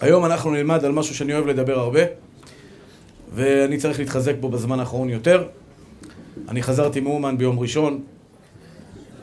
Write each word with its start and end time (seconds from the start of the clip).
היום 0.00 0.24
אנחנו 0.24 0.50
נלמד 0.50 0.84
על 0.84 0.92
משהו 0.92 1.14
שאני 1.14 1.34
אוהב 1.34 1.46
לדבר 1.46 1.78
הרבה, 1.78 2.00
ואני 3.34 3.76
צריך 3.76 3.98
להתחזק 3.98 4.34
בו 4.40 4.48
בזמן 4.48 4.80
האחרון 4.80 5.08
יותר. 5.10 5.44
אני 6.48 6.62
חזרתי 6.62 7.00
מאומן 7.00 7.38
ביום 7.38 7.58
ראשון, 7.58 8.00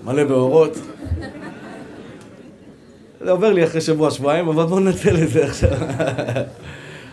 מלא 0.03 0.23
באורות. 0.23 0.77
זה 3.21 3.31
עובר 3.31 3.53
לי 3.53 3.63
אחרי 3.63 3.81
שבוע, 3.81 4.11
שבועיים, 4.11 4.47
אבל 4.47 4.65
בואו 4.65 4.79
ננצל 4.79 5.23
את 5.23 5.29
זה 5.29 5.45
עכשיו. 5.45 5.71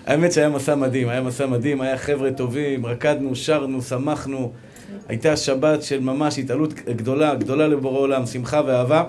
האמת 0.07 0.33
שהיה 0.33 0.49
מסע 0.49 0.75
מדהים, 0.75 1.09
היה 1.09 1.23
מסע 1.23 1.47
מדהים, 1.47 1.81
היה 1.81 1.99
חבר'ה 1.99 2.33
טובים, 2.33 2.87
רקדנו, 2.87 3.37
שרנו, 3.37 3.83
שמחנו. 3.83 4.53
הייתה 5.09 5.37
שבת 5.37 5.83
של 5.83 6.01
ממש 6.01 6.39
התעלות 6.39 6.75
גדולה, 6.75 7.35
גדולה 7.35 7.69
לבורא 7.69 7.99
עולם, 7.99 8.27
שמחה 8.27 8.61
ואהבה. 8.67 9.05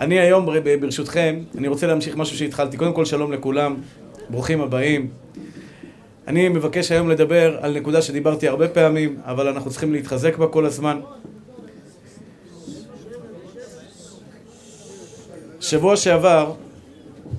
אני 0.00 0.20
היום, 0.20 0.48
ברשותכם, 0.80 1.38
אני 1.58 1.68
רוצה 1.68 1.86
להמשיך 1.86 2.16
משהו 2.16 2.36
שהתחלתי. 2.36 2.76
קודם 2.76 2.92
כל, 2.92 3.04
שלום 3.04 3.32
לכולם, 3.32 3.76
ברוכים 4.30 4.60
הבאים. 4.60 5.08
אני 6.28 6.48
מבקש 6.48 6.92
היום 6.92 7.10
לדבר 7.10 7.58
על 7.60 7.76
נקודה 7.76 8.02
שדיברתי 8.02 8.48
הרבה 8.48 8.68
פעמים, 8.68 9.16
אבל 9.24 9.48
אנחנו 9.48 9.70
צריכים 9.70 9.92
להתחזק 9.92 10.36
בה 10.36 10.46
כל 10.46 10.66
הזמן. 10.66 11.00
שבוע 15.60 15.96
שעבר, 15.96 16.52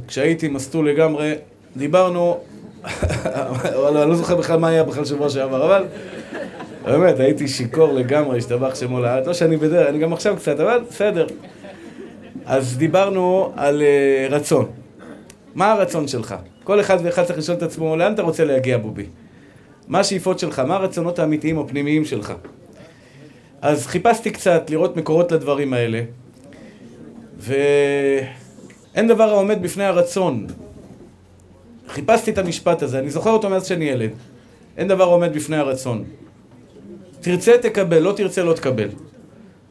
כשהייתי 0.07 0.47
מסטול 0.47 0.89
לגמרי, 0.89 1.33
דיברנו, 1.77 2.37
אני 2.85 4.09
לא 4.09 4.15
זוכר 4.15 4.35
בכלל 4.35 4.59
מה 4.59 4.67
היה 4.67 4.83
בכלל 4.83 5.05
שבוע 5.05 5.29
שעבר, 5.29 5.65
אבל 5.65 5.85
באמת, 6.85 7.19
הייתי 7.19 7.47
שיכור 7.47 7.93
לגמרי, 7.93 8.37
השתבח 8.37 8.75
שמו 8.75 8.99
לעד. 8.99 9.27
לא 9.27 9.33
שאני 9.33 9.57
בדרך, 9.57 9.89
אני 9.89 9.99
גם 9.99 10.13
עכשיו 10.13 10.35
קצת, 10.35 10.59
אבל 10.59 10.79
בסדר. 10.89 11.27
אז 12.45 12.77
דיברנו 12.77 13.51
על 13.55 13.81
uh, 13.81 14.33
רצון. 14.33 14.65
מה 15.55 15.71
הרצון 15.71 16.07
שלך? 16.07 16.35
כל 16.63 16.79
אחד 16.79 16.97
ואחד 17.03 17.23
צריך 17.23 17.39
לשאול 17.39 17.57
את 17.57 17.63
עצמו, 17.63 17.95
לאן 17.95 18.13
אתה 18.13 18.21
רוצה 18.21 18.45
להגיע, 18.45 18.77
בובי? 18.77 19.05
מה 19.87 19.99
השאיפות 19.99 20.39
שלך? 20.39 20.59
מה 20.59 20.75
הרצונות 20.75 21.19
האמיתיים 21.19 21.57
או 21.57 21.67
פנימיים 21.67 22.05
שלך? 22.05 22.33
אז 23.61 23.87
חיפשתי 23.87 24.31
קצת 24.31 24.69
לראות 24.69 24.97
מקורות 24.97 25.31
לדברים 25.31 25.73
האלה, 25.73 26.01
ואין 27.37 29.07
דבר 29.07 29.29
העומד 29.29 29.61
בפני 29.61 29.83
הרצון. 29.83 30.47
חיפשתי 31.87 32.31
את 32.31 32.37
המשפט 32.37 32.81
הזה, 32.81 32.99
אני 32.99 33.09
זוכר 33.09 33.29
אותו 33.29 33.49
מאז 33.49 33.67
שאני 33.67 33.85
ילד. 33.85 34.09
אין 34.77 34.87
דבר 34.87 35.03
עומד 35.03 35.33
בפני 35.33 35.57
הרצון. 35.57 36.03
תרצה, 37.21 37.57
תקבל, 37.61 37.99
לא 37.99 38.13
תרצה, 38.17 38.43
לא 38.43 38.53
תקבל. 38.53 38.89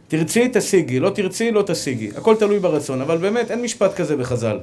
תרצי, 0.09 0.49
תשיגי, 0.53 1.01
לא 1.01 1.11
תרצי, 1.11 1.51
לא 1.51 1.63
תשיגי. 1.67 2.11
הכל 2.17 2.37
תלוי 2.37 2.59
ברצון, 2.59 3.01
אבל 3.01 3.17
באמת 3.17 3.51
אין 3.51 3.63
משפט 3.63 3.95
כזה 3.95 4.17
בחז"ל. 4.17 4.59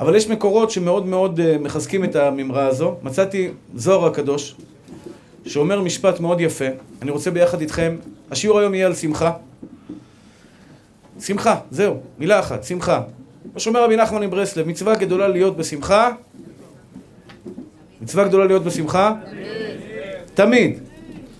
אבל 0.00 0.16
יש 0.16 0.28
מקורות 0.28 0.70
שמאוד 0.70 1.06
מאוד 1.06 1.40
uh, 1.40 1.58
מחזקים 1.58 2.04
את 2.04 2.16
הממרה 2.16 2.66
הזו. 2.66 2.96
מצאתי 3.02 3.48
זוהר 3.74 4.06
הקדוש, 4.06 4.54
שאומר 5.46 5.80
משפט 5.80 6.20
מאוד 6.20 6.40
יפה. 6.40 6.64
אני 7.02 7.10
רוצה 7.10 7.30
ביחד 7.30 7.60
איתכם, 7.60 7.96
השיעור 8.30 8.58
היום 8.58 8.74
יהיה 8.74 8.86
על 8.86 8.94
שמחה. 8.94 9.32
שמחה, 11.20 11.56
זהו, 11.70 12.00
מילה 12.18 12.40
אחת, 12.40 12.64
שמחה. 12.64 13.02
מה 13.54 13.60
שאומר 13.60 13.84
רבי 13.84 13.96
נחמן 13.96 14.26
מברסלב, 14.26 14.68
מצווה 14.68 14.94
גדולה 14.94 15.28
להיות 15.28 15.56
בשמחה. 15.56 16.10
מצווה 18.00 18.24
גדולה 18.24 18.44
להיות 18.46 18.64
בשמחה? 18.64 19.12
תמיד. 20.34 20.78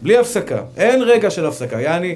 בלי 0.02 0.16
הפסקה. 0.18 0.62
אין 0.76 1.02
רגע 1.02 1.30
של 1.30 1.46
הפסקה. 1.46 1.80
יעני, 1.80 2.14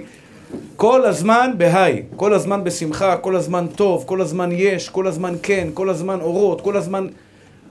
כל 0.77 1.05
הזמן 1.05 1.51
בהיי, 1.57 2.03
כל 2.17 2.35
הזמן 2.35 2.65
בשמחה, 2.65 3.17
כל 3.17 3.37
הזמן 3.37 3.67
טוב, 3.77 4.05
כל 4.07 4.21
הזמן 4.21 4.51
יש, 4.53 4.89
כל 4.89 5.07
הזמן 5.07 5.35
כן, 5.43 5.69
כל 5.75 5.91
הזמן 5.91 6.21
אורות, 6.21 6.61
כל 6.61 6.77
הזמן 6.77 7.07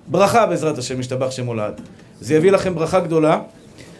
ברכה 0.07 0.45
בעזרת 0.45 0.77
השם, 0.77 0.99
משתבח 0.99 1.31
שם 1.31 1.45
הולד. 1.45 1.81
זה 2.21 2.35
יביא 2.35 2.51
לכם 2.51 2.75
ברכה 2.75 2.99
גדולה, 2.99 3.39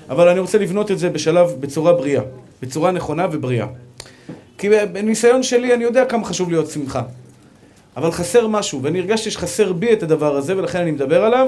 אבל 0.10 0.28
אני 0.30 0.40
רוצה 0.40 0.58
לבנות 0.58 0.92
את 0.92 1.00
זה 1.00 1.10
בשלב, 1.10 1.56
בצורה 1.60 1.94
בריאה, 1.94 2.22
בצורה 2.62 2.92
נכונה 2.92 3.28
ובריאה. 3.32 3.68
כי 4.58 4.70
בניסיון 4.92 5.44
שלי 5.44 5.74
אני 5.74 5.84
יודע 5.84 6.06
כמה 6.06 6.26
חשוב 6.26 6.50
להיות 6.50 6.70
שמחה. 6.70 7.02
אבל 7.98 8.12
חסר 8.12 8.48
משהו, 8.48 8.84
ואני 8.84 9.00
הרגשתי 9.00 9.32
שחסר 9.32 9.74
בי 9.74 9.94
את 9.94 10.04
הדבר 10.04 10.36
הזה, 10.36 10.58
ולכן 10.58 10.82
אני 10.82 10.92
מדבר 10.92 11.24
עליו. 11.24 11.48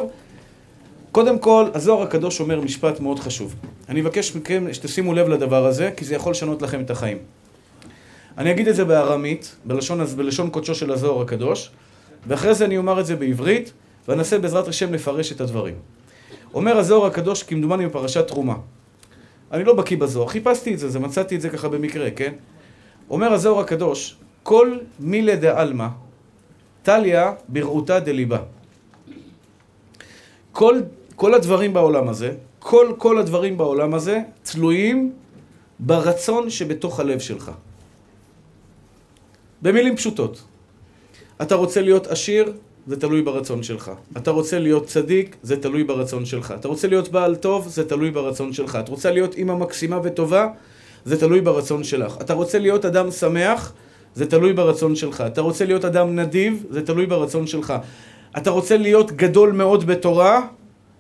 קודם 1.11 1.39
כל, 1.39 1.65
הזוהר 1.73 2.01
הקדוש 2.01 2.39
אומר 2.39 2.61
משפט 2.61 2.99
מאוד 2.99 3.19
חשוב. 3.19 3.55
אני 3.89 4.01
אבקש 4.01 4.35
מכם 4.35 4.73
שתשימו 4.73 5.13
לב 5.13 5.27
לדבר 5.27 5.65
הזה, 5.65 5.91
כי 5.97 6.05
זה 6.05 6.15
יכול 6.15 6.31
לשנות 6.31 6.61
לכם 6.61 6.81
את 6.81 6.89
החיים. 6.89 7.17
אני 8.37 8.51
אגיד 8.51 8.67
את 8.67 8.75
זה 8.75 8.85
בארמית, 8.85 9.55
בלשון, 9.65 10.05
בלשון 10.05 10.49
קודשו 10.49 10.75
של 10.75 10.91
הזוהר 10.91 11.21
הקדוש, 11.21 11.71
ואחרי 12.27 12.55
זה 12.55 12.65
אני 12.65 12.77
אומר 12.77 12.99
את 12.99 13.05
זה 13.05 13.15
בעברית, 13.15 13.73
ואנסה 14.07 14.39
בעזרת 14.39 14.67
השם 14.67 14.93
לפרש 14.93 15.31
את 15.31 15.41
הדברים. 15.41 15.75
אומר 16.53 16.77
הזוהר 16.77 17.05
הקדוש, 17.05 17.43
כמדומני 17.43 17.87
בפרשת 17.87 18.27
תרומה. 18.27 18.55
אני 19.51 19.63
לא 19.63 19.73
בקיא 19.73 19.97
בזוהר, 19.97 20.27
חיפשתי 20.27 20.73
את 20.73 20.79
זה, 20.79 20.89
זה 20.89 20.99
מצאתי 20.99 21.35
את 21.35 21.41
זה 21.41 21.49
ככה 21.49 21.69
במקרה, 21.69 22.11
כן? 22.11 22.33
אומר 23.09 23.33
הזוהר 23.33 23.59
הקדוש, 23.59 24.15
כל 24.43 24.77
מילי 24.99 25.35
דעלמא, 25.35 25.87
טליה 26.83 27.33
ברעותה 27.47 27.99
דליבה. 27.99 28.39
כל 30.51 30.79
כל 31.19 31.33
הדברים 31.33 31.73
בעולם 31.73 32.09
הזה, 32.09 32.31
כל 32.59 32.87
כל 32.97 33.17
הדברים 33.17 33.57
בעולם 33.57 33.93
הזה, 33.93 34.19
תלויים 34.43 35.11
ברצון 35.79 36.49
שבתוך 36.49 36.99
הלב 36.99 37.19
שלך. 37.19 37.51
במילים 39.61 39.95
פשוטות. 39.95 40.43
אתה 41.41 41.55
רוצה 41.55 41.81
להיות 41.81 42.07
עשיר, 42.07 42.53
זה 42.87 42.99
תלוי 42.99 43.21
ברצון 43.21 43.63
שלך. 43.63 43.91
אתה 44.17 44.31
רוצה 44.31 44.59
להיות 44.59 44.85
צדיק, 44.85 45.35
זה 45.43 45.61
תלוי 45.61 45.83
ברצון 45.83 46.25
שלך. 46.25 46.53
אתה 46.59 46.67
רוצה 46.67 46.87
להיות 46.87 47.09
בעל 47.09 47.35
טוב, 47.35 47.67
זה 47.67 47.89
תלוי 47.89 48.11
ברצון 48.11 48.53
שלך. 48.53 48.75
את 48.75 48.89
רוצה 48.89 49.11
להיות 49.11 49.35
אימא 49.35 49.55
מקסימה 49.55 49.99
וטובה, 50.03 50.47
זה 51.05 51.19
תלוי 51.19 51.41
ברצון 51.41 51.83
שלך. 51.83 52.17
אתה 52.21 52.33
רוצה 52.33 52.59
להיות 52.59 52.85
אדם 52.85 53.11
שמח, 53.11 53.73
זה 54.15 54.25
תלוי 54.25 54.53
ברצון 54.53 54.95
שלך. 54.95 55.23
אתה 55.27 55.41
רוצה 55.41 55.65
להיות 55.65 55.85
אדם 55.85 56.15
נדיב, 56.15 56.65
זה 56.69 56.85
תלוי 56.85 57.05
ברצון 57.05 57.47
שלך. 57.47 57.73
אתה 58.37 58.49
רוצה 58.49 58.77
להיות 58.77 59.11
גדול 59.11 59.51
מאוד 59.51 59.85
בתורה, 59.85 60.47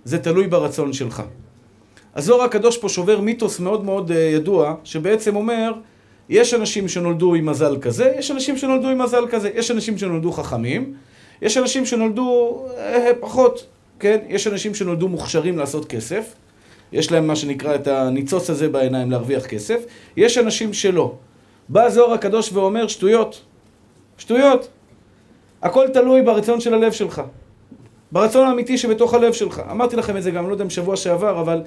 זה 0.05 0.19
תלוי 0.19 0.47
ברצון 0.47 0.93
שלך. 0.93 1.23
הזוהר 2.15 2.41
הקדוש 2.41 2.77
פה 2.77 2.89
שובר 2.89 3.19
מיתוס 3.19 3.59
מאוד 3.59 3.85
מאוד 3.85 4.11
uh, 4.11 4.13
ידוע, 4.13 4.75
שבעצם 4.83 5.35
אומר, 5.35 5.71
יש 6.29 6.53
אנשים 6.53 6.87
שנולדו 6.87 7.35
עם 7.35 7.45
מזל 7.45 7.77
כזה, 7.81 8.13
יש 8.17 8.31
אנשים 8.31 8.57
שנולדו 8.57 8.89
עם 8.89 9.01
מזל 9.01 9.27
כזה, 9.29 9.49
יש 9.55 9.71
אנשים 9.71 9.97
שנולדו 9.97 10.31
חכמים, 10.31 10.93
יש 11.41 11.57
אנשים 11.57 11.85
שנולדו 11.85 12.59
uh, 12.67 12.79
פחות, 13.19 13.65
כן? 13.99 14.17
יש 14.27 14.47
אנשים 14.47 14.75
שנולדו 14.75 15.07
מוכשרים 15.07 15.57
לעשות 15.57 15.85
כסף, 15.85 16.33
יש 16.91 17.11
להם 17.11 17.27
מה 17.27 17.35
שנקרא 17.35 17.75
את 17.75 17.87
הניצוץ 17.87 18.49
הזה 18.49 18.69
בעיניים 18.69 19.11
להרוויח 19.11 19.45
כסף, 19.45 19.83
יש 20.17 20.37
אנשים 20.37 20.73
שלא. 20.73 21.13
בא 21.69 21.83
הזוהר 21.83 22.13
הקדוש 22.13 22.53
ואומר, 22.53 22.87
שטויות, 22.87 23.41
שטויות. 24.17 24.67
הכל 25.61 25.87
תלוי 25.93 26.21
ברצון 26.21 26.61
של 26.61 26.73
הלב 26.73 26.91
שלך. 26.91 27.21
ברצון 28.11 28.47
האמיתי 28.47 28.77
שבתוך 28.77 29.13
הלב 29.13 29.33
שלך. 29.33 29.61
אמרתי 29.71 29.95
לכם 29.95 30.17
את 30.17 30.23
זה 30.23 30.31
גם, 30.31 30.47
לא 30.47 30.51
יודע 30.51 30.63
אם 30.63 30.69
שבוע 30.69 30.95
שעבר, 30.95 31.41
אבל 31.41 31.61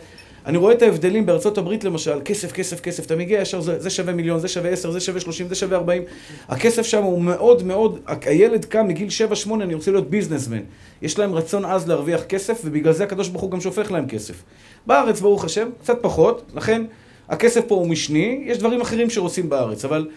אני 0.46 0.58
רואה 0.58 0.74
את 0.74 0.82
ההבדלים 0.82 1.26
בארצות 1.26 1.58
הברית 1.58 1.84
למשל, 1.84 2.20
כסף, 2.24 2.52
כסף, 2.52 2.80
כסף, 2.80 3.06
אתה 3.06 3.16
מגיע 3.16 3.40
ישר, 3.40 3.60
זה, 3.60 3.80
זה 3.80 3.90
שווה 3.90 4.12
מיליון, 4.12 4.40
זה 4.40 4.48
שווה 4.48 4.70
עשר, 4.70 4.90
זה 4.90 5.00
שווה 5.00 5.20
שלושים, 5.20 5.48
זה 5.48 5.54
שווה 5.54 5.76
ארבעים. 5.76 6.02
הכסף 6.48 6.82
שם 6.82 7.02
הוא 7.02 7.22
מאוד 7.22 7.62
מאוד, 7.62 7.98
הילד 8.24 8.64
קם 8.64 8.88
מגיל 8.88 9.10
שבע, 9.10 9.36
שמונה, 9.36 9.64
אני 9.64 9.74
רוצה 9.74 9.90
להיות 9.90 10.10
ביזנסמן. 10.10 10.60
יש 11.02 11.18
להם 11.18 11.34
רצון 11.34 11.64
עז 11.64 11.88
להרוויח 11.88 12.22
כסף, 12.22 12.60
ובגלל 12.64 12.92
זה 12.92 13.04
הקדוש 13.04 13.28
ברוך 13.28 13.42
הוא 13.42 13.50
גם 13.50 13.60
שופך 13.60 13.92
להם 13.92 14.06
כסף. 14.08 14.42
בארץ, 14.86 15.20
ברוך 15.20 15.44
השם, 15.44 15.68
קצת 15.82 15.98
פחות, 16.00 16.42
לכן 16.54 16.82
הכסף 17.28 17.60
פה 17.66 17.74
הוא 17.74 17.88
משני, 17.88 18.42
יש 18.46 18.58
דברים 18.58 18.80
אחרים 18.80 19.10
שרוצים 19.10 19.48
בארץ, 19.48 19.84
אבל 19.84 20.08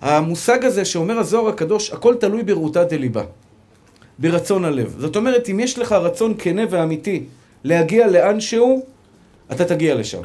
המושג 0.00 0.64
הזה 0.64 0.84
שאומר 0.84 1.18
הזוהר 1.18 1.48
הקדוש, 1.48 1.92
הכל 1.92 2.14
תלוי 2.14 2.42
ברעותה 2.42 2.84
דליבה. 2.84 3.22
ברצון 4.18 4.64
הלב. 4.64 4.94
זאת 4.98 5.16
אומרת, 5.16 5.48
אם 5.48 5.60
יש 5.60 5.78
לך 5.78 5.92
רצון 5.92 6.34
כנה 6.38 6.62
ואמיתי 6.70 7.24
להגיע 7.64 8.06
לאן 8.06 8.40
שהוא, 8.40 8.84
אתה 9.52 9.64
תגיע 9.64 9.94
לשם. 9.94 10.22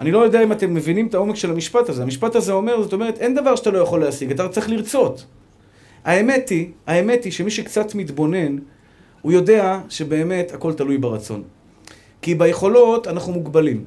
אני 0.00 0.10
לא 0.10 0.18
יודע 0.18 0.42
אם 0.42 0.52
אתם 0.52 0.74
מבינים 0.74 1.06
את 1.06 1.14
העומק 1.14 1.36
של 1.36 1.50
המשפט 1.50 1.88
הזה. 1.88 2.02
המשפט 2.02 2.34
הזה 2.34 2.52
אומר, 2.52 2.82
זאת 2.82 2.92
אומרת, 2.92 3.18
אין 3.18 3.34
דבר 3.34 3.56
שאתה 3.56 3.70
לא 3.70 3.78
יכול 3.78 4.00
להשיג, 4.00 4.30
אתה 4.30 4.48
צריך 4.48 4.70
לרצות. 4.70 5.24
האמת 6.04 6.48
היא, 6.48 6.68
האמת 6.86 7.24
היא 7.24 7.32
שמי 7.32 7.50
שקצת 7.50 7.94
מתבונן, 7.94 8.56
הוא 9.22 9.32
יודע 9.32 9.80
שבאמת 9.88 10.52
הכל 10.54 10.72
תלוי 10.72 10.98
ברצון. 10.98 11.42
כי 12.22 12.34
ביכולות 12.34 13.06
אנחנו 13.06 13.32
מוגבלים. 13.32 13.84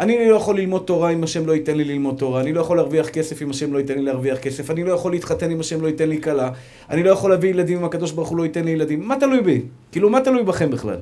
אני 0.00 0.28
לא 0.28 0.36
יכול 0.36 0.58
ללמוד 0.58 0.82
תורה 0.86 1.10
אם 1.10 1.24
השם 1.24 1.46
לא 1.46 1.52
ייתן 1.52 1.76
לי 1.76 1.84
ללמוד 1.84 2.16
תורה, 2.18 2.40
אני 2.40 2.52
לא 2.52 2.60
יכול 2.60 2.76
להרוויח 2.76 3.08
כסף 3.08 3.42
אם 3.42 3.50
השם 3.50 3.72
לא 3.72 3.78
ייתן 3.78 3.94
לי 3.94 4.02
להרוויח 4.02 4.38
כסף, 4.38 4.70
אני 4.70 4.84
לא 4.84 4.92
יכול 4.92 5.12
להתחתן 5.12 5.50
אם 5.50 5.60
השם 5.60 5.82
לא 5.82 5.88
ייתן 5.88 6.08
לי 6.08 6.22
כלה, 6.22 6.50
אני 6.90 7.02
לא 7.02 7.10
יכול 7.10 7.30
להביא 7.30 7.50
ילדים 7.50 7.78
אם 7.78 7.84
הקדוש 7.84 8.12
ברוך 8.12 8.28
הוא 8.28 8.38
לא 8.38 8.42
ייתן 8.42 8.64
לי 8.64 8.70
ילדים. 8.70 9.08
מה 9.08 9.16
תלוי 9.20 9.40
בי? 9.40 9.62
כאילו, 9.92 10.10
מה 10.10 10.20
תלוי 10.20 10.42
בכם 10.42 10.70
בכלל? 10.70 10.96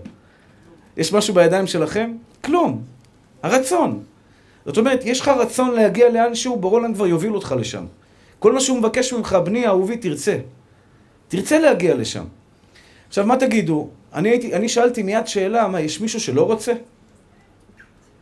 יש 0.96 1.12
משהו 1.12 1.34
בידיים 1.34 1.66
שלכם? 1.66 2.12
כלום. 2.44 2.82
הרצון. 3.42 4.02
זאת 4.66 4.78
אומרת, 4.78 5.00
יש 5.04 5.20
לך 5.20 5.28
רצון 5.28 5.74
להגיע 5.74 6.10
לאנשהו, 6.10 6.56
ברולנד 6.56 6.94
כבר 6.94 7.06
יוביל 7.06 7.34
אותך 7.34 7.54
לשם. 7.58 7.84
כל 8.38 8.52
מה 8.52 8.60
שהוא 8.60 8.78
מבקש 8.78 9.12
ממך, 9.12 9.38
בני 9.44 9.66
אהובי, 9.66 9.96
תרצה. 9.96 10.36
תרצה 11.28 11.58
להגיע 11.58 11.94
לשם. 11.94 12.24
עכשיו, 13.08 13.26
מה 13.26 13.36
תגידו? 13.36 13.88
אני, 14.14 14.28
הייתי, 14.28 14.54
אני 14.54 14.68
שאלתי 14.68 15.02
מיד 15.02 15.26
שאלה, 15.26 15.68
מה, 15.68 15.80
יש 15.80 16.00
מישהו 16.00 16.20
שלא 16.20 16.42
רוצה? 16.42 16.72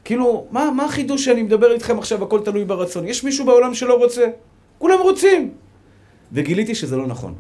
כאילו, 0.07 0.47
מה, 0.51 0.71
מה 0.71 0.85
החידוש 0.85 1.25
שאני 1.25 1.43
מדבר 1.43 1.73
איתכם 1.73 1.99
עכשיו, 1.99 2.23
הכל 2.23 2.41
תלוי 2.45 2.65
ברצון? 2.65 3.09
יש 3.09 3.25
מישהו 3.25 3.47
בעולם 3.47 3.75
שלא 3.75 3.95
רוצה? 3.95 4.27
כולם 4.79 5.01
רוצים. 5.01 5.55
וגיליתי 6.33 6.75
שזה 6.75 6.97
לא 6.97 7.07
נכון. 7.07 7.35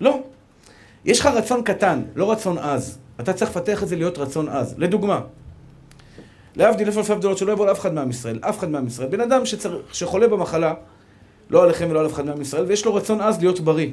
לא. 0.00 0.20
יש 1.04 1.20
לך 1.20 1.26
רצון 1.26 1.62
קטן, 1.62 2.02
לא 2.14 2.32
רצון 2.32 2.58
עז. 2.58 2.98
אתה 3.20 3.32
צריך 3.32 3.50
לפתח 3.50 3.82
את 3.82 3.88
זה 3.88 3.96
להיות 3.96 4.18
רצון 4.18 4.48
עז. 4.48 4.74
לדוגמה, 4.78 5.20
להבדיל 6.56 6.86
אלף 6.86 6.98
אלפי 6.98 7.12
הבדלות 7.12 7.38
שלא 7.38 7.52
יבוא 7.52 7.66
לאף 7.66 7.80
אחד 7.80 7.94
מעם 7.94 8.10
ישראל, 8.10 8.38
אף 8.40 8.58
אחד 8.58 8.70
מעם 8.70 8.86
ישראל. 8.86 9.08
בן 9.08 9.20
אדם 9.20 9.46
שצר... 9.46 9.80
שחולה 9.92 10.28
במחלה, 10.28 10.74
לא 11.50 11.62
עליכם 11.62 11.86
ולא 11.90 12.00
על 12.00 12.06
אף 12.06 12.12
אחד 12.12 12.26
מעם 12.26 12.40
ישראל, 12.40 12.64
ויש 12.64 12.84
לו 12.84 12.94
רצון 12.94 13.20
עז 13.20 13.40
להיות 13.40 13.60
בריא. 13.60 13.90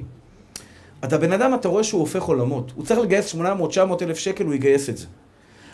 אתה 1.04 1.18
בן 1.18 1.32
אדם, 1.32 1.54
אתה 1.54 1.68
רואה 1.68 1.84
שהוא 1.84 2.02
הופך 2.02 2.24
עולמות. 2.24 2.72
הוא 2.76 2.86
צריך 2.86 3.00
לגייס 3.00 3.36
800-900 3.36 3.40
אלף 4.02 4.18
שקל, 4.18 4.46
הוא 4.46 4.54
יגייס 4.54 4.90
את 4.90 4.98
זה. 4.98 5.06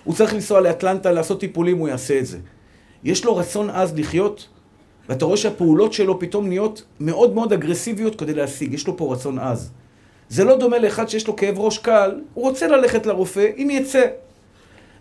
הוא 0.08 0.16
צריך 0.16 0.34
לנסוע 0.34 0.62
לאטלנטה 0.62 1.12
לעשות 1.12 1.40
טיפולים, 1.40 1.78
הוא 1.78 1.88
יעשה 1.88 2.20
את 2.20 2.26
זה. 2.26 2.38
יש 3.04 3.26
לו 3.26 3.36
רצון 3.36 3.70
עז 3.70 3.94
לחיות, 3.96 4.48
ואתה 5.10 5.26
רואה 5.26 5.38
שהפעולות 5.38 5.94
שלו 5.94 6.20
פתאום 6.20 6.48
נהיות 6.48 6.84
מאוד 7.00 7.34
מאוד 7.34 7.54
אגרסיביות 7.54 8.16
כדי 8.16 8.34
להשיג. 8.34 8.74
יש 8.74 8.88
לו 8.88 8.98
פה 8.98 9.14
רצון 9.14 9.40
עז. 9.40 9.72
זה 10.30 10.44
לא 10.44 10.58
דומה 10.58 10.78
לאחד 10.78 11.10
שיש 11.10 11.28
לו 11.28 11.36
כאב 11.36 11.60
ראש 11.60 11.78
קל, 11.78 12.22
הוא 12.34 12.50
רוצה 12.50 12.68
ללכת 12.68 13.06
לרופא, 13.06 13.48
אם 13.58 13.70
יצא. 13.72 14.06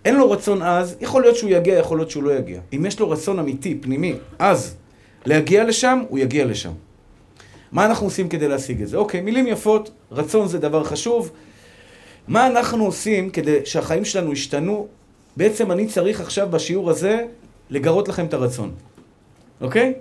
אין 0.05 0.17
לו 0.17 0.31
רצון 0.31 0.63
עז, 0.63 0.97
יכול 1.01 1.23
להיות 1.23 1.37
שהוא 1.37 1.51
יגיע, 1.51 1.79
יכול 1.79 1.99
להיות 1.99 2.11
שהוא 2.11 2.23
לא 2.23 2.33
יגיע. 2.33 2.61
אם 2.73 2.87
יש 2.87 3.01
לו 3.01 3.11
רצון 3.11 3.39
אמיתי, 3.39 3.79
פנימי, 3.81 4.15
עז, 4.39 4.77
להגיע 5.27 5.65
לשם, 5.65 6.03
הוא 6.09 6.19
יגיע 6.19 6.45
לשם. 6.45 6.73
מה 7.73 7.87
אנחנו 7.87 8.07
עושים 8.07 8.29
כדי 8.29 8.49
להשיג 8.49 8.83
את 8.83 8.89
זה? 8.89 8.97
אוקיי, 8.97 9.21
מילים 9.21 9.47
יפות, 9.47 9.91
רצון 10.13 10.49
זה 10.49 10.59
דבר 10.59 10.85
חשוב. 10.85 11.31
מה 12.29 12.47
אנחנו 12.47 12.85
עושים 12.85 13.31
כדי 13.31 13.67
שהחיים 13.67 14.05
שלנו 14.05 14.33
ישתנו? 14.33 14.89
בעצם 15.37 15.73
אני 15.73 15.87
צריך 15.87 16.21
עכשיו 16.21 16.49
בשיעור 16.51 16.91
הזה 16.91 17.25
לגרות 17.71 18.09
לכם 18.09 18.27
את 18.27 18.35
הרצון, 18.35 18.75
אוקיי? 19.61 19.95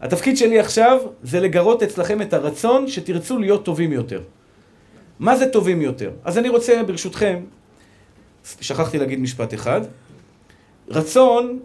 התפקיד 0.00 0.36
שלי 0.36 0.58
עכשיו 0.58 0.98
זה 1.22 1.40
לגרות 1.40 1.82
אצלכם 1.82 2.22
את 2.22 2.32
הרצון 2.32 2.88
שתרצו 2.88 3.38
להיות 3.38 3.64
טובים 3.64 3.92
יותר. 3.92 4.20
מה 5.18 5.36
זה 5.36 5.46
טובים 5.46 5.82
יותר? 5.82 6.10
אז 6.24 6.38
אני 6.38 6.48
רוצה, 6.48 6.82
ברשותכם, 6.86 7.44
שכחתי 8.60 8.98
להגיד 8.98 9.18
משפט 9.20 9.54
אחד. 9.54 9.80
רצון, 10.88 11.60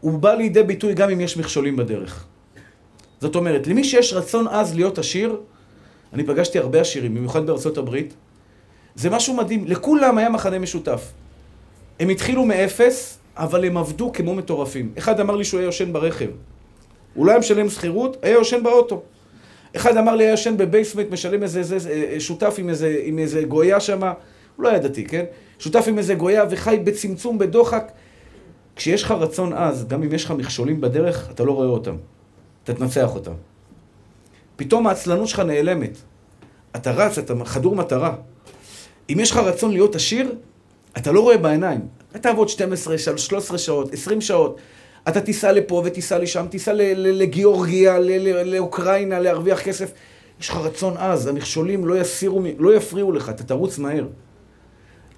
הוא 0.00 0.18
בא 0.18 0.34
לידי 0.34 0.62
ביטוי 0.62 0.94
גם 0.94 1.10
אם 1.10 1.20
יש 1.20 1.36
מכשולים 1.36 1.76
בדרך. 1.76 2.24
זאת 3.20 3.36
אומרת, 3.36 3.66
למי 3.66 3.84
שיש 3.84 4.12
רצון 4.12 4.48
עז 4.48 4.74
להיות 4.74 4.98
עשיר, 4.98 5.36
אני 6.12 6.24
פגשתי 6.24 6.58
הרבה 6.58 6.80
עשירים, 6.80 7.14
במיוחד 7.14 7.46
בארצות 7.46 7.78
הברית, 7.78 8.14
זה 8.98 9.10
משהו 9.10 9.34
מדהים, 9.34 9.64
לכולם 9.66 10.18
היה 10.18 10.28
מחנה 10.28 10.58
משותף. 10.58 11.12
הם 12.00 12.08
התחילו 12.08 12.44
מאפס, 12.44 13.18
אבל 13.36 13.64
הם 13.64 13.76
עבדו 13.76 14.12
כמו 14.12 14.34
מטורפים. 14.34 14.92
אחד 14.98 15.20
אמר 15.20 15.36
לי 15.36 15.44
שהוא 15.44 15.60
היה 15.60 15.66
יושן 15.66 15.92
ברכב. 15.92 16.28
הוא 17.14 17.26
לא 17.26 17.30
היה 17.30 17.38
משלם 17.38 17.68
שכירות, 17.70 18.16
היה 18.22 18.32
יושן 18.32 18.62
באוטו. 18.62 19.02
אחד 19.76 19.96
אמר 19.96 20.16
לי, 20.16 20.24
היה 20.24 20.30
יושן 20.30 20.56
בבייסמנט, 20.56 21.10
משלם 21.10 21.42
איזה, 21.42 21.58
איזה, 21.58 21.74
איזה 21.74 22.20
שותף 22.20 22.54
עם 22.58 22.68
איזה, 22.68 23.00
עם 23.04 23.18
איזה 23.18 23.42
גויה 23.42 23.80
שם, 23.80 24.02
הוא 24.02 24.64
לא 24.64 24.68
היה 24.68 24.78
דתי, 24.78 25.04
כן? 25.04 25.24
שותף 25.58 25.84
עם 25.88 25.98
איזה 25.98 26.14
גויה 26.14 26.44
וחי 26.50 26.80
בצמצום, 26.84 27.38
בדוחק. 27.38 27.92
כשיש 28.76 29.02
לך 29.02 29.10
רצון 29.10 29.52
עז, 29.52 29.86
גם 29.88 30.02
אם 30.02 30.14
יש 30.14 30.24
לך 30.24 30.30
מכשולים 30.30 30.80
בדרך, 30.80 31.30
אתה 31.30 31.44
לא 31.44 31.52
רואה 31.52 31.68
אותם. 31.68 31.96
אתה 32.64 32.74
תנצח 32.74 33.14
אותם. 33.14 33.34
פתאום 34.56 34.86
העצלנות 34.86 35.28
שלך 35.28 35.40
נעלמת. 35.40 35.98
אתה 36.76 36.90
רץ, 36.90 37.18
אתה 37.18 37.34
חדור 37.44 37.76
מטרה. 37.76 38.14
אם 39.12 39.20
יש 39.20 39.30
לך 39.30 39.36
רצון 39.36 39.72
להיות 39.72 39.94
עשיר, 39.94 40.34
אתה 40.96 41.12
לא 41.12 41.20
רואה 41.20 41.36
בעיניים. 41.36 41.80
אתה 42.10 42.18
תעבוד 42.18 42.48
12, 42.48 42.98
13 42.98 43.58
שעות, 43.58 43.92
20 43.92 44.20
שעות. 44.20 44.58
אתה 45.08 45.20
תיסע 45.20 45.52
לפה 45.52 45.82
ותיסע 45.84 46.18
לשם, 46.18 46.46
תיסע 46.50 46.72
לגיאורגיה, 46.96 47.98
לאוקראינה, 48.44 49.18
להרוויח 49.20 49.62
כסף. 49.62 49.92
יש 50.40 50.48
לך 50.48 50.56
רצון 50.56 50.96
עז, 50.96 51.26
המכשולים 51.26 51.86
לא, 51.86 52.00
יסירו, 52.00 52.42
לא 52.58 52.74
יפריעו 52.74 53.12
לך, 53.12 53.28
אתה 53.28 53.44
תרוץ 53.44 53.78
מהר. 53.78 54.06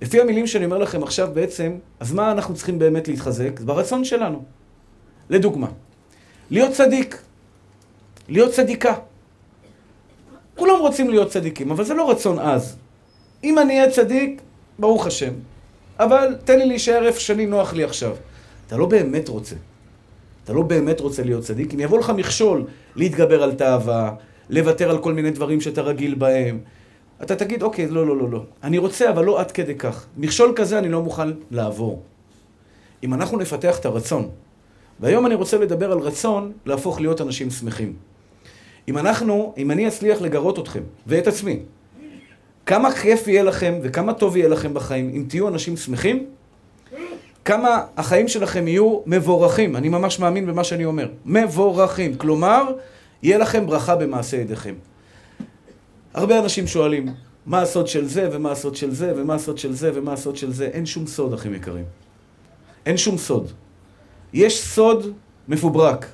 לפי 0.03 0.21
המילים 0.21 0.47
שאני 0.47 0.65
אומר 0.65 0.79
לכם 0.79 1.03
עכשיו 1.03 1.29
בעצם, 1.35 1.79
אז 2.01 2.13
מה 2.13 2.33
אנחנו 2.33 2.55
צריכים 2.55 2.79
באמת 2.79 3.09
להתחזק? 3.09 3.61
ברצון 3.61 4.05
שלנו. 4.05 4.45
לדוגמה, 5.31 5.67
להיות 6.51 6.73
צדיק, 6.73 7.23
להיות 8.29 8.53
צדיקה. 8.53 8.95
כולם 10.57 10.81
רוצים 10.81 11.11
להיות 11.11 11.31
צדיקים, 11.31 11.71
אבל 11.71 11.85
זה 11.85 11.95
לא 11.95 12.11
רצון 12.11 12.39
עז. 12.39 12.77
אם 13.45 13.59
אני 13.59 13.79
אהיה 13.79 13.91
צדיק, 13.91 14.43
ברוך 14.79 15.07
השם. 15.07 15.33
אבל 15.99 16.37
תן 16.45 16.59
לי 16.59 16.67
להישאר 16.67 17.07
איפה 17.07 17.21
שאני 17.21 17.47
נוח 17.47 17.73
לי 17.75 17.85
עכשיו. 17.85 18.17
אתה 18.67 18.77
לא 18.77 18.87
באמת 18.87 19.29
רוצה. 19.29 19.57
אתה 20.45 20.53
לא 20.53 20.63
באמת 20.63 21.01
רוצה 21.01 21.23
להיות 21.23 21.45
צדיק. 21.45 21.75
אם 21.75 21.81
יבוא 21.81 21.99
לך 21.99 22.11
מכשול 22.11 22.65
להתגבר 22.97 23.43
על 23.43 23.55
תאווה, 23.55 24.15
לוותר 24.51 24.91
על 24.91 24.99
כל 24.99 25.13
מיני 25.13 25.31
דברים 25.31 25.61
שאתה 25.61 25.81
רגיל 25.83 26.15
בהם, 26.15 26.59
אתה 27.23 27.37
תגיד, 27.37 27.63
אוקיי, 27.63 27.89
לא, 27.89 28.07
לא, 28.07 28.17
לא, 28.17 28.31
לא. 28.31 28.43
אני 28.63 28.79
רוצה, 28.79 29.11
אבל 29.11 29.25
לא 29.25 29.41
עד 29.41 29.51
כדי 29.51 29.75
כך. 29.75 30.07
מכשול 30.17 30.53
כזה 30.57 30.79
אני 30.79 30.89
לא 30.89 31.03
מוכן 31.03 31.29
לעבור. 31.51 32.03
אם 33.03 33.15
אנחנו 33.15 33.39
נפתח 33.39 33.79
את 33.79 33.87
הרצון, 33.87 34.29
והיום 35.01 35.27
אני 35.27 35.35
רוצה 35.35 35.59
לדבר 35.59 35.93
על 35.93 35.99
רצון 35.99 36.53
להפוך 36.67 37.01
להיות 37.01 37.21
אנשים 37.21 37.51
שמחים. 37.51 37.95
אם 38.89 38.99
אנחנו, 38.99 39.55
אם 39.59 39.71
אני 39.71 39.89
אצליח 39.89 40.21
לגרות 40.21 40.59
אתכם, 40.59 40.83
ואת 41.07 41.27
עצמי, 41.27 41.61
כמה 42.71 42.93
כיף 42.93 43.29
יהיה 43.29 43.43
לכם 43.43 43.75
וכמה 43.83 44.15
טוב 44.15 44.37
יהיה 44.37 44.49
לכם 44.49 44.75
בחיים 44.75 45.11
אם 45.15 45.25
תהיו 45.29 45.49
אנשים 45.49 45.77
שמחים, 45.77 46.27
כמה 47.45 47.83
החיים 47.97 48.29
שלכם 48.29 48.69
יהיו 48.69 49.01
מבורכים. 49.07 49.77
אני 49.77 49.89
ממש 49.89 50.19
מאמין 50.19 50.47
במה 50.47 50.65
שאני 50.65 50.85
אומר. 50.85 51.09
מבורכים. 51.25 52.15
כלומר, 52.15 52.63
יהיה 53.23 53.39
לכם 53.39 53.67
ברכה 53.67 53.97
במעשה 53.97 54.37
ידיכם. 54.37 54.75
הרבה 56.15 56.39
אנשים 56.39 56.67
שואלים, 56.67 57.07
מה 57.47 57.63
הסוד 57.63 57.87
של 57.87 58.05
זה, 58.05 58.29
ומה 58.33 58.53
הסוד 58.53 58.77
של 58.77 58.95
זה, 58.95 59.13
ומה 59.17 59.35
הסוד 59.35 59.59
של 59.59 59.73
זה, 59.73 59.91
ומה 59.95 60.13
הסוד 60.13 60.37
של 60.37 60.53
זה. 60.53 60.67
אין 60.67 60.87
שום 60.87 61.07
סוד, 61.07 61.33
אחים 61.33 61.55
יקרים. 61.55 61.85
אין 62.87 62.97
שום 62.97 63.19
סוד. 63.19 63.53
יש 64.33 64.63
סוד 64.63 65.13
מפוברק. 65.49 66.07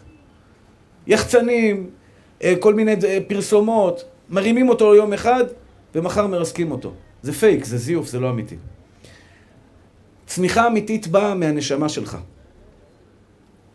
יחצנים, 1.06 1.90
אה, 2.42 2.54
כל 2.60 2.75
מיני 2.75 2.94
אה, 3.04 3.18
פרסומות, 3.28 4.04
מרימים 4.30 4.68
אותו 4.68 4.94
יום 4.94 5.12
אחד, 5.12 5.44
ומחר 5.95 6.26
מרסקים 6.26 6.71
אותו. 6.71 6.93
זה 7.23 7.33
פייק, 7.33 7.64
זה 7.64 7.78
זיוף, 7.78 8.09
זה 8.09 8.21
לא 8.21 8.31
אמיתי. 8.31 8.57
צמיחה 10.26 10.66
אמיתית 10.66 11.07
באה 11.07 11.35
מהנשמה 11.35 11.88
שלך. 11.88 12.19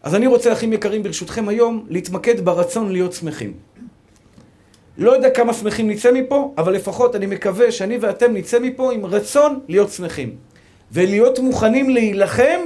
אז 0.04 0.16
אני 0.16 0.28
רוצה, 0.28 0.54
אחים 0.54 0.74
יקרים, 0.74 1.04
ברשותכם 1.04 1.48
היום, 1.48 1.86
להתמקד 1.90 2.46
ברצון 2.46 2.92
להיות 2.92 3.14
שמחים. 3.14 3.54
לא 4.98 5.12
יודע 5.12 5.30
כמה 5.30 5.54
שמחים 5.54 5.90
נצא 5.90 6.12
מפה, 6.12 6.54
אבל 6.58 6.74
לפחות 6.74 7.16
אני 7.16 7.26
מקווה 7.26 7.72
שאני 7.72 7.98
ואתם 7.98 8.34
נצא 8.34 8.60
מפה 8.60 8.94
עם 8.94 9.06
רצון 9.06 9.60
להיות 9.68 9.90
שמחים. 9.90 10.36
ולהיות 10.92 11.40
מוכנים 11.40 11.90
להילחם, 11.90 12.60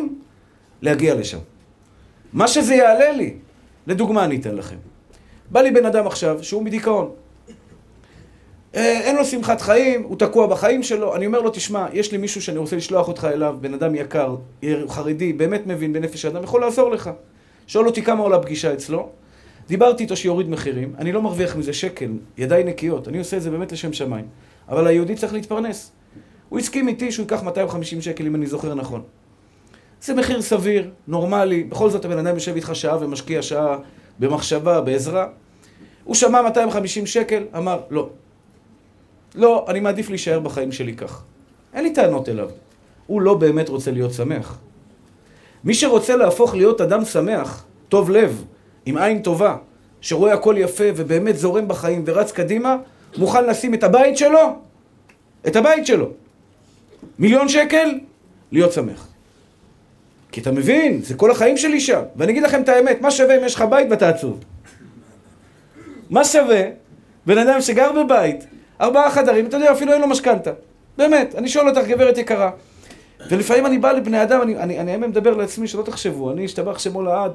להגיע 0.82 1.16
לשם. 1.16 1.38
מה 2.34 2.48
שזה 2.48 2.75
יעלה 2.75 3.12
לי, 3.12 3.34
לדוגמה 3.88 4.25
אני 4.25 4.36
אתן 4.36 4.56
לכם. 4.56 4.75
בא 5.52 5.62
לי 5.62 5.72
בן 5.72 5.86
אדם 5.86 6.08
עכשיו 6.08 6.44
שהוא 6.44 6.64
מדיכאון. 6.64 7.12
אה, 8.75 9.00
אין 9.00 9.15
לו 9.15 9.25
שמחת 9.25 9.62
חיים, 9.62 10.03
הוא 10.03 10.17
תקוע 10.17 10.48
בחיים 10.48 10.84
שלו. 10.84 11.15
אני 11.15 11.25
אומר 11.25 11.41
לו, 11.41 11.50
תשמע, 11.50 11.86
יש 11.94 12.12
לי 12.12 12.17
מישהו 12.17 12.41
שאני 12.41 12.58
רוצה 12.58 12.75
לשלוח 12.75 13.08
אותך 13.08 13.27
אליו, 13.34 13.58
בן 13.62 13.74
אדם 13.74 13.96
יקר, 13.96 14.36
חרדי, 14.88 15.34
באמת 15.34 15.67
מבין 15.67 15.94
בנפש 15.94 16.25
האדם, 16.25 16.44
יכול 16.44 16.62
לעזור 16.62 16.91
לך. 16.91 17.10
שואל 17.67 17.88
אותי 17.88 18.01
כמה 18.01 18.24
עולה 18.24 18.39
פגישה 18.39 18.74
אצלו. 18.74 19.10
דיברתי 19.67 20.03
איתו 20.03 20.15
שיוריד 20.15 20.50
מחירים, 20.50 20.94
אני 20.98 21.12
לא 21.12 21.22
מרוויח 21.22 21.55
מזה 21.55 21.74
שקל, 21.74 22.12
ידיי 22.38 22.63
נקיות, 22.63 23.08
אני 23.08 23.17
עושה 23.17 23.38
את 23.38 23.41
זה 23.41 23.51
באמת 23.51 23.72
לשם 23.72 23.94
שמיים. 23.94 24.25
אבל 24.70 24.88
היהודי 24.88 25.15
צריך 25.15 25.34
להתפרנס. 25.34 25.91
הוא 26.50 26.60
הסכים 26.60 26.88
איתי 26.88 27.12
שהוא 27.12 27.24
ייקח 27.24 27.44
250 27.44 28.01
שקל, 28.01 28.25
אם 28.25 28.36
אני 28.36 28.48
זוכר 28.48 28.75
נכון. 28.75 29.01
זה 30.01 30.13
מחיר 30.13 30.41
סביר, 30.41 30.89
נורמלי, 31.08 31.63
בכל 31.63 31.89
זאת 31.89 32.05
הבן 32.05 32.17
אדם 32.17 32.36
יושב 32.36 32.55
איתך 32.55 32.72
שעה 32.74 32.98
ומשקיע 33.01 33.41
שעה 33.41 33.77
במחשבה, 34.20 34.82
בעזרה. 34.82 35.27
הוא 36.03 36.15
שמע 36.15 36.41
250 36.41 37.05
שקל, 37.05 37.44
אמר, 37.58 37.79
לא. 37.89 38.10
לא, 39.36 39.65
אני 39.68 39.80
מעדיף 39.80 40.10
להישאר 40.10 40.39
בחיים 40.39 40.72
שלי 40.72 40.96
כך. 40.96 41.24
אין 41.74 41.84
לי 41.84 41.94
טענות 41.94 42.30
אליו. 42.30 42.50
הוא 43.08 43.22
לא 43.22 43.34
באמת 43.34 43.70
רוצה 43.70 43.92
להיות 43.92 44.13
שמח. 44.13 44.60
מי 45.63 45.74
שרוצה 45.74 46.15
להפוך 46.15 46.56
להיות 46.56 46.82
אדם 46.82 47.06
שמח, 47.06 47.65
טוב 47.89 48.10
לב, 48.10 48.46
עם 48.86 48.98
עין 48.98 49.22
טובה, 49.22 49.58
שרואה 50.01 50.34
הכל 50.34 50.56
יפה 50.58 50.84
ובאמת 50.96 51.38
זורם 51.38 51.68
בחיים 51.68 52.04
ורץ 52.06 52.32
קדימה, 52.32 52.77
מוכן 53.18 53.46
לשים 53.46 53.74
את 53.74 53.84
הבית 53.84 54.18
שלו, 54.18 54.56
את 55.48 55.56
הבית 55.56 55.86
שלו, 55.86 56.10
מיליון 57.20 57.50
שקל, 57.50 57.89
להיות 58.51 58.74
שמח. 58.74 59.08
כי 60.32 60.42
אתה 60.42 60.51
מבין, 60.51 61.01
זה 61.01 61.13
כל 61.13 61.32
החיים 61.32 61.58
שלי 61.58 61.80
שם. 61.80 62.01
ואני 62.15 62.32
אגיד 62.32 62.44
לכם 62.44 62.62
את 62.62 62.70
האמת, 62.70 63.01
מה 63.01 63.12
שווה 63.12 63.38
אם 63.38 63.46
יש 63.46 63.56
לך 63.56 63.62
בית 63.70 63.88
ואתה 63.89 64.10
עצוב? 64.10 64.39
מה 66.10 66.25
שווה 66.25 66.62
בן 67.25 67.38
אדם 67.38 67.62
שגר 67.62 67.92
בבית, 67.92 68.46
ארבעה 68.82 69.12
חדרים, 69.12 69.46
אתה 69.46 69.58
יודע, 69.58 69.72
אפילו 69.72 69.94
אין 69.94 70.01
לו 70.01 70.08
משכנתה. 70.08 70.51
באמת, 70.98 71.36
אני 71.36 71.50
שואל 71.50 71.70
אותך, 71.70 71.88
גברת 71.88 72.17
יקרה. 72.17 72.51
ולפעמים 73.29 73.65
אני 73.65 73.77
בא 73.77 73.91
לבני 73.91 74.24
אדם, 74.24 74.41
אני, 74.41 74.58
אני, 74.58 74.79
אני 74.79 74.96
אני 74.96 75.08
מדבר 75.08 75.34
לעצמי, 75.34 75.67
שלא 75.67 75.84
תחשבו, 75.84 76.32
אני 76.32 76.46
אשתבח 76.46 76.79
שמו 76.79 77.01
לעד. 77.01 77.32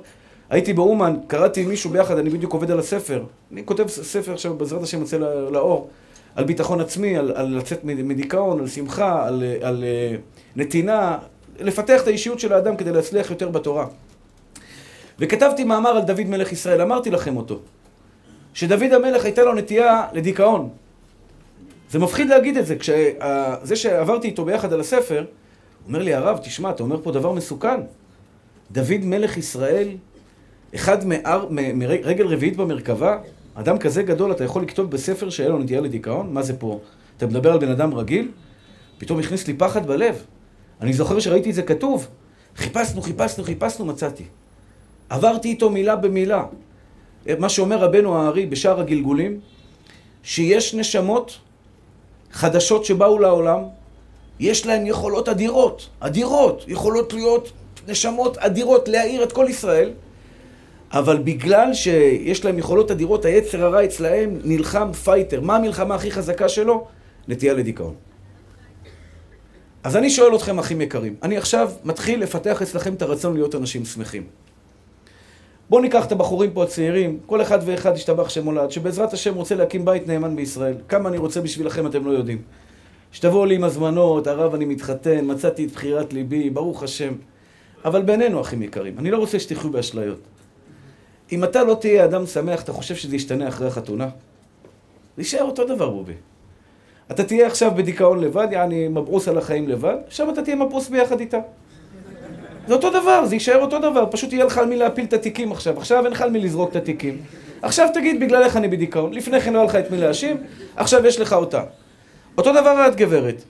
הייתי 0.50 0.72
באומן, 0.72 1.16
קראתי 1.26 1.60
עם 1.60 1.68
מישהו 1.68 1.90
ביחד, 1.90 2.18
אני 2.18 2.30
בדיוק 2.30 2.52
עובד 2.52 2.70
על 2.70 2.78
הספר. 2.78 3.24
אני 3.52 3.62
כותב 3.64 3.88
ספר 3.88 4.32
עכשיו, 4.32 4.54
בעזרת 4.54 4.82
השם 4.82 5.00
יוצא 5.00 5.18
לאור, 5.50 5.88
על 6.36 6.44
ביטחון 6.44 6.80
עצמי, 6.80 7.16
על, 7.16 7.32
על 7.36 7.56
לצאת 7.56 7.84
מדיכאון, 7.84 8.60
על 8.60 8.68
שמחה, 8.68 9.26
על, 9.26 9.34
על, 9.34 9.44
על 9.62 9.84
אה, 9.84 10.16
נתינה, 10.56 11.18
לפתח 11.60 12.02
את 12.02 12.06
האישיות 12.06 12.40
של 12.40 12.52
האדם 12.52 12.76
כדי 12.76 12.92
להצליח 12.92 13.30
יותר 13.30 13.48
בתורה. 13.48 13.86
וכתבתי 15.18 15.64
מאמר 15.64 15.90
על 15.90 16.02
דוד 16.02 16.24
מלך 16.26 16.52
ישראל, 16.52 16.80
אמרתי 16.80 17.10
לכם 17.10 17.36
אותו. 17.36 17.58
שדוד 18.54 18.92
המלך 18.92 19.24
הייתה 19.24 19.42
לו 19.42 19.54
נטייה 19.54 20.04
לדיכאון. 20.12 20.68
זה 21.90 21.98
מפחיד 21.98 22.28
להגיד 22.28 22.56
את 22.56 22.66
זה. 22.66 22.76
זה 23.62 23.76
שעברתי 23.76 24.28
איתו 24.28 24.44
ביחד 24.44 24.72
על 24.72 24.80
הספר, 24.80 25.24
אומר 25.86 26.02
לי 26.02 26.14
הרב, 26.14 26.38
תשמע, 26.42 26.70
אתה 26.70 26.82
אומר 26.82 27.02
פה 27.02 27.12
דבר 27.12 27.32
מסוכן. 27.32 27.80
דוד 28.70 29.00
מלך 29.04 29.36
ישראל, 29.36 29.88
אחד 30.74 31.06
מאר, 31.06 31.46
מרגל 31.74 32.26
רביעית 32.26 32.56
במרכבה, 32.56 33.18
אדם 33.54 33.78
כזה 33.78 34.02
גדול, 34.02 34.32
אתה 34.32 34.44
יכול 34.44 34.62
לכתוב 34.62 34.90
בספר 34.90 35.30
שהיה 35.30 35.48
לו 35.48 35.58
נטייה 35.58 35.80
לדיכאון? 35.80 36.32
מה 36.32 36.42
זה 36.42 36.56
פה? 36.58 36.80
אתה 37.16 37.26
מדבר 37.26 37.52
על 37.52 37.58
בן 37.58 37.70
אדם 37.70 37.94
רגיל? 37.94 38.28
פתאום 38.98 39.18
הכניס 39.18 39.46
לי 39.46 39.54
פחד 39.54 39.86
בלב. 39.86 40.22
אני 40.80 40.92
זוכר 40.92 41.20
שראיתי 41.20 41.50
את 41.50 41.54
זה 41.54 41.62
כתוב. 41.62 42.06
חיפשנו, 42.56 43.02
חיפשנו, 43.02 43.44
חיפשנו, 43.44 43.84
מצאתי. 43.84 44.24
עברתי 45.08 45.48
איתו 45.48 45.70
מילה 45.70 45.96
במילה. 45.96 46.44
מה 47.38 47.48
שאומר 47.48 47.78
רבנו 47.78 48.16
הארי 48.16 48.46
בשער 48.46 48.80
הגלגולים, 48.80 49.40
שיש 50.22 50.74
נשמות 50.74 51.38
חדשות 52.32 52.84
שבאו 52.84 53.18
לעולם, 53.18 53.62
יש 54.40 54.66
להן 54.66 54.86
יכולות 54.86 55.28
אדירות, 55.28 55.88
אדירות, 56.00 56.64
יכולות 56.68 57.12
להיות 57.12 57.52
נשמות 57.88 58.38
אדירות, 58.38 58.88
להאיר 58.88 59.22
את 59.22 59.32
כל 59.32 59.46
ישראל, 59.48 59.90
אבל 60.92 61.18
בגלל 61.18 61.74
שיש 61.74 62.44
להם 62.44 62.58
יכולות 62.58 62.90
אדירות, 62.90 63.24
היצר 63.24 63.64
הרע 63.64 63.84
אצלהם 63.84 64.40
נלחם 64.44 64.92
fighter. 64.92 65.40
מה 65.40 65.56
המלחמה 65.56 65.94
הכי 65.94 66.10
חזקה 66.10 66.48
שלו? 66.48 66.86
נטייה 67.28 67.54
לדיכאון. 67.54 67.94
אז 69.84 69.96
אני 69.96 70.10
שואל 70.10 70.36
אתכם, 70.36 70.58
אחים 70.58 70.80
יקרים, 70.80 71.14
אני 71.22 71.36
עכשיו 71.36 71.70
מתחיל 71.84 72.22
לפתח 72.22 72.62
אצלכם 72.62 72.94
את 72.94 73.02
הרצון 73.02 73.34
להיות 73.34 73.54
אנשים 73.54 73.84
שמחים. 73.84 74.22
בואו 75.70 75.82
ניקח 75.82 76.06
את 76.06 76.12
הבחורים 76.12 76.50
פה 76.52 76.62
הצעירים, 76.62 77.18
כל 77.26 77.42
אחד 77.42 77.58
ואחד 77.64 77.96
ישתבח 77.96 78.28
שם 78.28 78.46
הולד, 78.46 78.70
שבעזרת 78.70 79.12
השם 79.12 79.34
רוצה 79.34 79.54
להקים 79.54 79.84
בית 79.84 80.06
נאמן 80.06 80.36
בישראל. 80.36 80.74
כמה 80.88 81.08
אני 81.08 81.18
רוצה 81.18 81.40
בשבילכם 81.40 81.86
אתם 81.86 82.06
לא 82.06 82.10
יודעים. 82.10 82.42
שתבואו 83.12 83.44
לי 83.44 83.54
עם 83.54 83.64
הזמנות, 83.64 84.26
הרב 84.26 84.54
אני 84.54 84.64
מתחתן, 84.64 85.30
מצאתי 85.30 85.64
את 85.64 85.70
בחירת 85.70 86.12
ליבי, 86.12 86.50
ברוך 86.50 86.82
השם. 86.82 87.12
אבל 87.84 88.02
בינינו, 88.02 88.40
אחים 88.40 88.62
יקרים, 88.62 88.98
אני 88.98 89.10
לא 89.10 89.18
רוצה 89.18 89.40
שתחיו 89.40 89.70
באשליות. 89.70 90.18
אם 91.32 91.44
אתה 91.44 91.64
לא 91.64 91.74
תהיה 91.74 92.04
אדם 92.04 92.26
שמח, 92.26 92.62
אתה 92.62 92.72
חושב 92.72 92.94
שזה 92.94 93.16
ישתנה 93.16 93.48
אחרי 93.48 93.68
החתונה? 93.68 94.08
זה 95.16 95.22
יישאר 95.22 95.42
אותו 95.42 95.64
דבר, 95.64 95.90
בובי. 95.90 96.14
אתה 97.10 97.24
תהיה 97.24 97.46
עכשיו 97.46 97.70
בדיכאון 97.76 98.20
לבד, 98.20 98.48
יעני 98.50 98.88
מברוס 98.88 99.28
על 99.28 99.38
החיים 99.38 99.68
לבד, 99.68 99.96
עכשיו 100.06 100.30
אתה 100.30 100.42
תהיה 100.42 100.56
מברוס 100.56 100.88
ביחד 100.88 101.20
איתה. 101.20 101.38
זה 102.70 102.74
אותו 102.74 102.90
דבר, 102.90 103.26
זה 103.26 103.34
יישאר 103.34 103.60
אותו 103.60 103.78
דבר, 103.78 104.04
פשוט 104.10 104.32
יהיה 104.32 104.44
לך 104.44 104.58
על 104.58 104.66
מי 104.66 104.76
להפיל 104.76 105.04
את 105.04 105.12
התיקים 105.12 105.52
עכשיו. 105.52 105.78
עכשיו 105.78 106.04
אין 106.04 106.12
לך 106.12 106.22
על 106.22 106.30
מי 106.30 106.38
לזרוק 106.38 106.70
את 106.70 106.76
התיקים. 106.76 107.18
עכשיו 107.62 107.88
תגיד, 107.94 108.20
בגלל 108.20 108.42
איך 108.42 108.56
אני 108.56 108.68
בדיכאון. 108.68 109.14
לפני 109.14 109.40
כן 109.40 109.52
לא 109.52 109.58
היה 109.58 109.66
לך 109.66 109.74
את 109.74 109.90
מי 109.90 109.96
להאשים, 109.96 110.36
עכשיו 110.76 111.06
יש 111.06 111.20
לך 111.20 111.32
אותה. 111.32 111.62
אותו 112.38 112.52
דבר 112.52 112.86
את 112.86 112.96
גברת. 112.96 113.42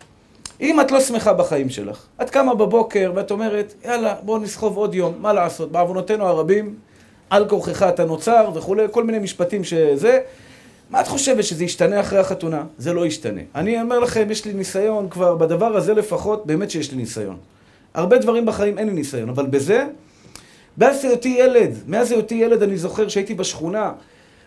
אם 0.61 0.81
את 0.81 0.91
לא 0.91 1.01
שמחה 1.01 1.33
בחיים 1.33 1.71
שלך, 1.71 2.05
את 2.23 2.31
קמה 2.31 2.55
בבוקר 2.55 3.13
ואת 3.15 3.31
אומרת, 3.31 3.75
יאללה, 3.85 4.15
בוא 4.23 4.39
נסחוב 4.39 4.77
עוד 4.77 4.95
יום, 4.95 5.15
מה 5.21 5.33
לעשות? 5.33 5.73
בעוונותינו 5.73 6.27
הרבים, 6.27 6.75
על 7.31 7.49
כורכך 7.49 7.83
אתה 7.83 8.05
נוצר 8.05 8.51
וכולי, 8.55 8.83
כל 8.91 9.05
מיני 9.05 9.19
משפטים 9.19 9.65
שזה. 9.65 10.19
מה 10.91 11.01
את 11.01 11.09
חושבת, 11.09 11.45
שזה 11.45 11.65
ישתנה 11.65 12.01
אחרי 12.01 12.19
החתונה? 12.19 12.63
זה 12.79 12.93
לא 12.93 13.07
ישתנה. 13.07 13.41
אני 13.55 13.83
אומר 13.83 13.99
לכם, 13.99 14.31
יש 14.31 14.45
לי 14.45 14.53
ניסיון 14.53 15.09
כבר, 15.09 15.37
בדבר 15.37 15.77
הזה 15.77 15.95
לפחות, 15.95 16.47
באמת 16.47 16.71
שיש 16.71 16.91
לי 16.91 16.97
ניסיון. 16.97 17.37
הרבה 17.95 18.19
דברים 18.19 18.47
בחיים 18.47 18.79
אין 18.79 18.89
לי 18.89 18.95
ניסיון, 18.95 19.29
אבל 19.29 19.47
בזה, 19.47 19.87
מאז 20.79 21.05
היותי 21.05 21.29
ילד, 21.29 21.75
מאז 21.87 22.13
היותי 22.13 22.35
ילד 22.35 22.63
אני 22.63 22.77
זוכר 22.77 23.09
שהייתי 23.09 23.35
בשכונה, 23.35 23.93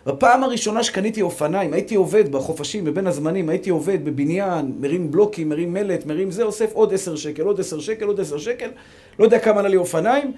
בפעם 0.06 0.44
הראשונה 0.44 0.82
שקניתי 0.82 1.22
אופניים, 1.22 1.72
הייתי 1.72 1.94
עובד 1.94 2.32
בחופשים, 2.32 2.84
בבין 2.84 3.06
הזמנים, 3.06 3.48
הייתי 3.48 3.70
עובד 3.70 4.04
בבניין, 4.04 4.72
מרים 4.80 5.10
בלוקים, 5.10 5.48
מרים 5.48 5.72
מלט, 5.72 6.06
מרים 6.06 6.30
זה, 6.30 6.42
אוסף 6.42 6.72
עוד 6.72 6.94
עשר 6.94 7.16
שקל, 7.16 7.42
עוד 7.42 7.60
עשר 7.60 7.80
שקל, 7.80 8.04
עוד 8.04 8.20
עשר 8.20 8.38
שקל, 8.38 8.70
לא 9.18 9.24
יודע 9.24 9.38
כמה 9.38 9.60
עלה 9.60 9.68
לי 9.68 9.76
אופניים. 9.76 10.32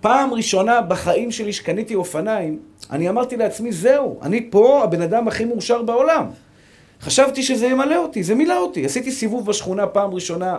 פעם 0.00 0.34
ראשונה 0.34 0.80
בחיים 0.80 1.30
שלי 1.30 1.52
שקניתי 1.52 1.94
אופניים, 1.94 2.58
אני 2.90 3.08
אמרתי 3.08 3.36
לעצמי, 3.36 3.72
זהו, 3.72 4.18
אני 4.22 4.48
פה 4.50 4.84
הבן 4.84 5.02
אדם 5.02 5.28
הכי 5.28 5.44
מאושר 5.44 5.82
בעולם. 5.82 6.26
חשבתי 7.00 7.42
שזה 7.42 7.66
ימלא 7.66 7.96
אותי, 7.96 8.22
זה 8.22 8.34
מילא 8.34 8.58
אותי. 8.58 8.84
עשיתי 8.84 9.10
סיבוב 9.10 9.46
בשכונה 9.46 9.86
פעם 9.86 10.14
ראשונה, 10.14 10.58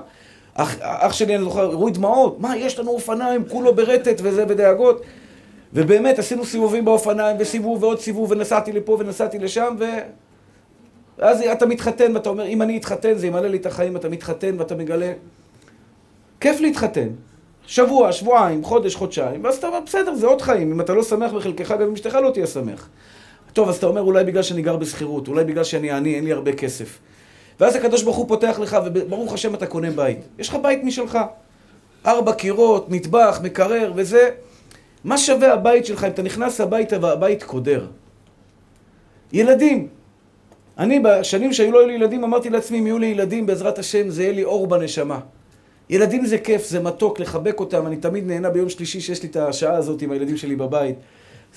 אח, 0.55 0.75
אח 0.81 1.13
שלי, 1.13 1.35
אני 1.35 1.43
זוכר, 1.43 1.61
הראו 1.61 1.89
דמעות, 1.89 2.39
מה, 2.39 2.57
יש 2.57 2.79
לנו 2.79 2.91
אופניים, 2.91 3.43
כולו 3.49 3.75
ברטט 3.75 4.21
וזה 4.23 4.45
ודאגות. 4.47 5.01
ובאמת, 5.73 6.19
עשינו 6.19 6.45
סיבובים 6.45 6.85
באופניים, 6.85 7.37
וסיבוב 7.39 7.83
ועוד 7.83 7.99
סיבוב, 7.99 8.31
ונסעתי 8.31 8.71
לפה 8.71 8.97
ונסעתי 8.99 9.39
לשם, 9.39 9.75
ו... 9.79 9.85
ואז 11.17 11.41
אתה 11.41 11.65
מתחתן, 11.65 12.15
ואתה 12.15 12.29
אומר, 12.29 12.45
אם 12.45 12.61
אני 12.61 12.77
אתחתן, 12.77 13.13
זה 13.17 13.27
ימלא 13.27 13.47
לי 13.47 13.57
את 13.57 13.65
החיים, 13.65 13.95
אתה 13.95 14.09
מתחתן 14.09 14.55
ואתה 14.59 14.75
מגלה. 14.75 15.13
כיף 16.39 16.59
להתחתן. 16.61 17.07
שבוע, 17.67 18.11
שבועיים, 18.11 18.63
חודש, 18.63 18.95
חודשיים, 18.95 19.43
ואז 19.43 19.57
אתה 19.57 19.67
אומר, 19.67 19.79
בסדר, 19.85 20.15
זה 20.15 20.27
עוד 20.27 20.41
חיים. 20.41 20.71
אם 20.71 20.81
אתה 20.81 20.93
לא 20.93 21.03
שמח 21.03 21.31
בחלקך, 21.33 21.71
גם 21.71 21.81
אם 21.81 21.93
אשתך 21.93 22.15
לא 22.15 22.31
תהיה 22.31 22.47
שמח. 22.47 22.89
טוב, 23.53 23.69
אז 23.69 23.77
אתה 23.77 23.85
אומר, 23.85 24.01
אולי 24.01 24.23
בגלל 24.23 24.43
שאני 24.43 24.61
גר 24.61 24.77
בשכירות, 24.77 25.27
אולי 25.27 25.43
בגלל 25.43 25.63
שאני 25.63 25.91
עני, 25.91 26.15
אין 26.15 26.23
לי 26.23 26.31
הרבה 26.31 26.53
כסף. 26.53 26.99
ואז 27.59 27.75
הקדוש 27.75 28.03
ברוך 28.03 28.17
הוא 28.17 28.27
פותח 28.27 28.59
לך, 28.61 28.77
וברוך 28.85 29.33
השם 29.33 29.55
אתה 29.55 29.65
קונה 29.65 29.91
בית. 29.91 30.17
יש 30.39 30.49
לך 30.49 30.57
בית 30.61 30.83
משלך. 30.83 31.19
ארבע 32.05 32.33
קירות, 32.33 32.89
מטבח, 32.89 33.39
מקרר 33.43 33.93
וזה. 33.95 34.29
מה 35.03 35.17
שווה 35.17 35.53
הבית 35.53 35.85
שלך 35.85 36.03
אם 36.03 36.09
אתה 36.09 36.21
נכנס 36.21 36.61
הביתה 36.61 36.97
והבית 37.01 37.43
קודר? 37.43 37.87
ילדים. 39.33 39.87
אני, 40.77 40.99
בשנים 40.99 41.53
שהיו 41.53 41.71
לו 41.71 41.89
ילדים, 41.89 42.23
אמרתי 42.23 42.49
לעצמי, 42.49 42.79
אם 42.79 42.87
יהיו 42.87 42.99
לי 42.99 43.07
ילדים, 43.07 43.45
בעזרת 43.45 43.79
השם, 43.79 44.09
זה 44.09 44.23
יהיה 44.23 44.33
לי 44.33 44.43
אור 44.43 44.67
בנשמה. 44.67 45.19
ילדים 45.89 46.25
זה 46.25 46.37
כיף, 46.37 46.65
זה 46.65 46.79
מתוק, 46.79 47.19
לחבק 47.19 47.59
אותם. 47.59 47.87
אני 47.87 47.97
תמיד 47.97 48.27
נהנה 48.27 48.49
ביום 48.49 48.69
שלישי 48.69 49.01
שיש 49.01 49.23
לי 49.23 49.29
את 49.29 49.35
השעה 49.35 49.75
הזאת 49.75 50.01
עם 50.01 50.11
הילדים 50.11 50.37
שלי 50.37 50.55
בבית. 50.55 50.95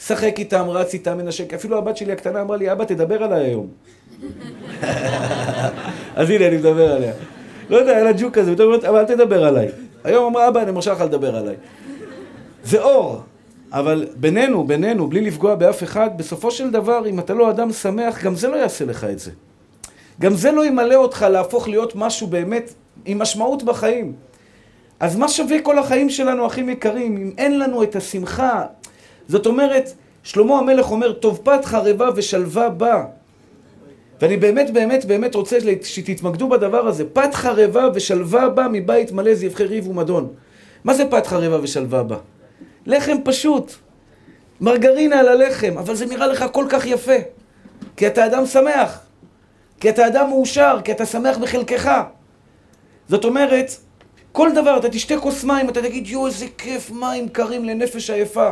שחק 0.07 0.35
איתם, 0.39 0.67
רץ 0.69 0.95
איתם, 0.95 1.19
מנשק. 1.19 1.55
אפילו 1.55 1.79
הבת 1.79 1.97
שלי 1.97 2.13
הקטנה 2.13 2.41
אמרה 2.41 2.57
לי, 2.57 2.73
אבא, 2.73 2.85
תדבר 2.85 3.23
עליי 3.23 3.45
היום. 3.45 3.67
אז 6.17 6.31
הנה, 6.31 6.49
אני 6.49 6.57
מדבר 6.57 6.93
עליה. 6.93 7.13
לא 7.71 7.77
יודע, 7.77 7.93
היה 7.93 8.05
לה 8.05 8.13
ג'וק 8.19 8.35
כזה, 8.35 8.55
אבל 8.89 8.97
אל 8.99 9.05
תדבר 9.05 9.45
עליי. 9.45 9.69
היום 10.05 10.25
אמרה, 10.25 10.49
אבא, 10.49 10.63
אני 10.63 10.71
מרשה 10.71 10.93
לך 10.93 11.01
לדבר 11.01 11.37
עליי. 11.37 11.57
זה 12.65 12.83
אור. 12.83 13.23
אבל 13.73 14.07
בינינו, 14.17 14.65
בינינו, 14.65 15.07
בלי 15.07 15.21
לפגוע 15.21 15.55
באף 15.55 15.83
אחד, 15.83 16.11
בסופו 16.17 16.51
של 16.51 16.71
דבר, 16.71 17.09
אם 17.09 17.19
אתה 17.19 17.35
לא 17.35 17.51
אדם 17.51 17.73
שמח, 17.73 18.25
גם 18.25 18.35
זה 18.35 18.49
לא 18.49 18.57
יעשה 18.57 18.85
לך 18.85 19.05
את 19.05 19.19
זה. 19.19 19.31
גם 20.21 20.35
זה 20.35 20.53
לא 20.53 20.67
ימלא 20.67 20.95
אותך 20.95 21.27
להפוך 21.31 21.69
להיות 21.69 21.93
משהו 21.97 22.27
באמת 22.27 22.75
עם 23.05 23.19
משמעות 23.19 23.63
בחיים. 23.63 24.13
אז 25.01 25.17
מה 25.17 25.29
שווה 25.29 25.63
כל 25.63 25.79
החיים 25.79 26.11
שלנו, 26.11 26.47
אחים 26.47 26.69
יקרים, 26.69 27.17
אם 27.17 27.33
אין 27.39 27.59
לנו 27.59 27.83
את 27.83 27.97
השמחה? 27.97 28.67
זאת 29.29 29.47
אומרת, 29.47 29.93
שלמה 30.23 30.59
המלך 30.59 30.91
אומר, 30.91 31.13
טוב 31.13 31.41
פת 31.45 31.65
חרבה 31.65 32.09
ושלווה 32.17 32.69
בה. 32.69 33.05
ואני 34.21 34.37
באמת, 34.37 34.71
באמת, 34.71 35.05
באמת 35.05 35.35
רוצה 35.35 35.59
שתתמקדו 35.83 36.49
בדבר 36.49 36.87
הזה. 36.87 37.05
פת 37.13 37.35
חרבה 37.35 37.89
ושלווה 37.95 38.49
בה 38.49 38.67
מבית 38.73 39.13
מלא 39.13 39.35
זבחי 39.35 39.65
ריב 39.65 39.89
ומדון. 39.89 40.29
מה 40.85 40.95
זה 40.95 41.05
פת 41.11 41.27
חרבה 41.27 41.63
ושלווה 41.63 42.03
בה? 42.03 42.17
לחם 42.87 43.17
פשוט. 43.25 43.73
מרגרינה 44.61 45.21
על 45.21 45.29
הלחם, 45.29 45.79
אבל 45.79 45.95
זה 45.95 46.07
נראה 46.07 46.27
לך 46.27 46.45
כל 46.53 46.67
כך 46.69 46.87
יפה. 46.87 47.17
כי 47.97 48.07
אתה 48.07 48.27
אדם 48.27 48.47
שמח. 48.47 49.01
כי 49.81 49.89
אתה 49.89 50.07
אדם 50.07 50.29
מאושר, 50.29 50.79
כי 50.85 50.93
אתה 50.93 51.07
שמח 51.07 51.39
בחלקך. 51.39 51.91
זאת 53.09 53.25
אומרת, 53.25 53.71
כל 54.33 54.51
דבר, 54.55 54.77
אתה 54.79 54.89
תשתה 54.89 55.19
כוס 55.19 55.45
מים, 55.45 55.69
אתה 55.69 55.83
תגיד, 55.83 56.07
יואו, 56.07 56.27
איזה 56.27 56.47
כיף, 56.59 56.91
מים 56.91 57.29
קרים 57.29 57.65
לנפש 57.65 58.11
עייפה. 58.11 58.51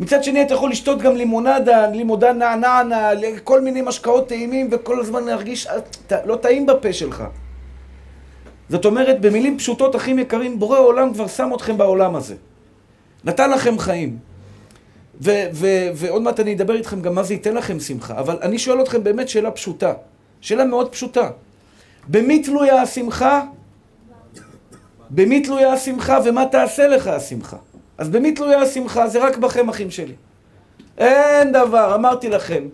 מצד 0.00 0.24
שני, 0.24 0.42
אתה 0.42 0.54
יכול 0.54 0.70
לשתות 0.70 0.98
גם 0.98 1.16
לימונדה, 1.16 1.86
לימודה 1.86 2.32
נענענה, 2.32 3.10
כל 3.44 3.60
מיני 3.60 3.82
משקאות 3.82 4.28
טעימים, 4.28 4.68
וכל 4.70 5.00
הזמן 5.00 5.24
להרגיש 5.24 5.68
לא 6.24 6.36
טעים 6.36 6.66
בפה 6.66 6.92
שלך. 6.92 7.24
זאת 8.68 8.84
אומרת, 8.84 9.20
במילים 9.20 9.58
פשוטות, 9.58 9.96
אחים 9.96 10.18
יקרים, 10.18 10.58
בורא 10.58 10.76
העולם 10.76 11.14
כבר 11.14 11.26
שם 11.26 11.50
אתכם 11.54 11.78
בעולם 11.78 12.16
הזה. 12.16 12.34
נתן 13.24 13.50
לכם 13.50 13.78
חיים. 13.78 14.18
ו- 15.22 15.48
ו- 15.52 15.88
ועוד 15.94 16.22
מעט 16.22 16.40
אני 16.40 16.54
אדבר 16.54 16.74
איתכם 16.74 17.00
גם 17.02 17.14
מה 17.14 17.22
זה 17.22 17.34
ייתן 17.34 17.54
לכם 17.54 17.80
שמחה. 17.80 18.18
אבל 18.18 18.38
אני 18.42 18.58
שואל 18.58 18.80
אתכם 18.82 19.04
באמת 19.04 19.28
שאלה 19.28 19.50
פשוטה. 19.50 19.92
שאלה 20.40 20.64
מאוד 20.64 20.92
פשוטה. 20.92 21.30
במי 22.08 22.42
תלויה 22.42 22.82
השמחה? 22.82 23.42
במי 25.10 25.40
תלויה 25.40 25.72
השמחה 25.72 26.18
ומה 26.24 26.46
תעשה 26.46 26.88
לך 26.88 27.06
השמחה? 27.06 27.56
אז 28.00 28.08
במי 28.08 28.32
תלויה 28.32 28.62
השמחה? 28.62 29.08
זה 29.08 29.18
רק 29.24 29.36
בכם, 29.36 29.68
אחים 29.68 29.90
שלי. 29.90 30.14
אין 30.98 31.52
דבר, 31.52 31.94
אמרתי 31.94 32.28
לכם. 32.28 32.68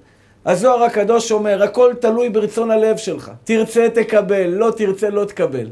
הזוהר 0.46 0.82
הקדוש 0.84 1.32
אומר, 1.32 1.62
הכל 1.62 1.92
תלוי 2.00 2.28
ברצון 2.28 2.70
הלב 2.70 2.96
שלך. 2.96 3.30
תרצה, 3.44 3.88
תקבל, 3.94 4.46
לא 4.46 4.70
תרצה, 4.76 5.10
לא 5.10 5.24
תקבל. 5.24 5.66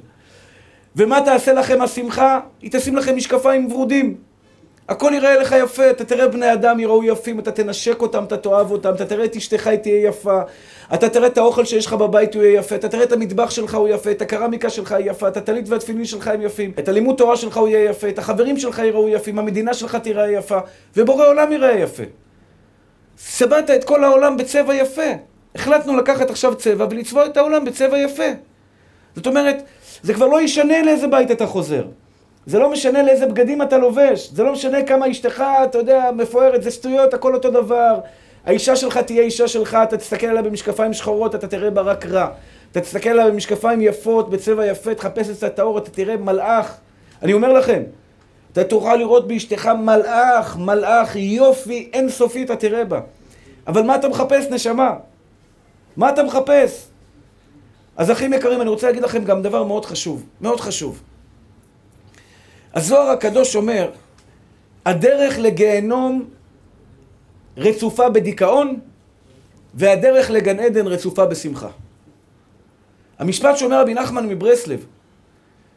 ומה 0.96 1.20
תעשה 1.24 1.52
לכם 1.52 1.82
השמחה? 1.82 2.40
היא 2.62 2.70
תשים 2.72 2.96
לכם 2.96 3.16
משקפיים 3.16 3.72
ורודים. 3.72 4.16
הכל 4.88 5.12
יראה 5.14 5.36
לך 5.36 5.54
יפה, 5.58 5.90
אתה 5.90 6.04
תראה 6.04 6.28
בני 6.28 6.52
אדם 6.52 6.80
יראו 6.80 7.04
יפים, 7.04 7.38
אתה 7.38 7.52
תנשק 7.52 8.02
אותם, 8.02 8.24
אתה 8.24 8.36
תאהב 8.36 8.70
אותם, 8.70 8.94
אתה 8.94 9.04
תראה 9.04 9.24
את 9.24 9.36
אשתך, 9.36 9.66
היא 9.66 9.78
תהיה 9.78 10.08
יפה, 10.08 10.40
אתה 10.94 11.08
תראה 11.08 11.26
את 11.26 11.38
האוכל 11.38 11.64
שיש 11.64 11.86
לך 11.86 11.92
בבית, 11.92 12.34
הוא 12.34 12.42
יהיה 12.42 12.58
יפה, 12.58 12.74
אתה 12.74 12.88
תראה 12.88 13.02
את 13.02 13.12
המטבח 13.12 13.50
שלך, 13.50 13.74
הוא 13.74 13.88
יפה, 13.88 14.10
את 14.10 14.22
הקרמיקה 14.22 14.70
שלך 14.70 14.92
היא 14.92 15.10
יפה, 15.10 15.28
את 15.28 15.36
הטלית 15.36 15.68
והתפילין 15.68 16.04
שלך 16.04 16.28
הם 16.28 16.42
יפים, 16.42 16.72
את 16.78 16.88
הלימוד 16.88 17.16
תורה 17.16 17.36
שלך 17.36 17.56
הוא 17.56 17.68
יהיה 17.68 17.90
יפה, 17.90 18.08
את 18.08 18.18
החברים 18.18 18.58
שלך 18.58 18.78
יראו 18.78 19.08
יפים, 19.08 19.38
המדינה 19.38 19.74
שלך 19.74 19.96
תיראה 19.96 20.30
יפה, 20.30 20.58
ובורא 20.96 21.26
עולם 21.26 21.52
יראה 21.52 21.72
יפה. 21.72 22.02
צבעת 23.16 23.70
את 23.70 23.84
כל 23.84 24.04
העולם 24.04 24.36
בצבע 24.36 24.74
יפה. 24.74 25.12
החלטנו 25.54 25.96
לקחת 25.96 26.30
עכשיו 26.30 26.54
צבע 26.54 26.86
ולצבוע 26.90 27.26
את 27.26 27.36
העולם 27.36 27.64
בצבע 27.64 27.98
יפה. 27.98 28.30
זאת 29.16 29.26
אומרת, 29.26 29.62
זה 30.02 30.14
כבר 30.14 30.26
לא 30.26 30.42
ישנה 30.42 30.82
לאיזה 30.82 31.06
בית 31.06 31.30
אתה 31.30 31.46
חוזר. 31.46 31.84
זה 32.46 32.58
לא 32.58 32.70
משנה 32.70 33.02
לאיזה 33.02 33.26
בגדים 33.26 33.62
אתה 33.62 33.78
לובש, 33.78 34.30
זה 34.32 34.42
לא 34.42 34.52
משנה 34.52 34.82
כמה 34.82 35.10
אשתך, 35.10 35.44
אתה 35.64 35.78
יודע, 35.78 36.10
מפוארת, 36.16 36.62
זה 36.62 36.70
שטויות, 36.70 37.14
הכל 37.14 37.34
אותו 37.34 37.50
דבר. 37.50 38.00
האישה 38.46 38.76
שלך 38.76 38.98
תהיה 38.98 39.22
אישה 39.22 39.48
שלך, 39.48 39.78
אתה 39.82 39.96
תסתכל 39.96 40.26
עליה 40.26 40.42
במשקפיים 40.42 40.92
שחורות, 40.92 41.34
אתה 41.34 41.46
תראה 41.46 41.70
בה 41.70 41.80
רק 41.82 42.06
רע. 42.06 42.28
אתה 42.72 42.80
תסתכל 42.80 43.08
עליה 43.08 43.30
במשקפיים 43.30 43.80
יפות, 43.80 44.30
בצבע 44.30 44.66
יפה, 44.66 44.94
תחפש 44.94 45.44
את 45.44 45.58
האור, 45.58 45.78
אתה 45.78 45.90
תראה 45.90 46.16
מלאך. 46.16 46.76
אני 47.22 47.32
אומר 47.32 47.52
לכם, 47.52 47.82
אתה 48.52 48.64
תוכל 48.64 48.96
לראות 48.96 49.28
באשתך 49.28 49.66
מלאך, 49.66 50.56
מלאך, 50.56 51.16
יופי 51.16 51.90
אינסופי 51.92 52.42
אתה 52.44 52.56
תראה 52.56 52.84
בה. 52.84 53.00
אבל 53.66 53.82
מה 53.82 53.96
אתה 53.96 54.08
מחפש, 54.08 54.44
נשמה? 54.50 54.94
מה 55.96 56.10
אתה 56.10 56.22
מחפש? 56.22 56.86
אז 57.96 58.10
אחים 58.10 58.32
יקרים, 58.32 58.60
אני 58.60 58.70
רוצה 58.70 58.86
להגיד 58.86 59.02
לכם 59.02 59.24
גם 59.24 59.42
דבר 59.42 59.64
מאוד 59.64 59.84
חשוב, 59.84 60.24
מאוד 60.40 60.60
חשוב. 60.60 61.02
הזוהר 62.74 63.10
הקדוש 63.10 63.56
אומר, 63.56 63.90
הדרך 64.86 65.38
לגיהנום 65.38 66.24
רצופה 67.56 68.08
בדיכאון, 68.08 68.80
והדרך 69.74 70.30
לגן 70.30 70.60
עדן 70.60 70.86
רצופה 70.86 71.26
בשמחה. 71.26 71.68
המשפט 73.18 73.56
שאומר 73.56 73.80
רבי 73.80 73.94
נחמן 73.94 74.28
מברסלב, 74.28 74.86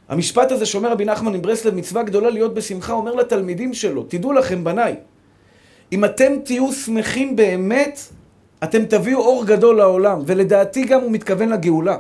המשפט 0.10 0.52
הזה 0.52 0.66
שאומר 0.66 0.92
רבי 0.92 1.06
נחמן 1.06 1.34
מברסלב, 1.34 1.76
מצווה 1.76 2.04
גדולה 2.04 2.30
להיות 2.30 2.54
בשמחה, 2.54 2.94
אומר 2.94 3.16
לתלמידים 3.16 3.74
שלו, 3.74 4.04
תדעו 4.04 4.34
לכם 4.34 4.64
בניי, 4.64 4.96
אם 5.92 6.06
אתם 6.06 6.34
תהיו 6.46 6.72
שמחים 6.72 7.36
באמת, 7.36 8.00
אתם 8.64 8.86
תביאו 8.86 9.20
אור 9.20 9.46
גדול 9.46 9.78
לעולם, 9.78 10.22
ולדעתי 10.26 10.86
גם 10.86 11.02
הוא 11.02 11.12
מתכוון 11.12 11.50
לגאולה. 11.50 11.98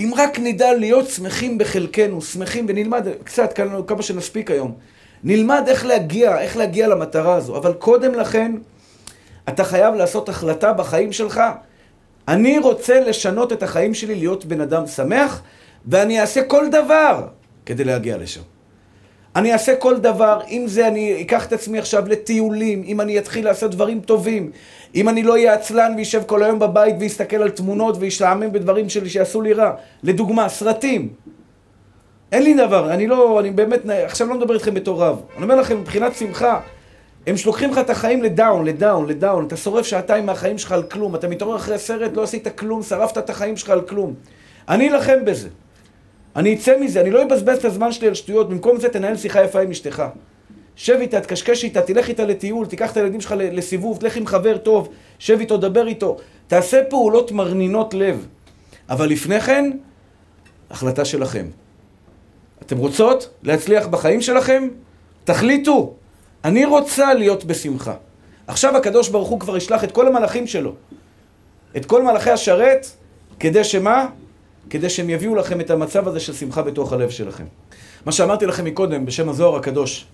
אם 0.00 0.12
רק 0.16 0.38
נדע 0.38 0.74
להיות 0.74 1.08
שמחים 1.08 1.58
בחלקנו, 1.58 2.22
שמחים, 2.22 2.66
ונלמד 2.68 3.06
קצת, 3.24 3.60
כמה 3.86 4.02
שנספיק 4.02 4.50
היום, 4.50 4.74
נלמד 5.24 5.64
איך 5.68 5.86
להגיע, 5.86 6.40
איך 6.40 6.56
להגיע 6.56 6.88
למטרה 6.88 7.34
הזו, 7.34 7.56
אבל 7.56 7.72
קודם 7.72 8.14
לכן, 8.14 8.52
אתה 9.48 9.64
חייב 9.64 9.94
לעשות 9.94 10.28
החלטה 10.28 10.72
בחיים 10.72 11.12
שלך. 11.12 11.40
אני 12.28 12.58
רוצה 12.58 13.00
לשנות 13.00 13.52
את 13.52 13.62
החיים 13.62 13.94
שלי, 13.94 14.14
להיות 14.14 14.44
בן 14.44 14.60
אדם 14.60 14.86
שמח, 14.86 15.42
ואני 15.86 16.20
אעשה 16.20 16.44
כל 16.44 16.68
דבר 16.70 17.26
כדי 17.66 17.84
להגיע 17.84 18.16
לשם. 18.16 18.57
אני 19.36 19.52
אעשה 19.52 19.76
כל 19.76 19.96
דבר, 19.96 20.40
אם 20.48 20.64
זה 20.66 20.88
אני 20.88 21.22
אקח 21.22 21.46
את 21.46 21.52
עצמי 21.52 21.78
עכשיו 21.78 22.08
לטיולים, 22.08 22.82
אם 22.86 23.00
אני 23.00 23.18
אתחיל 23.18 23.44
לעשות 23.44 23.70
דברים 23.70 24.00
טובים, 24.00 24.50
אם 24.94 25.08
אני 25.08 25.22
לא 25.22 25.32
אהיה 25.32 25.54
עצלן 25.54 25.94
וישב 25.96 26.22
כל 26.26 26.42
היום 26.42 26.58
בבית 26.58 26.94
ויסתכל 26.98 27.36
על 27.36 27.50
תמונות 27.50 27.96
וישתעמם 28.00 28.52
בדברים 28.52 28.88
שלי 28.88 29.08
שיעשו 29.10 29.40
לי 29.40 29.52
רע. 29.52 29.72
לדוגמה, 30.02 30.48
סרטים. 30.48 31.08
אין 32.32 32.42
לי 32.42 32.54
דבר, 32.54 32.92
אני 32.92 33.06
לא, 33.06 33.40
אני 33.40 33.50
באמת, 33.50 33.80
עכשיו 34.04 34.26
לא 34.26 34.34
מדבר 34.34 34.54
איתכם 34.54 34.74
בתור 34.74 35.02
רב. 35.02 35.20
אני 35.36 35.42
אומר 35.42 35.56
לכם, 35.56 35.80
מבחינת 35.80 36.14
שמחה, 36.14 36.60
הם 37.26 37.36
שלוקחים 37.36 37.70
לך 37.70 37.78
את 37.78 37.90
החיים 37.90 38.22
לדאון, 38.22 38.64
לדאון, 38.64 39.08
לדאון. 39.08 39.46
אתה 39.46 39.56
שורף 39.56 39.86
שעתיים 39.86 40.26
מהחיים 40.26 40.58
שלך 40.58 40.72
על 40.72 40.82
כלום. 40.82 41.14
אתה 41.14 41.28
מתעורר 41.28 41.56
אחרי 41.56 41.78
סרט, 41.78 42.16
לא 42.16 42.22
עשית 42.22 42.58
כלום, 42.58 42.82
שרפת 42.82 43.18
את 43.18 43.30
החיים 43.30 43.56
שלך 43.56 43.70
על 43.70 43.80
כלום. 43.80 44.14
אני 44.68 44.88
אלחם 44.88 45.24
בזה. 45.24 45.48
אני 46.38 46.54
אצא 46.54 46.80
מזה, 46.80 47.00
אני 47.00 47.10
לא 47.10 47.22
אבזבז 47.22 47.58
את 47.58 47.64
הזמן 47.64 47.92
שלי 47.92 48.08
על 48.08 48.14
שטויות, 48.14 48.48
במקום 48.48 48.80
זה 48.80 48.88
תנהל 48.88 49.16
שיחה 49.16 49.44
יפה 49.44 49.60
עם 49.60 49.70
אשתך. 49.70 50.02
שב 50.76 50.96
איתה, 51.00 51.20
תקשקש 51.20 51.64
איתה, 51.64 51.82
תלך 51.82 52.08
איתה 52.08 52.24
לטיול, 52.24 52.66
תיקח 52.66 52.92
את 52.92 52.96
הילדים 52.96 53.20
שלך 53.20 53.34
לסיבוב, 53.38 53.98
תלך 53.98 54.16
עם 54.16 54.26
חבר 54.26 54.58
טוב, 54.58 54.88
שב 55.18 55.40
איתו, 55.40 55.56
דבר 55.56 55.86
איתו. 55.86 56.16
תעשה 56.46 56.84
פעולות 56.90 57.32
מרנינות 57.32 57.94
לב. 57.94 58.26
אבל 58.88 59.08
לפני 59.08 59.40
כן, 59.40 59.70
החלטה 60.70 61.04
שלכם. 61.04 61.46
אתם 62.62 62.78
רוצות 62.78 63.30
להצליח 63.42 63.86
בחיים 63.86 64.20
שלכם? 64.20 64.68
תחליטו. 65.24 65.94
אני 66.44 66.64
רוצה 66.64 67.14
להיות 67.14 67.44
בשמחה. 67.44 67.94
עכשיו 68.46 68.76
הקדוש 68.76 69.08
ברוך 69.08 69.28
הוא 69.28 69.40
כבר 69.40 69.56
ישלח 69.56 69.84
את 69.84 69.92
כל 69.92 70.06
המלאכים 70.06 70.46
שלו, 70.46 70.74
את 71.76 71.86
כל 71.86 72.02
מלאכי 72.02 72.30
השרת, 72.30 72.86
כדי 73.40 73.64
שמה? 73.64 74.06
כדי 74.70 74.90
שהם 74.90 75.10
יביאו 75.10 75.34
לכם 75.34 75.60
את 75.60 75.70
המצב 75.70 76.08
הזה 76.08 76.20
של 76.20 76.32
שמחה 76.32 76.62
בתוך 76.62 76.92
הלב 76.92 77.10
שלכם. 77.10 77.44
מה 78.06 78.12
שאמרתי 78.12 78.46
לכם 78.46 78.64
מקודם, 78.64 79.06
בשם 79.06 79.28
הזוהר 79.28 79.56
הקדוש, 79.56 80.06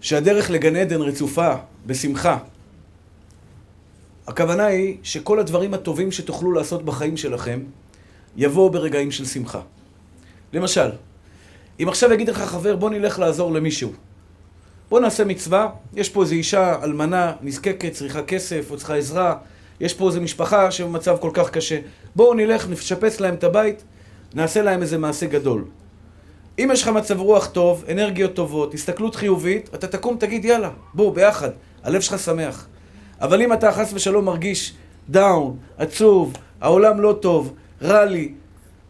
שהדרך 0.00 0.50
לגן 0.50 0.76
עדן 0.76 1.00
רצופה 1.00 1.54
בשמחה. 1.86 2.38
הכוונה 4.26 4.64
היא 4.64 4.96
שכל 5.02 5.38
הדברים 5.38 5.74
הטובים 5.74 6.12
שתוכלו 6.12 6.52
לעשות 6.52 6.84
בחיים 6.84 7.16
שלכם, 7.16 7.60
יבואו 8.36 8.70
ברגעים 8.70 9.10
של 9.10 9.24
שמחה. 9.24 9.60
למשל, 10.52 10.90
אם 11.82 11.88
עכשיו 11.88 12.12
יגיד 12.12 12.28
לך 12.28 12.38
חבר, 12.38 12.76
בוא 12.76 12.90
נלך 12.90 13.18
לעזור 13.18 13.52
למישהו. 13.52 13.92
בוא 14.88 15.00
נעשה 15.00 15.24
מצווה, 15.24 15.68
יש 15.94 16.08
פה 16.08 16.22
איזו 16.22 16.34
אישה 16.34 16.82
אלמנה, 16.82 17.32
נזקקת, 17.42 17.92
צריכה 17.92 18.22
כסף 18.22 18.70
או 18.70 18.76
צריכה 18.76 18.96
עזרה, 18.96 19.36
יש 19.82 19.94
פה 19.94 20.08
איזו 20.08 20.20
משפחה 20.20 20.70
שבמצב 20.70 21.16
כל 21.20 21.30
כך 21.32 21.50
קשה. 21.50 21.78
בואו 22.16 22.34
נלך, 22.34 22.68
נשפץ 22.68 23.20
להם 23.20 23.34
את 23.34 23.44
הבית, 23.44 23.82
נעשה 24.34 24.62
להם 24.62 24.82
איזה 24.82 24.98
מעשה 24.98 25.26
גדול. 25.26 25.64
אם 26.58 26.70
יש 26.72 26.82
לך 26.82 26.88
מצב 26.88 27.20
רוח 27.20 27.46
טוב, 27.46 27.84
אנרגיות 27.90 28.34
טובות, 28.34 28.74
הסתכלות 28.74 29.14
חיובית, 29.14 29.70
אתה 29.74 29.86
תקום, 29.86 30.16
תגיד 30.18 30.44
יאללה, 30.44 30.70
בואו, 30.94 31.12
ביחד, 31.12 31.50
הלב 31.82 32.00
שלך 32.00 32.18
שמח. 32.18 32.66
אבל 33.20 33.42
אם 33.42 33.52
אתה 33.52 33.72
חס 33.72 33.92
ושלום 33.94 34.24
מרגיש 34.24 34.74
דאון, 35.10 35.56
עצוב, 35.78 36.32
העולם 36.60 37.00
לא 37.00 37.18
טוב, 37.20 37.54
רע 37.82 38.04
לי, 38.04 38.32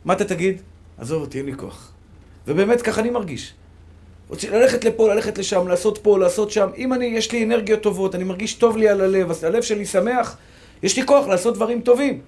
מה 0.05 0.13
אתה 0.13 0.25
תגיד? 0.25 0.63
עזוב 0.99 1.23
אותי, 1.23 1.39
אין 1.39 1.47
לי 1.47 1.55
כוח. 1.57 1.93
ובאמת 2.47 2.83
ככה 2.83 3.01
אני 3.01 3.11
מרגיש. 3.11 3.55
ללכת 4.53 4.85
לפה, 4.85 5.15
ללכת 5.15 5.39
לשם, 5.39 5.69
לעשות 5.69 5.99
פה, 5.99 6.19
לעשות 6.19 6.51
שם. 6.51 6.69
אם 6.77 6.93
אני, 6.93 7.07
יש 7.07 7.33
לי 7.33 7.45
אנרגיות 7.45 7.81
טובות, 7.81 8.15
אני 8.15 8.25
מרגיש 8.25 8.55
טוב 8.55 8.77
לי 8.77 8.89
על 8.89 9.01
הלב, 9.01 9.33
הלב 9.43 9.63
שלי 9.63 9.87
שמח, 9.87 10.37
יש 10.83 10.97
לי 10.97 11.07
כוח 11.07 11.29
לעשות 11.29 11.55
דברים 11.55 11.81
טובים. 11.81 12.21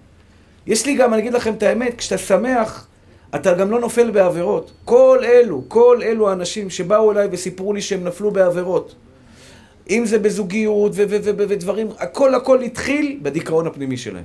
יש 0.67 0.87
לי 0.87 0.95
גם, 0.95 1.15
אני 1.15 1.23
אגיד 1.23 1.33
לכם 1.33 1.55
את 1.55 1.63
האמת, 1.63 1.95
כשאתה 1.99 2.19
שמח, 2.19 2.87
אתה 3.35 3.53
גם 3.53 3.71
לא 3.71 3.81
נופל 3.81 4.11
בעבירות. 4.11 4.71
כל 4.85 5.19
אלו, 5.25 5.63
כל 5.69 6.01
אלו 6.03 6.31
האנשים 6.31 6.71
שבאו 6.71 7.13
אליי 7.13 7.29
וסיפרו 7.31 7.73
לי 7.73 7.81
שהם 7.81 8.05
נפלו 8.05 8.31
בעבירות. 8.31 8.95
אם 9.91 10.07
זה 10.07 10.19
בזוגיות 10.19 10.93
ודברים, 10.95 11.89
הכל 11.99 12.35
הכל 12.35 12.63
התחיל 12.63 13.19
בדיכאון 13.23 13.67
הפנימי 13.67 13.97
שלהם. 13.97 14.25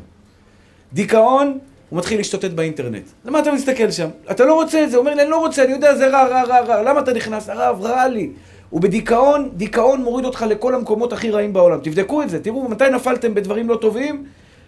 דיכאון, 0.94 1.58
הוא 1.90 2.00
מתחיל 2.00 2.18
להשתותט 2.18 2.52
באינטרנט. 2.52 3.04
למה 3.26 3.40
אתה 3.40 3.52
מסתכל 3.52 3.92
שם? 3.92 4.10
אתה 4.32 4.46
לא 4.46 4.54
רוצה 4.54 4.84
את 4.84 4.92
זה, 4.92 4.98
הוא 4.98 5.02
אומר 5.02 5.16
לי, 5.16 5.22
אני 5.22 5.30
לא 5.30 5.40
רוצה, 5.40 5.64
אני 5.64 5.72
יודע, 5.72 5.96
זה 5.96 6.08
רע, 6.08 6.28
רע, 6.28 6.44
רע, 6.44 6.60
רע. 6.60 6.84
למה 6.84 7.00
אתה 7.00 7.14
נכנס? 7.14 7.50
הרב, 7.50 7.82
רע 7.82 8.08
לי. 8.08 8.30
ובדיכאון, 8.74 9.50
דיכאון 9.54 10.04
מוריד 10.04 10.26
אותך 10.26 10.46
לכל 10.50 10.76
המקומות 10.76 11.14
הכי 11.14 11.32
רעים 11.32 11.54
בעולם. 11.54 11.80
תבדקו 11.84 12.22
את 12.22 12.30
זה, 12.30 12.44
תראו 12.44 12.70
מתי 12.70 12.90
נפלתם 12.90 13.34
בדברים 13.34 13.70
לא 13.70 13.76
טובים, 13.76 14.26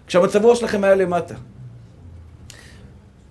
כשהמצב 0.07 0.55
שלכם 0.55 0.83
היה 0.83 0.95
למטה. 0.95 1.35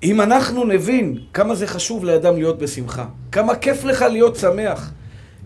אם 0.03 0.21
אנחנו 0.21 0.65
נבין 0.65 1.19
כמה 1.35 1.55
זה 1.55 1.67
חשוב 1.67 2.05
לאדם 2.05 2.37
להיות 2.37 2.59
בשמחה, 2.59 3.05
כמה 3.33 3.55
כיף 3.55 3.85
לך 3.85 4.03
להיות 4.03 4.37
שמח, 4.37 4.93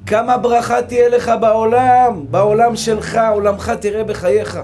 כמה 0.06 0.38
ברכה 0.38 0.82
תהיה 0.82 1.08
לך 1.08 1.32
בעולם, 1.40 2.24
בעולם 2.30 2.76
שלך, 2.76 3.20
עולמך 3.32 3.70
תראה 3.80 4.04
בחייך. 4.04 4.60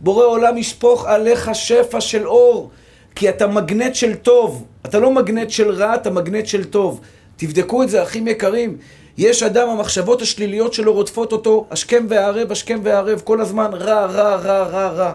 בורא 0.00 0.24
עולם 0.24 0.58
ישפוך 0.58 1.06
עליך 1.06 1.50
שפע 1.52 2.00
של 2.00 2.26
אור, 2.26 2.70
כי 3.14 3.28
אתה 3.28 3.46
מגנט 3.46 3.94
של 3.94 4.14
טוב. 4.14 4.64
אתה 4.86 4.98
לא 4.98 5.10
מגנט 5.10 5.50
של 5.50 5.70
רע, 5.70 5.94
אתה 5.94 6.10
מגנט 6.10 6.46
של 6.46 6.64
טוב. 6.64 7.00
תבדקו 7.36 7.82
את 7.82 7.88
זה, 7.88 8.02
אחים 8.02 8.28
יקרים. 8.28 8.76
יש 9.18 9.42
אדם, 9.42 9.68
המחשבות 9.68 10.22
השליליות 10.22 10.72
שלו 10.72 10.92
רודפות 10.92 11.32
אותו, 11.32 11.66
השכם 11.70 12.06
והערב, 12.08 12.52
השכם 12.52 12.80
והערב, 12.82 13.22
כל 13.24 13.40
הזמן 13.40 13.70
רע, 13.72 14.06
רע, 14.06 14.36
רע, 14.36 14.62
רע, 14.62 14.86
רע. 14.88 15.12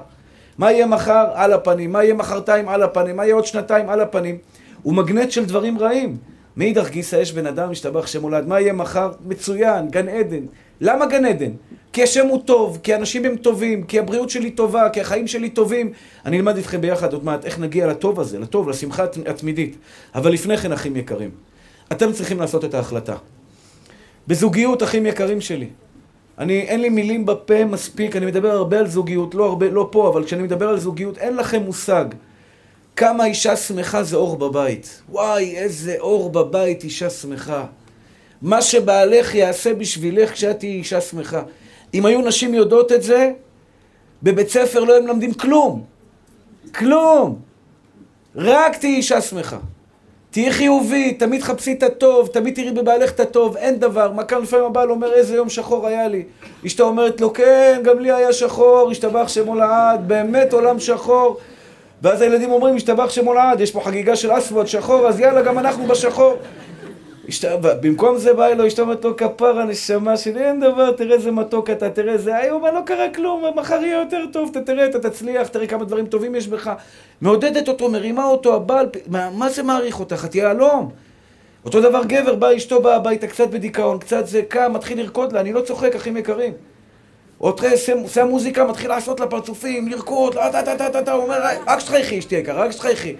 מה 0.57 0.71
יהיה 0.71 0.85
מחר? 0.85 1.25
על 1.33 1.53
הפנים. 1.53 1.91
מה 1.91 2.03
יהיה 2.03 2.13
מחרתיים? 2.13 2.69
על 2.69 2.83
הפנים. 2.83 3.15
מה 3.15 3.25
יהיה 3.25 3.35
עוד 3.35 3.45
שנתיים? 3.45 3.89
על 3.89 4.01
הפנים. 4.01 4.37
הוא 4.83 4.93
מגנט 4.93 5.31
של 5.31 5.45
דברים 5.45 5.79
רעים. 5.79 6.17
מאידך 6.57 6.89
גיסא 6.89 7.15
יש 7.15 7.33
בן 7.33 7.45
אדם 7.47 7.71
משתבח 7.71 8.07
שמולד. 8.07 8.47
מה 8.47 8.59
יהיה 8.59 8.73
מחר? 8.73 9.11
מצוין, 9.25 9.87
גן 9.89 10.09
עדן. 10.09 10.45
למה 10.81 11.05
גן 11.05 11.25
עדן? 11.25 11.51
כי 11.93 12.03
השם 12.03 12.27
הוא 12.27 12.41
טוב, 12.45 12.79
כי 12.83 12.93
האנשים 12.93 13.25
הם 13.25 13.35
טובים, 13.35 13.83
כי 13.83 13.99
הבריאות 13.99 14.29
שלי 14.29 14.51
טובה, 14.51 14.89
כי 14.89 15.01
החיים 15.01 15.27
שלי 15.27 15.49
טובים. 15.49 15.91
אני 16.25 16.37
אלמד 16.37 16.57
איתכם 16.57 16.81
ביחד 16.81 17.13
עוד 17.13 17.25
מעט 17.25 17.45
איך 17.45 17.59
נגיע 17.59 17.87
לטוב 17.87 18.19
הזה, 18.19 18.39
לטוב, 18.39 18.69
לשמחה 18.69 19.05
התמידית. 19.25 19.77
אבל 20.15 20.31
לפני 20.31 20.57
כן, 20.57 20.71
אחים 20.71 20.95
יקרים, 20.95 21.29
אתם 21.91 22.11
צריכים 22.11 22.39
לעשות 22.39 22.65
את 22.65 22.73
ההחלטה. 22.73 23.15
בזוגיות, 24.27 24.83
אחים 24.83 25.05
יקרים 25.05 25.41
שלי, 25.41 25.67
אני, 26.39 26.61
אין 26.61 26.81
לי 26.81 26.89
מילים 26.89 27.25
בפה 27.25 27.65
מספיק, 27.65 28.15
אני 28.15 28.25
מדבר 28.25 28.51
הרבה 28.51 28.79
על 28.79 28.87
זוגיות, 28.87 29.35
לא 29.35 29.45
הרבה, 29.45 29.69
לא 29.69 29.87
פה, 29.91 30.09
אבל 30.09 30.23
כשאני 30.23 30.43
מדבר 30.43 30.69
על 30.69 30.79
זוגיות, 30.79 31.17
אין 31.17 31.35
לכם 31.35 31.61
מושג 31.61 32.05
כמה 32.95 33.25
אישה 33.25 33.55
שמחה 33.55 34.03
זה 34.03 34.15
אור 34.15 34.37
בבית. 34.37 35.01
וואי, 35.09 35.55
איזה 35.55 35.95
אור 35.99 36.29
בבית, 36.29 36.83
אישה 36.83 37.09
שמחה. 37.09 37.65
מה 38.41 38.61
שבעלך 38.61 39.35
יעשה 39.35 39.73
בשבילך 39.73 40.31
כשאת 40.31 40.59
תהיי 40.59 40.71
אישה 40.71 41.01
שמחה. 41.01 41.41
אם 41.93 42.05
היו 42.05 42.21
נשים 42.21 42.53
יודעות 42.53 42.91
את 42.91 43.03
זה, 43.03 43.31
בבית 44.23 44.49
ספר 44.49 44.79
לא 44.83 44.97
הם 44.97 45.05
מלמדים 45.05 45.33
כלום. 45.33 45.83
כלום. 46.75 47.39
רק 48.35 48.77
תהיי 48.77 48.95
אישה 48.95 49.21
שמחה. 49.21 49.57
תהיי 50.31 50.51
חיובית, 50.51 51.19
תמיד 51.19 51.43
חפשי 51.43 51.73
את 51.73 51.83
הטוב, 51.83 52.27
תמיד 52.27 52.55
תראי 52.55 52.71
בבעלך 52.71 53.11
את 53.11 53.19
הטוב, 53.19 53.57
אין 53.57 53.79
דבר. 53.79 54.11
מה 54.11 54.23
כאן 54.23 54.41
לפעמים 54.41 54.65
הבעל 54.65 54.91
אומר, 54.91 55.13
איזה 55.13 55.35
יום 55.35 55.49
שחור 55.49 55.87
היה 55.87 56.07
לי. 56.07 56.23
אשתו 56.65 56.83
אומרת 56.83 57.21
לו, 57.21 57.33
כן, 57.33 57.81
גם 57.83 57.99
לי 57.99 58.11
היה 58.11 58.33
שחור, 58.33 58.91
השתבח 58.91 59.27
שמו 59.27 59.55
לעד, 59.55 60.07
באמת 60.07 60.53
עולם 60.53 60.79
שחור. 60.79 61.37
ואז 62.01 62.21
הילדים 62.21 62.51
אומרים, 62.51 62.75
השתבח 62.75 63.09
שמו 63.09 63.33
לעד, 63.33 63.61
יש 63.61 63.71
פה 63.71 63.81
חגיגה 63.81 64.15
של 64.15 64.37
אסווד 64.37 64.67
שחור, 64.67 65.07
אז 65.07 65.19
יאללה, 65.19 65.41
גם 65.41 65.59
אנחנו 65.59 65.87
בשחור. 65.87 66.37
במקום 67.81 68.17
זה 68.17 68.33
בא 68.33 68.47
אלו, 68.47 68.67
אשתו 68.67 68.81
אומרת 68.81 69.05
לו, 69.05 69.17
כפרה 69.17 69.65
נשמה 69.65 70.17
שלי, 70.17 70.45
אין 70.45 70.59
דבר, 70.59 70.91
תראה 70.91 71.15
איזה 71.15 71.31
מתוק 71.31 71.69
אתה, 71.69 71.89
תראה 71.89 72.13
איזה, 72.13 72.37
היום 72.37 72.65
לא 72.65 72.79
קרה 72.85 73.09
כלום, 73.15 73.43
מחר 73.55 73.81
יהיה 73.81 73.99
יותר 73.99 74.25
טוב, 74.33 74.49
אתה 74.51 74.61
תראה, 74.61 74.85
אתה 74.85 75.09
תצליח, 75.09 75.47
תראה 75.47 75.67
כמה 75.67 75.85
דברים 75.85 76.05
טובים 76.05 76.35
יש 76.35 76.47
בך. 76.47 76.71
מעודדת 77.21 77.67
אותו, 77.67 77.89
מרימה 77.89 78.25
אותו, 78.25 78.55
הבעל, 78.55 78.87
מה, 79.07 79.29
מה 79.29 79.49
זה 79.49 79.63
מעריך 79.63 79.99
אותך? 79.99 80.25
את 80.25 80.35
יהלום. 80.35 80.91
אותו 81.65 81.81
דבר 81.81 82.01
גבר, 82.03 82.35
בא 82.35 82.55
אשתו 82.57 82.81
באה 82.81 82.95
הביתה 82.95 83.27
קצת 83.27 83.47
בדיכאון, 83.47 83.99
קצת 83.99 84.27
זה 84.27 84.41
קם, 84.41 84.73
מתחיל 84.73 84.99
לרקוד 84.99 85.33
לה, 85.33 85.39
אני 85.39 85.53
לא 85.53 85.61
צוחק, 85.61 85.95
אחים 85.95 86.17
יקרים. 86.17 86.53
תראה, 87.57 87.71
עושה 88.01 88.25
מוזיקה, 88.25 88.63
מתחיל 88.63 88.89
לעשות 88.89 89.19
לה 89.19 89.27
פרצופים, 89.27 89.87
לרקוד, 89.87 90.35
הוא 90.37 91.23
אומר, 91.23 91.41
רק 91.67 91.79
שתחייכי, 91.79 92.19
אשתי 92.19 92.35
יקרה, 92.35 92.63
רק 92.63 92.71
שתחייכי. 92.71 93.15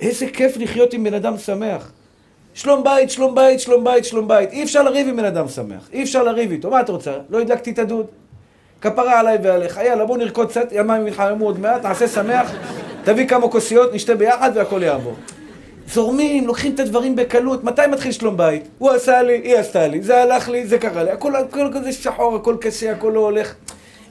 איזה 0.00 0.26
כיף 0.26 0.56
לחיות 0.56 0.92
עם 0.92 1.04
בן 1.04 1.14
אדם 1.14 1.38
שמח. 1.38 1.92
שלום 2.54 2.84
בית, 2.84 3.10
שלום 3.10 3.34
בית, 3.34 3.60
שלום 3.60 3.84
בית, 3.84 4.04
שלום 4.04 4.28
בית. 4.28 4.52
אי 4.52 4.62
אפשר 4.62 4.82
לריב 4.82 5.08
עם 5.08 5.16
בן 5.16 5.24
אדם 5.24 5.48
שמח. 5.48 5.88
אי 5.92 6.02
אפשר 6.02 6.22
לריב 6.22 6.50
איתו. 6.50 6.70
מה 6.70 6.80
את 6.80 6.88
רוצה? 6.88 7.12
לא 7.30 7.40
הדלקתי 7.40 7.70
את 7.70 7.78
הדוד. 7.78 8.06
כפרה 8.80 9.20
עליי 9.20 9.38
ועליך. 9.42 9.80
יאללה, 9.84 10.04
בוא 10.04 10.18
נרקוד 10.18 10.48
קצת, 10.48 10.68
ימיים 10.72 11.06
יתחממו 11.06 11.44
עוד 11.44 11.60
מעט, 11.60 11.82
נעשה 11.82 12.08
שמח, 12.08 12.52
תביא 13.04 13.26
כמה 13.26 13.48
כוסיות, 13.48 13.94
נשתה 13.94 14.14
ביחד 14.14 14.50
והכל 14.54 14.82
יעבור. 14.82 15.14
זורמים, 15.88 16.46
לוקחים 16.46 16.74
את 16.74 16.80
הדברים 16.80 17.16
בקלות. 17.16 17.64
מתי 17.64 17.82
מתחיל 17.90 18.12
שלום 18.12 18.36
בית? 18.36 18.68
הוא 18.78 18.90
עשה 18.90 19.22
לי, 19.22 19.40
היא 19.44 19.56
עשתה 19.56 19.86
לי, 19.86 20.02
זה 20.02 20.22
הלך 20.22 20.48
לי, 20.48 20.66
זה 20.66 20.78
קרה 20.78 21.02
לי. 21.02 21.10
הכל, 21.10 21.36
הכל 21.36 21.68
כזה 21.74 21.92
שחור, 21.92 22.36
הכל 22.36 22.56
קשה, 22.60 22.92
הכל 22.92 23.10
לא 23.14 23.20
הולך. 23.20 23.54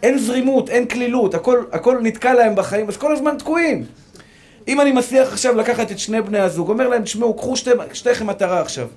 אין 0.04 0.17
זרימות, 0.17 0.69
אין 0.69 0.88
כלילות, 0.88 1.34
הכל, 1.34 1.63
הכל 1.71 1.97
נתקע 2.01 2.34
להם 2.34 2.56
בחיים, 2.56 2.88
אז 2.88 2.97
כל 2.97 3.13
הזמן 3.13 3.38
תקועים. 3.38 3.86
אם 4.67 4.82
אני 4.82 4.91
מצליח 4.91 5.34
עכשיו 5.34 5.56
לקחת 5.56 5.91
את 5.91 6.00
שני 6.00 6.21
בני 6.21 6.39
הזוג, 6.39 6.69
אומר 6.69 6.88
להם, 6.88 7.04
תשמעו, 7.04 7.34
קחו 7.34 7.56
שתי, 7.56 7.71
שתיכם 7.93 8.28
מטרה 8.28 8.62
עכשיו. 8.62 8.88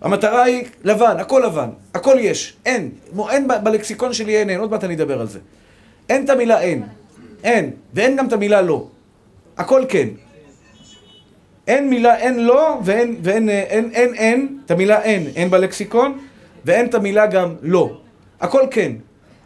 המטרה 0.00 0.42
היא 0.42 0.64
לבן, 0.84 1.16
הכל 1.18 1.42
לבן, 1.46 1.68
הכל 1.94 2.16
יש, 2.20 2.56
אין. 2.66 2.90
אין 3.30 3.48
בלקסיקון 3.62 4.12
שלי 4.12 4.36
אין, 4.36 4.50
אין, 4.50 4.60
עוד 4.60 4.70
מעט 4.70 4.84
אני 4.84 4.94
אדבר 4.94 5.20
על 5.20 5.26
זה. 5.26 5.38
אין 6.08 6.24
את 6.24 6.30
המילה 6.30 6.60
אין, 6.60 6.82
אין, 7.44 7.70
ואין 7.94 8.16
גם 8.16 8.26
את 8.26 8.32
המילה 8.32 8.62
לא. 8.62 8.86
הכל 9.56 9.84
כן. 9.88 10.08
אין 11.66 11.90
מילה 11.90 12.16
אין 12.16 12.46
לא, 12.46 12.78
ואין, 12.84 13.16
ואין, 13.22 13.48
אין, 13.48 13.66
אין, 13.68 13.90
אין, 13.92 14.14
אין, 14.14 14.58
את 14.66 14.70
המילה 14.70 15.02
אין, 15.02 15.26
אין 15.36 15.50
בלקסיקון, 15.50 16.18
ואין 16.64 16.86
את 16.86 16.94
המילה 16.94 17.26
גם 17.26 17.54
לא. 17.62 18.00
הכל 18.40 18.62
כן. 18.70 18.92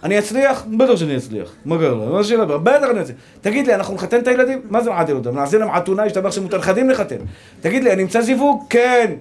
אני 0.02 0.18
אצליח? 0.18 0.64
בטח 0.78 0.96
שאני 0.96 1.16
אצליח. 1.16 1.52
מה 1.64 1.78
קרה? 1.78 2.10
מה 2.10 2.20
השאלה? 2.20 2.44
בטח 2.44 2.86
אני 2.90 3.02
אצליח. 3.02 3.16
תגיד 3.40 3.66
לי, 3.66 3.74
אנחנו 3.74 3.94
נחתן 3.94 4.18
את 4.20 4.26
הילדים? 4.26 4.62
מה 4.70 4.82
זה 4.82 4.90
מעדל 4.90 5.14
אותם? 5.14 5.34
נעשה 5.34 5.58
להם 5.58 5.72
חתונה, 5.76 6.06
ישתבח 6.06 6.30
שמותר 6.30 6.58
נכדים 6.58 6.90
לחתן. 6.90 7.16
תגיד 7.60 7.84
לי, 7.84 7.92
אני 7.92 8.02
אמצא 8.02 8.20
זיווג? 8.20 8.64
כן. 8.70 9.12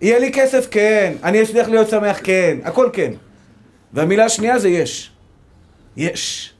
יהיה 0.00 0.18
לי 0.18 0.32
כסף? 0.32 0.68
כן. 0.70 1.12
אני 1.22 1.42
אצליח 1.42 1.68
להיות 1.68 1.88
שמח? 1.88 2.20
כן. 2.24 2.58
הכל 2.64 2.88
כן. 2.92 3.12
והמילה 3.92 4.24
השנייה 4.24 4.58
זה 4.58 4.68
יש. 4.68 5.10
יש. 5.96 6.52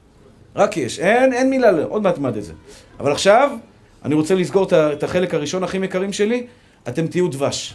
רק 0.55 0.77
יש. 0.77 0.99
אין, 0.99 1.33
אין 1.33 1.49
מילה, 1.49 1.71
לא. 1.71 1.83
עוד 1.89 2.03
מעט 2.03 2.15
תמד 2.15 2.37
את 2.37 2.43
זה. 2.43 2.53
אבל 2.99 3.11
עכשיו, 3.11 3.49
אני 4.05 4.15
רוצה 4.15 4.35
לסגור 4.35 4.67
את 4.73 5.03
החלק 5.03 5.33
הראשון, 5.33 5.63
אחים 5.63 5.83
יקרים 5.83 6.13
שלי, 6.13 6.47
אתם 6.87 7.07
תהיו 7.07 7.27
דבש. 7.27 7.73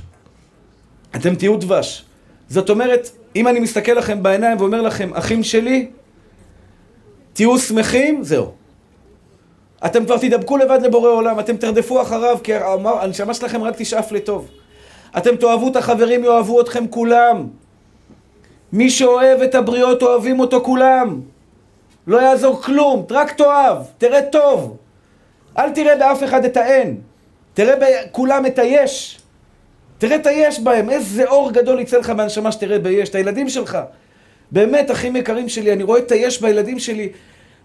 אתם 1.16 1.34
תהיו 1.34 1.56
דבש. 1.56 2.04
זאת 2.48 2.70
אומרת, 2.70 3.10
אם 3.36 3.48
אני 3.48 3.60
מסתכל 3.60 3.92
לכם 3.92 4.22
בעיניים 4.22 4.58
ואומר 4.58 4.82
לכם, 4.82 5.14
אחים 5.14 5.42
שלי, 5.42 5.90
תהיו 7.32 7.58
שמחים, 7.58 8.24
זהו. 8.24 8.52
אתם 9.86 10.04
כבר 10.04 10.18
תדבקו 10.18 10.56
לבד 10.56 10.78
לבורא 10.82 11.10
עולם, 11.10 11.40
אתם 11.40 11.56
תרדפו 11.56 12.02
אחריו, 12.02 12.38
כי 12.42 12.52
הנשמה 13.00 13.34
שלכם 13.34 13.62
רק 13.62 13.74
תשאף 13.78 14.12
לטוב. 14.12 14.48
אתם 15.16 15.36
תאהבו 15.36 15.68
את 15.68 15.76
החברים, 15.76 16.24
יאהבו 16.24 16.60
אתכם 16.60 16.88
כולם. 16.88 17.46
מי 18.72 18.90
שאוהב 18.90 19.42
את 19.42 19.54
הבריות, 19.54 20.02
אוהבים 20.02 20.40
אותו 20.40 20.64
כולם. 20.64 21.20
לא 22.06 22.22
יעזור 22.22 22.62
כלום, 22.62 23.06
רק 23.10 23.32
תאהב, 23.32 23.78
תראה 23.98 24.22
טוב. 24.22 24.76
אל 25.58 25.70
תראה 25.70 25.96
באף 25.96 26.24
אחד 26.24 26.44
את 26.44 26.56
האין, 26.56 27.00
תראה 27.54 27.74
בכולם 27.76 28.46
את 28.46 28.58
היש. 28.58 29.17
תראה 29.98 30.16
את 30.16 30.26
היש 30.26 30.60
בהם, 30.60 30.90
איזה 30.90 31.24
אור 31.24 31.52
גדול 31.52 31.80
יצא 31.80 31.98
לך 31.98 32.10
מהנשמה 32.10 32.52
שתראה 32.52 32.78
ביש, 32.78 33.08
את 33.08 33.14
הילדים 33.14 33.48
שלך. 33.48 33.78
באמת, 34.50 34.90
אחים 34.90 35.16
יקרים 35.16 35.48
שלי, 35.48 35.72
אני 35.72 35.82
רואה 35.82 35.98
את 35.98 36.12
היש 36.12 36.42
בילדים 36.42 36.78
שלי. 36.78 37.08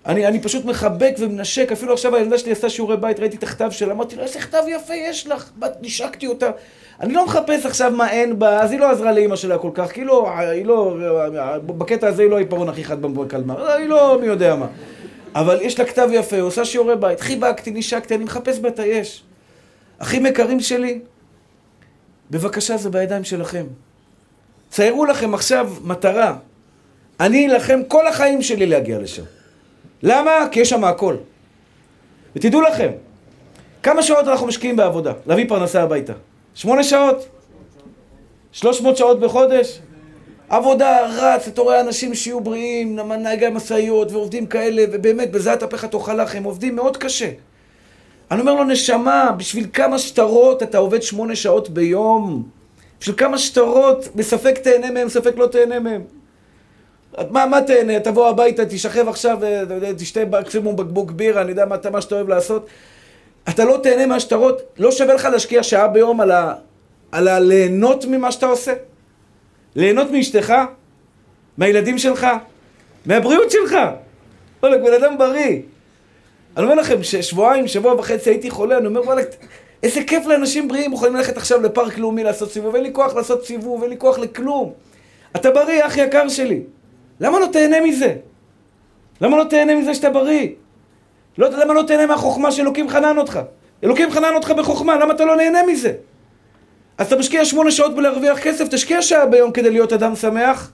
אני, 0.05 0.27
אני 0.27 0.39
פשוט 0.39 0.65
מחבק 0.65 1.15
ומנשק, 1.19 1.71
אפילו 1.71 1.93
עכשיו 1.93 2.15
הילדה 2.15 2.37
שלי 2.37 2.51
עשתה 2.51 2.69
שיעורי 2.69 2.97
בית, 2.97 3.19
ראיתי 3.19 3.37
את 3.37 3.43
הכתב 3.43 3.71
שלה, 3.71 3.93
אמרתי 3.93 4.15
לה, 4.15 4.23
איזה 4.23 4.39
כתב 4.39 4.63
יפה 4.67 4.93
יש 4.93 5.27
לך, 5.27 5.49
נשקתי 5.81 6.27
אותה. 6.27 6.51
אני 6.99 7.13
לא 7.13 7.25
מחפש 7.25 7.65
עכשיו 7.65 7.91
מה 7.91 8.11
אין 8.11 8.39
בה, 8.39 8.61
אז 8.61 8.71
היא 8.71 8.79
לא 8.79 8.91
עזרה 8.91 9.11
לאימא 9.11 9.35
שלה 9.35 9.57
כל 9.57 9.69
כך, 9.73 9.91
כי 9.91 10.01
היא 10.01 10.65
לא, 10.65 10.97
בקטע 11.65 12.07
הזה 12.07 12.21
היא 12.21 12.29
לא 12.29 12.35
העיפרון 12.35 12.69
הכי 12.69 12.83
חד 12.83 13.01
בקלמר, 13.01 13.71
היא 13.71 13.89
לא 13.89 14.17
מי 14.21 14.27
יודע 14.27 14.55
מה. 14.55 14.67
אבל 15.35 15.61
יש 15.61 15.79
לה 15.79 15.85
כתב 15.85 16.09
יפה, 16.11 16.39
עושה 16.39 16.65
שיעורי 16.65 16.95
בית, 16.95 17.21
חיבקתי, 17.21 17.71
נשקתי, 17.71 18.15
אני 18.15 18.23
מחפש 18.23 18.59
בה 18.59 18.69
את 18.69 18.79
היש. 18.79 19.23
אחים 19.97 20.25
יקרים 20.25 20.59
שלי, 20.59 20.99
בבקשה, 22.33 22.77
זה 22.77 22.89
בידיים 22.89 23.23
שלכם. 23.23 23.65
ציירו 24.69 25.05
לכם 25.05 25.33
עכשיו 25.33 25.73
מטרה. 25.81 26.35
אני 27.19 27.47
אלחם 27.47 27.79
כל 27.87 28.07
החיים 28.07 28.41
שלי 28.41 28.65
להגיע 28.65 28.99
לשם. 28.99 29.23
למה? 30.03 30.31
כי 30.51 30.59
יש 30.59 30.69
שם 30.69 30.83
הכל. 30.83 31.15
ותדעו 32.35 32.61
לכם, 32.61 32.91
כמה 33.83 34.03
שעות 34.03 34.27
אנחנו 34.27 34.47
משקיעים 34.47 34.75
בעבודה? 34.75 35.13
להביא 35.25 35.49
פרנסה 35.49 35.83
הביתה. 35.83 36.13
שמונה 36.55 36.83
שעות? 36.83 37.27
שלוש 38.51 38.81
מאות 38.81 38.97
שעות 38.97 39.19
בחודש? 39.19 39.79
עבודה 40.49 41.07
רץ, 41.17 41.47
אתה 41.47 41.61
רואה 41.61 41.81
אנשים 41.81 42.15
שיהיו 42.15 42.41
בריאים, 42.41 42.99
נהגי 42.99 43.49
משאיות 43.49 44.11
ועובדים 44.11 44.45
כאלה, 44.45 44.83
ובאמת, 44.91 45.31
בזעת 45.31 45.63
אפיך 45.63 45.85
תאכל 45.85 46.23
לחם, 46.23 46.43
עובדים 46.43 46.75
מאוד 46.75 46.97
קשה. 46.97 47.29
אני 48.33 48.41
אומר 48.41 48.53
לו, 48.53 48.63
נשמה, 48.63 49.31
בשביל 49.37 49.67
כמה 49.73 49.99
שטרות 49.99 50.63
אתה 50.63 50.77
עובד 50.77 51.01
שמונה 51.01 51.35
שעות 51.35 51.69
ביום? 51.69 52.43
בשביל 52.99 53.15
כמה 53.15 53.37
שטרות, 53.37 54.07
בספק 54.15 54.57
תהנה 54.57 54.91
מהם, 54.91 55.09
ספק 55.09 55.33
לא 55.37 55.47
תהנה 55.47 55.79
מהם. 55.79 56.01
מה, 57.29 57.45
מה 57.45 57.61
תהנה? 57.61 57.99
תבוא 57.99 58.29
הביתה, 58.29 58.65
תשכב 58.65 59.07
עכשיו, 59.07 59.37
תשתה 59.97 60.25
מקסימום 60.25 60.75
בקבוק 60.75 61.11
בירה, 61.11 61.41
אני 61.41 61.49
יודע 61.49 61.65
מה, 61.65 61.75
מה 61.91 62.01
שאתה 62.01 62.15
אוהב 62.15 62.29
לעשות. 62.29 62.67
אתה 63.49 63.65
לא 63.65 63.79
תהנה 63.83 64.05
מהשטרות, 64.05 64.61
לא 64.77 64.91
שווה 64.91 65.13
לך 65.13 65.25
להשקיע 65.25 65.63
שעה 65.63 65.87
ביום 65.87 66.21
על 66.21 66.31
ה... 66.31 66.53
על 67.11 67.27
ה... 67.27 67.39
ליהנות 67.39 68.05
ממה 68.05 68.31
שאתה 68.31 68.45
עושה? 68.45 68.73
ליהנות 69.75 70.11
מאשתך? 70.11 70.53
מהילדים 71.57 71.97
שלך? 71.97 72.27
מהבריאות 73.05 73.51
שלך? 73.51 73.77
וואלכ, 74.63 74.81
בן 74.81 74.93
אדם 74.93 75.17
בריא. 75.17 75.59
אני 76.57 76.65
אומר 76.65 76.75
לכם, 76.75 77.03
ששבועיים, 77.03 77.67
שבוע 77.67 77.93
וחצי 77.93 78.29
הייתי 78.29 78.49
חולה, 78.49 78.77
אני 78.77 78.87
אומר, 78.87 79.01
וואלה, 79.01 79.21
איזה 79.83 80.03
כיף 80.07 80.25
לאנשים 80.25 80.67
בריאים, 80.67 80.93
יכולים 80.93 81.15
ללכת 81.15 81.37
עכשיו 81.37 81.61
לפארק 81.61 81.97
לאומי 81.97 82.23
לעשות 82.23 82.51
סיבוב, 82.51 82.75
אין 82.75 82.83
לי 82.83 82.89
כוח 82.93 83.15
לעשות 83.15 83.45
סיבוב, 83.45 83.81
אין 83.81 83.89
לי 83.89 83.97
כוח 83.97 84.19
לכלום. 84.19 84.73
אתה 85.35 85.51
בריא, 85.51 85.85
אח 85.85 85.97
יקר 85.97 86.29
שלי. 86.29 86.61
למה 87.19 87.39
לא 87.39 87.45
תהנה 87.45 87.81
מזה? 87.81 88.15
למה 89.21 89.37
לא 89.37 89.43
תהנה 89.43 89.75
מזה 89.75 89.95
שאתה 89.95 90.09
בריא? 90.09 90.47
לא, 91.37 91.49
למה 91.49 91.73
לא 91.73 91.83
תהנה 91.87 92.05
מהחוכמה 92.05 92.51
שאלוקים 92.51 92.89
חנן 92.89 93.17
אותך? 93.17 93.39
אלוקים 93.83 94.11
חנן 94.11 94.35
אותך 94.35 94.51
בחוכמה, 94.51 94.95
למה 94.95 95.13
אתה 95.13 95.25
לא 95.25 95.35
נהנה 95.35 95.63
מזה? 95.63 95.93
אז 96.97 97.07
אתה 97.07 97.15
משקיע 97.15 97.45
שמונה 97.45 97.71
שעות 97.71 97.95
בלהרוויח 97.95 98.39
כסף, 98.39 98.67
תשקיע 98.67 99.01
שעה 99.01 99.25
ביום 99.25 99.51
כדי 99.51 99.69
להיות 99.69 99.93
אדם 99.93 100.15
שמח. 100.15 100.71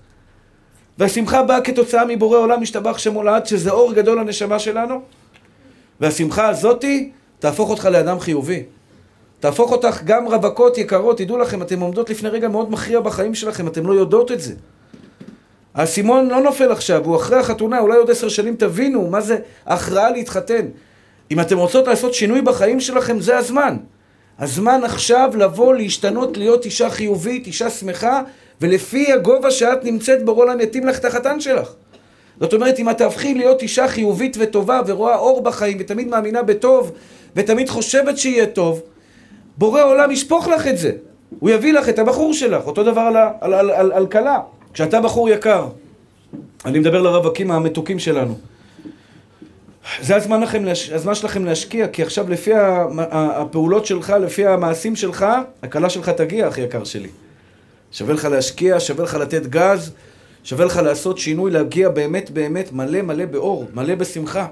והשמחה 0.98 1.44
באה 1.44 1.62
כתוצאה 1.62 2.06
מבורא 2.06 2.38
עולם 2.38 2.62
משתבח 2.62 2.98
שמולד, 2.98 3.46
שזה 3.46 3.72
אור 3.72 3.94
גדול 3.94 4.20
לנשמה 4.20 4.60
שלנו. 4.60 5.02
והשמחה 6.00 6.50
הזאתי 6.50 7.12
תהפוך 7.40 7.70
אותך 7.70 7.86
לאדם 7.86 8.20
חיובי. 8.20 8.64
תהפוך 9.40 9.72
אותך 9.72 10.02
גם 10.04 10.28
רווקות 10.28 10.78
יקרות, 10.78 11.18
תדעו 11.18 11.38
לכם, 11.38 11.62
אתן 11.62 11.80
עומדות 11.80 12.10
לפני 12.10 12.30
רגע 12.30 12.48
מאוד 12.48 12.72
מכריע 12.72 13.00
בחיים 13.00 13.36
שלכם, 13.36 13.68
אתן 13.68 13.84
לא 13.84 13.94
יודעות 13.94 14.32
את 14.32 14.42
זה. 14.42 14.54
האסימון 15.74 16.30
לא 16.30 16.42
נופל 16.42 16.72
עכשיו, 16.72 17.06
הוא 17.06 17.16
אחרי 17.16 17.38
החתונה, 17.40 17.80
אולי 17.80 17.98
עוד 17.98 18.12
עשר 18.12 18.30
שנים 18.30 18.56
תבינו 18.56 19.08
מה 19.10 19.22
זה 19.22 19.38
הכרעה 19.66 20.12
להתחתן. 20.12 20.66
אם 21.32 21.40
אתם 21.40 21.58
רוצות 21.58 21.88
לעשות 21.88 22.14
שינוי 22.14 22.42
בחיים 22.42 22.80
שלכם, 22.80 23.20
זה 23.20 23.38
הזמן. 23.38 23.78
הזמן 24.40 24.82
עכשיו 24.84 25.32
לבוא, 25.38 25.74
להשתנות, 25.74 26.38
להיות 26.38 26.66
אישה 26.66 26.90
חיובית, 26.90 27.48
אישה 27.48 27.70
שמחה, 27.70 28.22
ולפי 28.62 29.12
הגובה 29.12 29.52
שאת 29.52 29.84
נמצאת 29.84 30.26
בו, 30.26 30.32
עולם 30.32 30.62
יתאים 30.62 30.86
לך 30.86 31.00
את 31.00 31.06
החתן 31.06 31.40
שלך. 31.40 31.74
זאת 32.40 32.54
אומרת, 32.54 32.80
אם 32.80 32.90
את 32.90 32.98
תהפכי 32.98 33.34
להיות 33.34 33.62
אישה 33.62 33.88
חיובית 33.88 34.38
וטובה, 34.40 34.82
ורואה 34.88 35.16
אור 35.16 35.42
בחיים, 35.42 35.78
ותמיד 35.80 36.08
מאמינה 36.08 36.44
בטוב, 36.44 36.92
ותמיד 37.36 37.70
חושבת 37.70 38.18
שיהיה 38.18 38.46
טוב, 38.46 38.82
בורא 39.58 39.84
עולם 39.84 40.12
ישפוך 40.12 40.48
לך 40.48 40.68
את 40.68 40.78
זה. 40.78 40.92
הוא 41.40 41.50
יביא 41.50 41.74
לך 41.74 41.90
את 41.90 42.00
הבחור 42.00 42.34
שלך. 42.34 42.68
אותו 42.68 42.84
דבר 42.84 43.02
על, 43.02 43.16
על, 43.42 43.54
על, 43.54 43.72
על, 43.72 43.92
על 43.92 44.08
כלה. 44.08 44.40
כשאתה 44.74 45.02
בחור 45.02 45.30
יקר, 45.30 45.68
אני 46.66 46.80
מדבר 46.80 47.02
לרווקים 47.02 47.52
המתוקים 47.52 48.00
שלנו. 48.00 48.38
זה 50.02 50.16
הזמן, 50.16 50.42
לכם, 50.42 50.64
הזמן 50.94 51.16
שלכם 51.16 51.46
להשקיע, 51.46 51.88
כי 51.88 52.04
עכשיו 52.04 52.30
לפי 52.30 52.52
הפעולות 53.12 53.86
שלך, 53.86 54.10
לפי 54.10 54.48
המעשים 54.48 54.96
שלך, 54.96 55.26
הכלה 55.64 55.90
שלך 55.90 56.10
תגיע, 56.10 56.48
אחי 56.48 56.62
יקר 56.62 56.84
שלי. 56.84 57.10
שווה 57.92 58.14
לך 58.14 58.26
להשקיע, 58.26 58.80
שווה 58.80 59.04
לך 59.04 59.16
לתת 59.16 59.46
גז, 59.46 59.92
שווה 60.50 60.66
לך 60.66 60.78
לעשות 60.78 61.18
שינוי, 61.18 61.52
להגיע 61.52 61.90
באמת 61.90 62.30
באמת 62.30 62.72
מלא 62.72 63.02
מלא 63.02 63.26
באור, 63.26 63.68
מלא 63.74 63.96
בשמחה. 63.96 64.48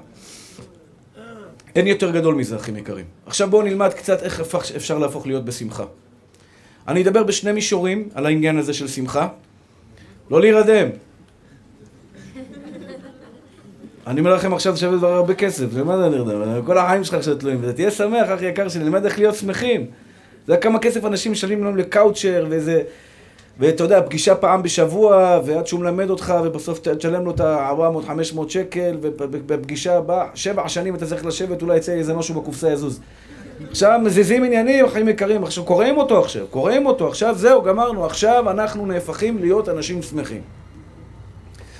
אין 1.75 1.87
יותר 1.87 2.11
גדול 2.11 2.35
מזה, 2.35 2.55
אחים 2.55 2.77
יקרים. 2.77 3.05
עכשיו 3.25 3.49
בואו 3.49 3.61
נלמד 3.61 3.93
קצת 3.93 4.23
איך 4.23 4.41
אפשר 4.75 4.97
להפוך 4.97 5.27
להיות 5.27 5.45
בשמחה. 5.45 5.85
אני 6.87 7.03
אדבר 7.03 7.23
בשני 7.23 7.51
מישורים 7.51 8.09
על 8.13 8.25
העניין 8.25 8.57
הזה 8.57 8.73
של 8.73 8.87
שמחה. 8.87 9.27
לא 10.31 10.41
להירדם. 10.41 10.87
אני 14.07 14.19
אומר 14.19 14.35
לכם 14.35 14.53
עכשיו 14.53 14.77
שווה 14.77 14.97
דבר 14.97 15.13
הרבה 15.13 15.33
כסף, 15.33 15.65
ומה 15.69 15.97
זה 15.97 16.09
נרדם? 16.09 16.65
כל 16.65 16.77
החיים 16.77 17.03
שלך 17.03 17.13
עכשיו 17.13 17.35
תלויים, 17.35 17.59
ותהיה 17.61 17.91
שמח, 17.91 18.27
אחי 18.35 18.45
יקר 18.45 18.69
שלי, 18.69 18.83
נלמד 18.83 19.05
איך 19.05 19.19
להיות 19.19 19.35
שמחים. 19.35 19.81
אתה 19.81 20.53
יודע 20.53 20.61
כמה 20.61 20.79
כסף 20.79 21.05
אנשים 21.05 21.31
משלמים 21.31 21.63
לנו 21.63 21.75
לקאוצ'ר, 21.75 22.45
ואיזה... 22.49 22.81
ואתה 23.59 23.83
יודע, 23.83 24.01
פגישה 24.01 24.35
פעם 24.35 24.63
בשבוע, 24.63 25.39
ועד 25.45 25.67
שהוא 25.67 25.79
מלמד 25.79 26.09
אותך, 26.09 26.33
ובסוף 26.43 26.79
תשלם 26.79 27.25
לו 27.25 27.31
את 27.31 27.39
ה-400-500 27.39 28.49
שקל, 28.49 28.97
ובפגישה 29.01 29.97
הבאה, 29.97 30.25
שבע 30.33 30.69
שנים 30.69 30.95
אתה 30.95 31.05
צריך 31.05 31.25
לשבת, 31.25 31.61
אולי 31.61 31.77
יצא 31.77 31.91
איזה 31.91 32.13
משהו 32.13 32.41
בקופסה 32.41 32.71
יזוז. 32.71 32.99
עכשיו 33.69 33.99
מזיזים 34.03 34.43
עניינים, 34.43 34.89
חיים 34.89 35.09
יקרים, 35.09 35.43
עכשיו 35.43 35.63
קוראים 35.63 35.97
אותו 35.97 36.19
עכשיו, 36.19 36.47
קוראים 36.49 36.85
אותו, 36.85 37.07
עכשיו 37.07 37.35
זהו, 37.35 37.61
גמרנו, 37.61 38.05
עכשיו 38.05 38.51
אנחנו 38.51 38.85
נהפכים 38.85 39.37
להיות 39.37 39.69
אנשים 39.69 40.01
שמחים. 40.01 40.41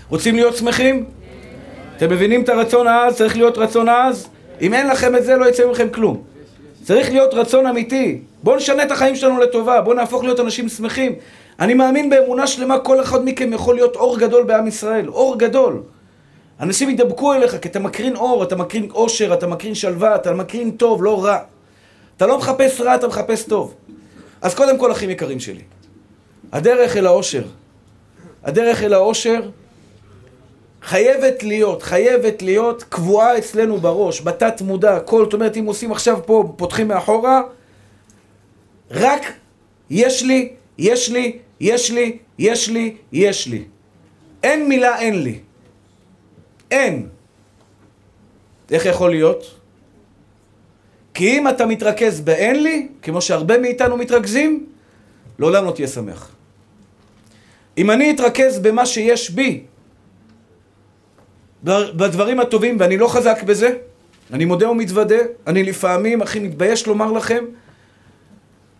רוצים 0.09 0.35
להיות 0.35 0.55
שמחים? 0.55 1.05
אתם 1.97 2.09
מבינים 2.09 2.41
את 2.41 2.49
הרצון 2.49 2.87
העז? 2.87 3.15
צריך 3.15 3.37
להיות 3.37 3.57
רצון 3.57 3.89
עז? 3.89 4.27
אם 4.61 4.73
אין 4.73 4.87
לכם 4.87 5.15
את 5.15 5.23
זה, 5.23 5.35
לא 5.35 5.49
יצא 5.49 5.71
מכם 5.71 5.89
כלום. 5.89 6.21
צריך 6.83 7.11
להיות 7.11 7.33
רצון 7.33 7.65
אמיתי. 7.67 8.19
בואו 8.43 8.55
נשנה 8.55 8.83
את 8.83 8.91
החיים 8.91 9.15
שלנו 9.15 9.39
לטובה, 9.39 9.81
בואו 9.81 9.95
נהפוך 9.95 10.23
להיות 10.23 10.39
אנשים 10.39 10.69
שמחים. 10.69 11.15
אני 11.59 11.73
מאמין 11.73 12.09
באמונה 12.09 12.47
שלמה, 12.47 12.79
כל 12.79 13.01
אחד 13.01 13.25
מכם 13.25 13.53
יכול 13.53 13.75
להיות 13.75 13.95
אור 13.95 14.19
גדול 14.19 14.43
בעם 14.43 14.67
ישראל. 14.67 15.07
אור 15.07 15.39
גדול. 15.39 15.81
אנשים 16.59 16.89
ידבקו 16.89 17.33
אליך, 17.33 17.55
כי 17.61 17.67
אתה 17.67 17.79
מקרין 17.79 18.15
אור, 18.15 18.43
אתה 18.43 18.55
מקרין 18.55 18.89
אושר, 18.91 19.33
אתה 19.33 19.47
מקרין 19.47 19.75
שלווה, 19.75 20.15
אתה 20.15 20.33
מקרין 20.33 20.71
טוב, 20.71 21.03
לא 21.03 21.25
רע. 21.25 21.37
אתה 22.17 22.27
לא 22.27 22.37
מחפש 22.37 22.81
רע, 22.81 22.95
אתה 22.95 23.07
מחפש 23.07 23.43
טוב. 23.43 23.73
אז 24.41 24.55
קודם 24.55 24.77
כל, 24.77 24.91
אחים 24.91 25.09
יקרים 25.09 25.39
שלי, 25.39 25.61
הדרך 26.51 26.97
אל 26.97 27.05
האושר, 27.05 27.43
הדרך 28.43 28.83
אל 28.83 28.93
האושר 28.93 29.49
חייבת 30.81 31.43
להיות, 31.43 31.83
חייבת 31.83 32.41
להיות 32.41 32.83
קבועה 32.83 33.37
אצלנו 33.37 33.77
בראש, 33.77 34.21
בתת 34.21 34.61
מודע, 34.61 34.99
כל, 34.99 35.23
זאת 35.23 35.33
אומרת, 35.33 35.57
אם 35.57 35.65
עושים 35.65 35.91
עכשיו 35.91 36.19
פה, 36.25 36.53
פותחים 36.57 36.87
מאחורה, 36.87 37.41
רק 38.91 39.21
יש 39.89 40.23
לי, 40.23 40.53
יש 40.77 41.09
לי, 41.09 41.39
יש 41.59 41.91
לי, 41.91 42.17
יש 42.37 42.69
לי, 42.69 42.95
יש 43.11 43.47
לי. 43.47 43.63
אין 44.43 44.69
מילה 44.69 44.99
אין 44.99 45.23
לי. 45.23 45.39
אין. 46.71 47.07
איך 48.71 48.85
יכול 48.85 49.09
להיות? 49.09 49.55
כי 51.13 51.37
אם 51.37 51.47
אתה 51.47 51.65
מתרכז 51.65 52.21
באין 52.21 52.63
לי, 52.63 52.87
כמו 53.01 53.21
שהרבה 53.21 53.57
מאיתנו 53.57 53.97
מתרכזים, 53.97 54.65
לעולם 55.39 55.65
לא 55.65 55.71
תהיה 55.71 55.87
שמח. 55.87 56.31
אם 57.77 57.91
אני 57.91 58.11
אתרכז 58.11 58.59
במה 58.59 58.85
שיש 58.85 59.31
בי, 59.31 59.63
בדברים 61.63 62.39
הטובים, 62.39 62.77
ואני 62.79 62.97
לא 62.97 63.07
חזק 63.07 63.43
בזה, 63.43 63.73
אני 64.33 64.45
מודה 64.45 64.69
ומתוודה, 64.69 65.15
אני 65.47 65.63
לפעמים, 65.63 66.21
אחי, 66.21 66.39
מתבייש 66.39 66.87
לומר 66.87 67.11
לכם, 67.11 67.45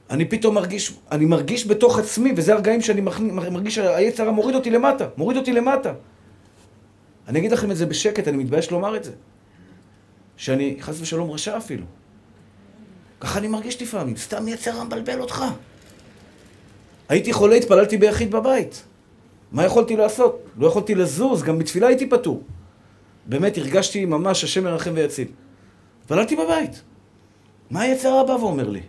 אני 0.10 0.26
פתאום 0.26 0.56
מרגיש, 0.56 0.94
אני 1.12 1.26
מרגיש 1.26 1.68
בתוך 1.68 2.00
עצמי, 2.00 2.34
וזה 2.38 2.54
הרגעים 2.54 2.82
שאני 2.82 3.02
מרגיש 3.52 3.76
שהיצר 3.76 4.32
מוריד 4.32 4.56
אותי 4.56 4.70
למטה, 4.70 5.08
מוריד 5.18 5.38
אותי 5.38 5.54
למטה. 5.54 5.94
אני 7.28 7.40
אגיד 7.40 7.52
לכם 7.52 7.72
את 7.72 7.78
זה 7.78 7.86
בשקט, 7.86 8.28
אני 8.28 8.38
מתבייש 8.38 8.72
לומר 8.72 8.96
את 8.96 9.04
זה. 9.04 9.12
שאני 10.38 10.78
חס 10.82 11.02
ושלום 11.02 11.32
רשע 11.32 11.58
אפילו. 11.58 11.86
ככה 13.20 13.40
אני 13.40 13.48
מרגיש 13.48 13.82
לפעמים, 13.82 14.18
סתם 14.18 14.48
יצר 14.48 14.84
מבלבל 14.84 15.20
אותך. 15.20 15.44
הייתי 17.10 17.34
חולה, 17.34 17.56
התפללתי 17.56 17.98
ביחיד 17.98 18.32
בבית. 18.32 18.84
מה 19.52 19.66
יכולתי 19.66 19.96
לעשות? 19.96 20.44
לא 20.58 20.68
יכולתי 20.68 20.96
לזוז, 20.96 21.44
גם 21.44 21.60
בתפילה 21.60 21.88
הייתי 21.88 22.10
פטור. 22.10 22.44
באמת 23.26 23.58
הרגשתי 23.58 24.06
ממש 24.06 24.44
השם 24.44 24.64
מרחם 24.64 24.92
ויציל. 24.96 25.28
התפללתי 26.02 26.36
בבית. 26.36 26.82
מה 27.72 27.82
היצר 27.82 28.14
הבא 28.14 28.32
ואומר 28.32 28.70
לי? 28.70 28.82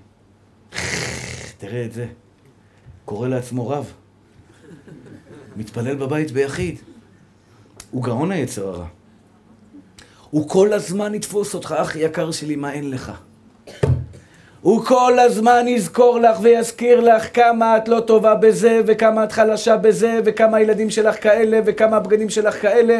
תראה 1.58 1.84
את 1.84 1.92
זה. 1.92 2.06
קורא 3.04 3.28
לעצמו 3.28 3.68
רב. 3.68 3.92
מתפלל 5.56 5.94
בבית 5.94 6.30
ביחיד. 6.30 6.78
הוא 7.90 8.04
גאון 8.04 8.32
היצר 8.32 8.68
הרע. 8.68 8.86
הוא 10.30 10.48
כל 10.48 10.72
הזמן 10.72 11.14
יתפוס 11.14 11.54
אותך, 11.54 11.74
אח 11.78 11.96
יקר 11.96 12.30
שלי, 12.30 12.56
מה 12.56 12.72
אין 12.72 12.90
לך? 12.90 13.12
הוא 14.60 14.84
כל 14.84 15.18
הזמן 15.18 15.68
יזכור 15.68 16.18
לך 16.18 16.38
ויזכיר 16.42 17.00
לך 17.00 17.34
כמה 17.34 17.76
את 17.76 17.88
לא 17.88 18.00
טובה 18.00 18.34
בזה, 18.34 18.80
וכמה 18.86 19.24
את 19.24 19.32
חלשה 19.32 19.76
בזה, 19.76 20.20
וכמה 20.24 20.56
הילדים 20.56 20.90
שלך 20.90 21.22
כאלה, 21.22 21.60
וכמה 21.64 21.96
הבגדים 21.96 22.30
שלך 22.30 22.62
כאלה, 22.62 22.98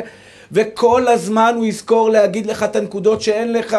וכל 0.52 1.08
הזמן 1.08 1.54
הוא 1.56 1.66
יזכור 1.66 2.10
להגיד 2.10 2.46
לך 2.46 2.62
את 2.62 2.76
הנקודות 2.76 3.22
שאין 3.22 3.52
לך, 3.52 3.76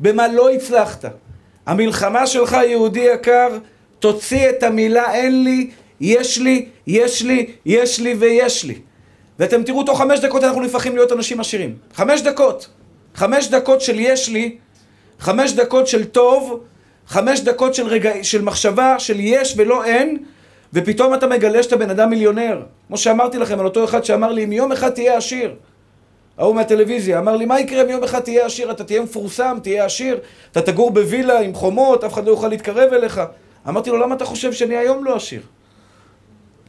במה 0.00 0.28
לא 0.28 0.50
הצלחת. 0.50 1.04
המלחמה 1.66 2.26
שלך, 2.26 2.52
יהודי 2.52 3.00
יקר, 3.14 3.48
תוציא 3.98 4.50
את 4.50 4.62
המילה 4.62 5.14
אין 5.14 5.44
לי, 5.44 5.70
יש 6.00 6.38
לי, 6.38 6.66
יש 6.86 7.22
לי, 7.22 7.46
יש 7.66 8.00
לי 8.00 8.14
ויש 8.14 8.64
לי. 8.64 8.74
ואתם 9.38 9.62
תראו, 9.62 9.82
תוך 9.82 9.98
חמש 9.98 10.20
דקות 10.20 10.44
אנחנו 10.44 10.60
נפחים 10.60 10.94
להיות 10.94 11.12
אנשים 11.12 11.40
עשירים. 11.40 11.76
חמש 11.94 12.20
דקות. 12.20 12.68
חמש 13.14 13.48
דקות 13.48 13.80
של 13.80 14.00
יש 14.00 14.28
לי, 14.28 14.56
חמש 15.18 15.52
דקות 15.52 15.86
של 15.86 16.04
טוב, 16.04 16.60
חמש 17.06 17.40
דקות 17.40 17.74
של, 17.74 17.86
רגע, 17.86 18.12
של 18.22 18.42
מחשבה, 18.42 18.98
של 18.98 19.16
יש 19.20 19.54
ולא 19.56 19.84
אין, 19.84 20.18
ופתאום 20.72 21.14
אתה 21.14 21.26
מגלה 21.26 21.62
שאתה 21.62 21.76
בן 21.76 21.90
אדם 21.90 22.10
מיליונר. 22.10 22.62
כמו 22.86 22.96
שאמרתי 22.96 23.38
לכם 23.38 23.60
על 23.60 23.64
אותו 23.64 23.84
אחד 23.84 24.04
שאמר 24.04 24.32
לי, 24.32 24.44
אם 24.44 24.52
יום 24.52 24.72
אחד 24.72 24.90
תהיה 24.90 25.16
עשיר, 25.16 25.54
ההוא 26.38 26.54
מהטלוויזיה, 26.54 27.18
אמר 27.18 27.36
לי, 27.36 27.44
מה 27.44 27.60
יקרה 27.60 27.82
אם 27.82 27.90
יום 27.90 28.04
אחד 28.04 28.20
תהיה 28.20 28.46
עשיר? 28.46 28.70
אתה 28.70 28.84
תהיה 28.84 29.00
מפורסם, 29.00 29.58
תהיה 29.62 29.84
עשיר, 29.84 30.18
אתה 30.52 30.62
תגור 30.62 30.90
בווילה 30.90 31.40
עם 31.40 31.54
חומות, 31.54 32.04
אף 32.04 32.12
אחד 32.12 32.26
לא 32.26 32.30
יוכל 32.30 32.48
להתקרב 32.48 32.92
אליך. 32.92 33.20
אמרתי 33.68 33.90
לו, 33.90 33.96
למה 33.96 34.14
אתה 34.14 34.24
חושב 34.24 34.52
שאני 34.52 34.76
היום 34.76 35.04
לא 35.04 35.16
עשיר? 35.16 35.40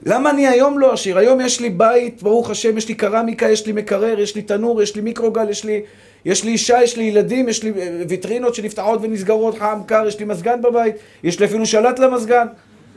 למה 0.06 0.30
אני 0.30 0.48
היום 0.48 0.80
לא 0.80 0.94
עשיר? 0.94 1.18
היום 1.18 1.42
יש 1.42 1.60
לי 1.60 1.70
בית, 1.70 2.24
ברוך 2.24 2.50
השם, 2.50 2.78
יש 2.78 2.88
לי 2.88 2.96
קרמיקה, 2.96 3.50
יש 3.50 3.66
לי 3.66 3.72
מקרר, 3.72 4.20
יש 4.20 4.36
לי 4.36 4.42
תנור, 4.42 4.82
יש 4.82 4.96
לי 4.96 5.02
מיקרוגל, 5.02 5.50
יש 5.50 5.64
לי, 5.64 5.82
יש 6.26 6.44
לי 6.44 6.52
אישה, 6.52 6.84
יש 6.84 6.98
לי 6.98 7.04
ילדים, 7.04 7.50
יש 7.50 7.64
לי 7.64 7.72
אה, 7.78 8.04
ויטרינות 8.10 8.56
שנפתחות 8.56 9.00
ונסגרות 9.02 9.58
חם, 9.58 9.80
קר, 9.86 10.08
יש 10.08 10.20
לי 10.20 10.26
מזגן 10.26 10.62
בבית, 10.62 10.96
יש 11.24 11.40
לי 11.40 11.46
אפילו 11.46 11.66
שלט 11.66 12.00
למזגן. 12.00 12.48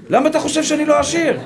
למה 0.09 0.29
אתה 0.29 0.41
חושב 0.41 0.63
שאני 0.63 0.85
לא 0.85 0.99
עשיר? 0.99 1.39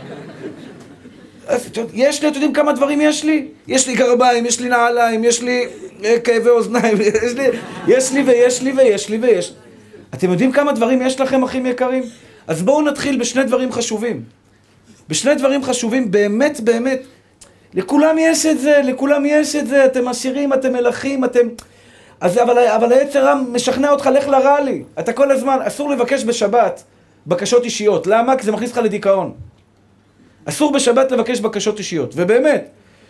יש 1.94 2.22
לי, 2.22 2.28
אתם 2.28 2.34
יודעים 2.34 2.52
כמה 2.52 2.72
דברים 2.72 3.00
יש 3.00 3.24
לי? 3.24 3.48
יש 3.68 3.88
לי 3.88 3.94
גרביים, 3.94 4.46
יש 4.46 4.60
לי 4.60 4.68
נעליים, 4.68 5.24
יש 5.24 5.42
לי 5.42 5.66
אה, 6.04 6.20
כאבי 6.20 6.48
אוזניים, 6.48 6.96
יש 7.00 7.34
לי, 7.34 7.48
יש 7.88 8.12
לי 8.12 8.22
ויש 8.22 8.62
לי 8.62 8.72
ויש 8.72 9.08
לי 9.08 9.16
ויש. 9.16 9.54
אתם 10.14 10.30
יודעים 10.30 10.52
כמה 10.52 10.72
דברים 10.72 11.02
יש 11.02 11.20
לכם, 11.20 11.42
אחים 11.42 11.66
יקרים? 11.66 12.02
אז 12.46 12.62
בואו 12.62 12.82
נתחיל 12.82 13.20
בשני 13.20 13.44
דברים 13.44 13.72
חשובים. 13.72 14.22
בשני 15.08 15.34
דברים 15.34 15.64
חשובים, 15.64 16.10
באמת, 16.10 16.60
באמת. 16.60 17.02
לכולם 17.74 18.16
יש 18.18 18.46
את 18.46 18.60
זה, 18.60 18.80
לכולם 18.84 19.26
יש 19.26 19.56
את 19.56 19.66
זה, 19.66 19.84
אתם 19.84 20.08
עשירים, 20.08 20.52
אתם 20.52 20.72
מלכים, 20.72 21.24
אתם... 21.24 21.48
אז 22.20 22.38
אבל, 22.38 22.58
אבל 22.58 22.92
היצר 22.92 23.26
רם 23.28 23.46
משכנע 23.52 23.90
אותך, 23.90 24.06
לך 24.06 24.28
לרע 24.28 24.60
לי. 24.60 24.82
אתה 24.98 25.12
כל 25.12 25.30
הזמן, 25.30 25.58
אסור 25.62 25.90
לבקש 25.90 26.24
בשבת 26.24 26.82
בקשות 27.26 27.64
אישיות. 27.64 28.06
למה? 28.06 28.36
כי 28.36 28.42
זה 28.42 28.52
מכניס 28.52 28.70
אותך 28.70 28.82
לדיכאון. 28.82 29.32
אסור 30.44 30.72
בשבת 30.72 31.12
לבקש 31.12 31.40
בקשות 31.40 31.78
אישיות. 31.78 32.12
ובאמת, 32.16 32.68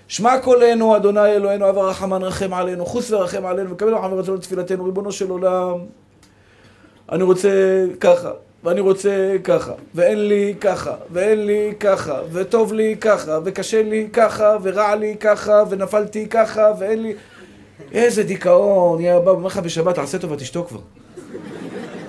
שמע 0.08 0.38
קולנו, 0.38 0.96
אדוני 0.96 1.32
אלוהינו, 1.32 1.68
אב 1.68 1.78
הרחמן 1.78 2.22
רחם 2.22 2.54
עלינו, 2.54 2.86
חוס 2.86 3.10
ורחם 3.10 3.46
עלינו, 3.46 3.70
וקבל 3.70 3.94
רחם 3.94 4.12
ורצון 4.12 4.34
לתפילתנו, 4.34 4.84
ריבונו 4.84 5.12
של 5.12 5.30
עולם. 5.30 5.78
אני 7.12 7.22
רוצה 7.22 7.48
ככה, 8.00 8.30
ואני 8.64 8.80
רוצה 8.80 9.36
ככה, 9.44 9.72
ואין 9.94 10.28
לי 10.28 10.54
ככה, 10.60 10.94
ואין 11.10 11.46
לי 11.46 11.72
ככה, 11.80 12.20
וטוב 12.32 12.72
לי 12.72 12.96
ככה, 13.00 13.38
וקשה 13.44 13.82
לי 13.82 14.08
ככה, 14.12 14.56
ורע 14.62 14.94
לי 14.94 15.16
ככה, 15.20 15.62
ונפלתי 15.70 16.26
ככה, 16.28 16.72
ואין 16.78 17.02
לי... 17.02 17.14
איזה 17.92 18.22
דיכאון, 18.22 19.00
יא 19.00 19.18
בא, 19.18 19.30
אומר 19.30 19.46
לך 19.46 19.58
בשבת, 19.58 19.94
תעשה 19.94 20.18
טובה, 20.18 20.36
תשתוק 20.36 20.68
כבר. 20.68 20.80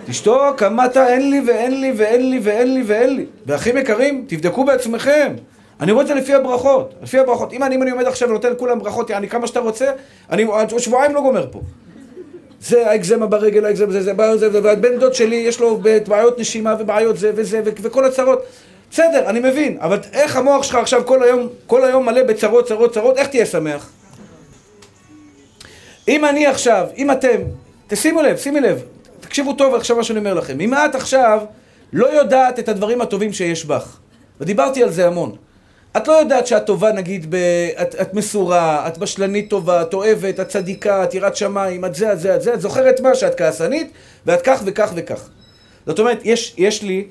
תשתוק, 0.05 0.63
עמדת, 0.63 0.97
אין 0.97 1.29
לי 1.29 1.41
ואין 1.47 1.81
לי 1.81 1.93
ואין 1.97 2.29
לי 2.29 2.39
ואין 2.43 2.73
לי 2.73 2.83
ואין 2.83 3.15
לי. 3.15 3.25
ואחים 3.45 3.77
יקרים, 3.77 4.25
תבדקו 4.27 4.65
בעצמכם. 4.65 5.33
אני 5.81 5.91
רואה 5.91 6.03
את 6.03 6.07
זה 6.07 6.13
לפי 6.13 6.33
הברכות, 6.33 6.93
לפי 7.01 7.19
הברכות. 7.19 7.53
אם 7.53 7.63
אני, 7.63 7.75
אם 7.75 7.83
אני 7.83 7.91
עומד 7.91 8.05
עכשיו 8.05 8.29
ונותן 8.29 8.51
לכולם 8.51 8.79
ברכות, 8.79 9.09
יעני 9.09 9.29
כמה 9.29 9.47
שאתה 9.47 9.59
רוצה, 9.59 9.91
אני 10.29 10.45
שבועיים 10.77 11.15
לא 11.15 11.21
גומר 11.21 11.47
פה. 11.51 11.61
זה 12.61 12.89
האקזמה 12.89 13.25
ברגל, 13.25 13.65
האקזמה 13.65 13.91
זה, 13.91 14.01
זה, 14.01 14.13
זה, 14.37 14.49
זה, 14.49 14.63
והבן 14.63 14.97
דוד 14.99 15.13
שלי 15.13 15.35
יש 15.35 15.59
לו 15.59 15.81
בעיות 16.07 16.39
נשימה 16.39 16.75
ובעיות 16.79 17.17
זה 17.17 17.31
וזה 17.35 17.61
וכל 17.65 18.05
הצרות. 18.05 18.43
בסדר, 18.91 19.29
אני 19.29 19.39
מבין, 19.39 19.77
אבל 19.81 19.99
איך 20.13 20.35
המוח 20.35 20.63
שלך 20.63 20.75
עכשיו 20.75 21.05
כל 21.05 21.23
היום, 21.23 21.47
כל 21.67 21.85
היום 21.85 22.05
מלא 22.05 22.23
בצרות, 22.23 22.67
צרות, 22.67 22.93
צרות, 22.93 23.17
איך 23.17 23.27
תהיה 23.27 23.45
שמח? 23.45 23.89
אם 26.07 26.25
אני 26.25 26.47
עכשיו, 26.47 26.87
אם 26.97 27.11
אתם, 27.11 27.37
תשימו 27.87 28.21
לב, 28.21 28.37
שימי 28.37 28.61
לב, 28.61 28.81
תקשיבו 29.19 29.53
טוב 29.53 29.75
עכשיו 29.75 29.97
מה 29.97 30.03
שאני 30.03 30.19
אומר 30.19 30.33
לכם. 30.33 30.59
אם 30.59 30.73
את 30.73 30.95
עכשיו 30.95 31.41
לא 31.93 32.07
יודעת 32.07 32.59
את 32.59 32.69
הדברים 32.69 33.01
הטובים 33.01 33.33
שיש 33.33 33.65
בך, 33.65 33.97
ודיברתי 34.41 34.83
על 34.83 34.89
זה 34.89 35.07
המון. 35.07 35.35
את 35.97 36.07
לא 36.07 36.13
יודעת 36.13 36.47
שאת 36.47 36.65
טובה, 36.65 36.91
נגיד, 36.91 37.25
ב... 37.29 37.35
את, 37.81 37.95
את 38.01 38.13
מסורה, 38.13 38.87
את 38.87 38.97
בשלנית 38.97 39.49
טובה, 39.49 39.81
את 39.81 39.93
אוהבת, 39.93 40.39
את 40.39 40.47
צדיקה, 40.47 41.03
את 41.03 41.13
יראת 41.13 41.35
שמיים, 41.35 41.85
את 41.85 41.95
זה, 41.95 42.13
את 42.13 42.19
זה, 42.19 42.35
את 42.35 42.41
זה, 42.41 42.53
את 42.53 42.61
זוכרת 42.61 42.99
מה? 42.99 43.15
שאת 43.15 43.37
כעסנית, 43.37 43.91
ואת 44.25 44.41
כך 44.41 44.61
וכך 44.65 44.91
וכך. 44.95 45.29
זאת 45.85 45.99
אומרת, 45.99 46.19
יש, 46.23 46.53
יש 46.57 46.83
לי, 46.83 47.07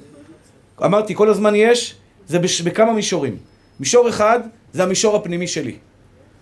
אמרתי, 0.84 1.14
כל 1.14 1.28
הזמן 1.28 1.54
יש, 1.54 1.94
זה 2.28 2.38
בש, 2.38 2.60
בכמה 2.60 2.92
מישורים. 2.92 3.36
מישור 3.80 4.08
אחד, 4.08 4.40
זה 4.72 4.82
המישור 4.82 5.16
הפנימי 5.16 5.46
שלי. 5.46 5.76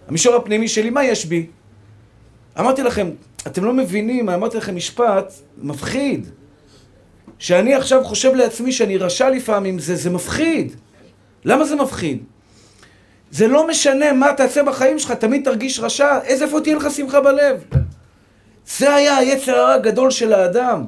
המישור 0.09 0.35
הפנימי 0.35 0.69
שלי, 0.69 0.91
מה 0.91 1.05
יש 1.05 1.27
בי? 1.27 1.47
אמרתי 2.59 2.83
לכם, 2.83 3.11
אתם 3.47 3.65
לא 3.65 3.73
מבינים, 3.73 4.29
אמרתי 4.29 4.57
לכם 4.57 4.77
משפט 4.77 5.33
מפחיד. 5.59 6.29
שאני 7.39 7.75
עכשיו 7.75 8.05
חושב 8.05 8.35
לעצמי 8.35 8.73
שאני 8.73 8.97
רשע 8.97 9.31
לפעמים, 9.31 9.79
זה, 9.79 9.97
זה 9.97 10.11
מפחיד. 10.11 10.73
למה 11.45 11.65
זה 11.65 11.77
מפחיד? 11.77 12.23
זה 13.35 13.49
לא 13.49 13.67
משנה 13.67 14.13
מה 14.13 14.33
תעשה 14.33 14.63
בחיים 14.63 14.99
שלך, 14.99 15.13
תמיד 15.13 15.45
תרגיש 15.45 15.81
רשע, 15.81 16.19
איזה 16.25 16.45
איפה 16.45 16.61
תהיה 16.61 16.77
לך 16.77 16.91
שמחה 16.91 17.21
בלב? 17.21 17.65
זה 18.67 18.95
היה 18.95 19.17
היצר 19.17 19.57
הרע 19.57 19.73
הגדול 19.73 20.11
של 20.11 20.33
האדם. 20.33 20.85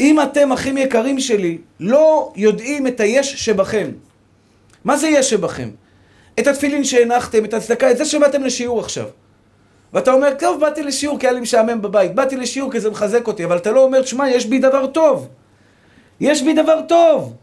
אם 0.00 0.20
אתם, 0.20 0.52
אחים 0.52 0.78
יקרים 0.78 1.20
שלי, 1.20 1.58
לא 1.80 2.32
יודעים 2.36 2.86
את 2.86 3.00
היש 3.00 3.44
שבכם, 3.44 3.90
מה 4.84 4.96
זה 4.96 5.08
יש 5.08 5.30
שבכם? 5.30 5.70
את 6.38 6.46
התפילין 6.46 6.84
שהנחתם, 6.84 7.44
את 7.44 7.54
הצדקה, 7.54 7.90
את 7.90 7.96
זה 7.96 8.04
שבאתם 8.04 8.42
לשיעור 8.42 8.80
עכשיו. 8.80 9.06
ואתה 9.92 10.12
אומר, 10.12 10.34
טוב, 10.38 10.60
באתי 10.60 10.82
לשיעור 10.82 11.18
כי 11.18 11.26
היה 11.26 11.32
לי 11.32 11.40
משעמם 11.40 11.82
בבית, 11.82 12.14
באתי 12.14 12.36
לשיעור 12.36 12.72
כי 12.72 12.80
זה 12.80 12.90
מחזק 12.90 13.26
אותי, 13.26 13.44
אבל 13.44 13.56
אתה 13.56 13.70
לא 13.70 13.80
אומר, 13.84 14.04
שמע, 14.04 14.30
יש 14.30 14.46
בי 14.46 14.58
דבר 14.58 14.86
טוב. 14.86 15.28
יש 16.20 16.42
בי 16.42 16.54
דבר 16.54 16.80
טוב. 16.88 17.34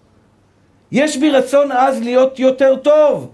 יש 0.91 1.17
בי 1.17 1.29
רצון 1.29 1.71
עז 1.71 1.99
להיות 2.01 2.39
יותר 2.39 2.75
טוב. 2.75 3.31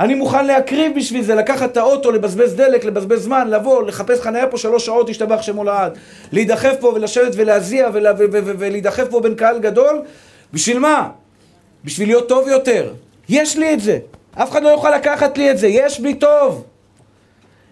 אני 0.00 0.14
מוכן 0.14 0.46
להקריב 0.46 0.92
בשביל 0.96 1.22
זה, 1.22 1.34
לקחת 1.34 1.72
את 1.72 1.76
האוטו, 1.76 2.10
לבזבז 2.10 2.54
דלק, 2.54 2.84
לבזבז 2.84 3.22
זמן, 3.22 3.50
לבוא, 3.50 3.82
לחפש 3.82 4.20
חניה 4.20 4.46
פה 4.46 4.58
שלוש 4.58 4.86
שעות, 4.86 5.08
השתבח 5.08 5.42
שמו 5.42 5.64
לעד. 5.64 5.98
להידחף 6.32 6.74
פה 6.80 6.86
ולשבת 6.86 7.32
ולהזיע 7.36 7.88
ולהידחף 8.32 9.04
פה 9.10 9.20
בין 9.20 9.34
קהל 9.34 9.58
גדול. 9.58 10.02
בשביל 10.52 10.78
מה? 10.78 11.10
בשביל 11.84 12.08
להיות 12.08 12.28
טוב 12.28 12.48
יותר. 12.48 12.92
יש 13.28 13.56
לי 13.56 13.74
את 13.74 13.80
זה. 13.80 13.98
אף 14.34 14.50
אחד 14.50 14.62
לא 14.62 14.68
יוכל 14.68 14.96
לקחת 14.96 15.38
לי 15.38 15.50
את 15.50 15.58
זה. 15.58 15.66
יש 15.66 16.00
בי 16.00 16.14
טוב. 16.14 16.64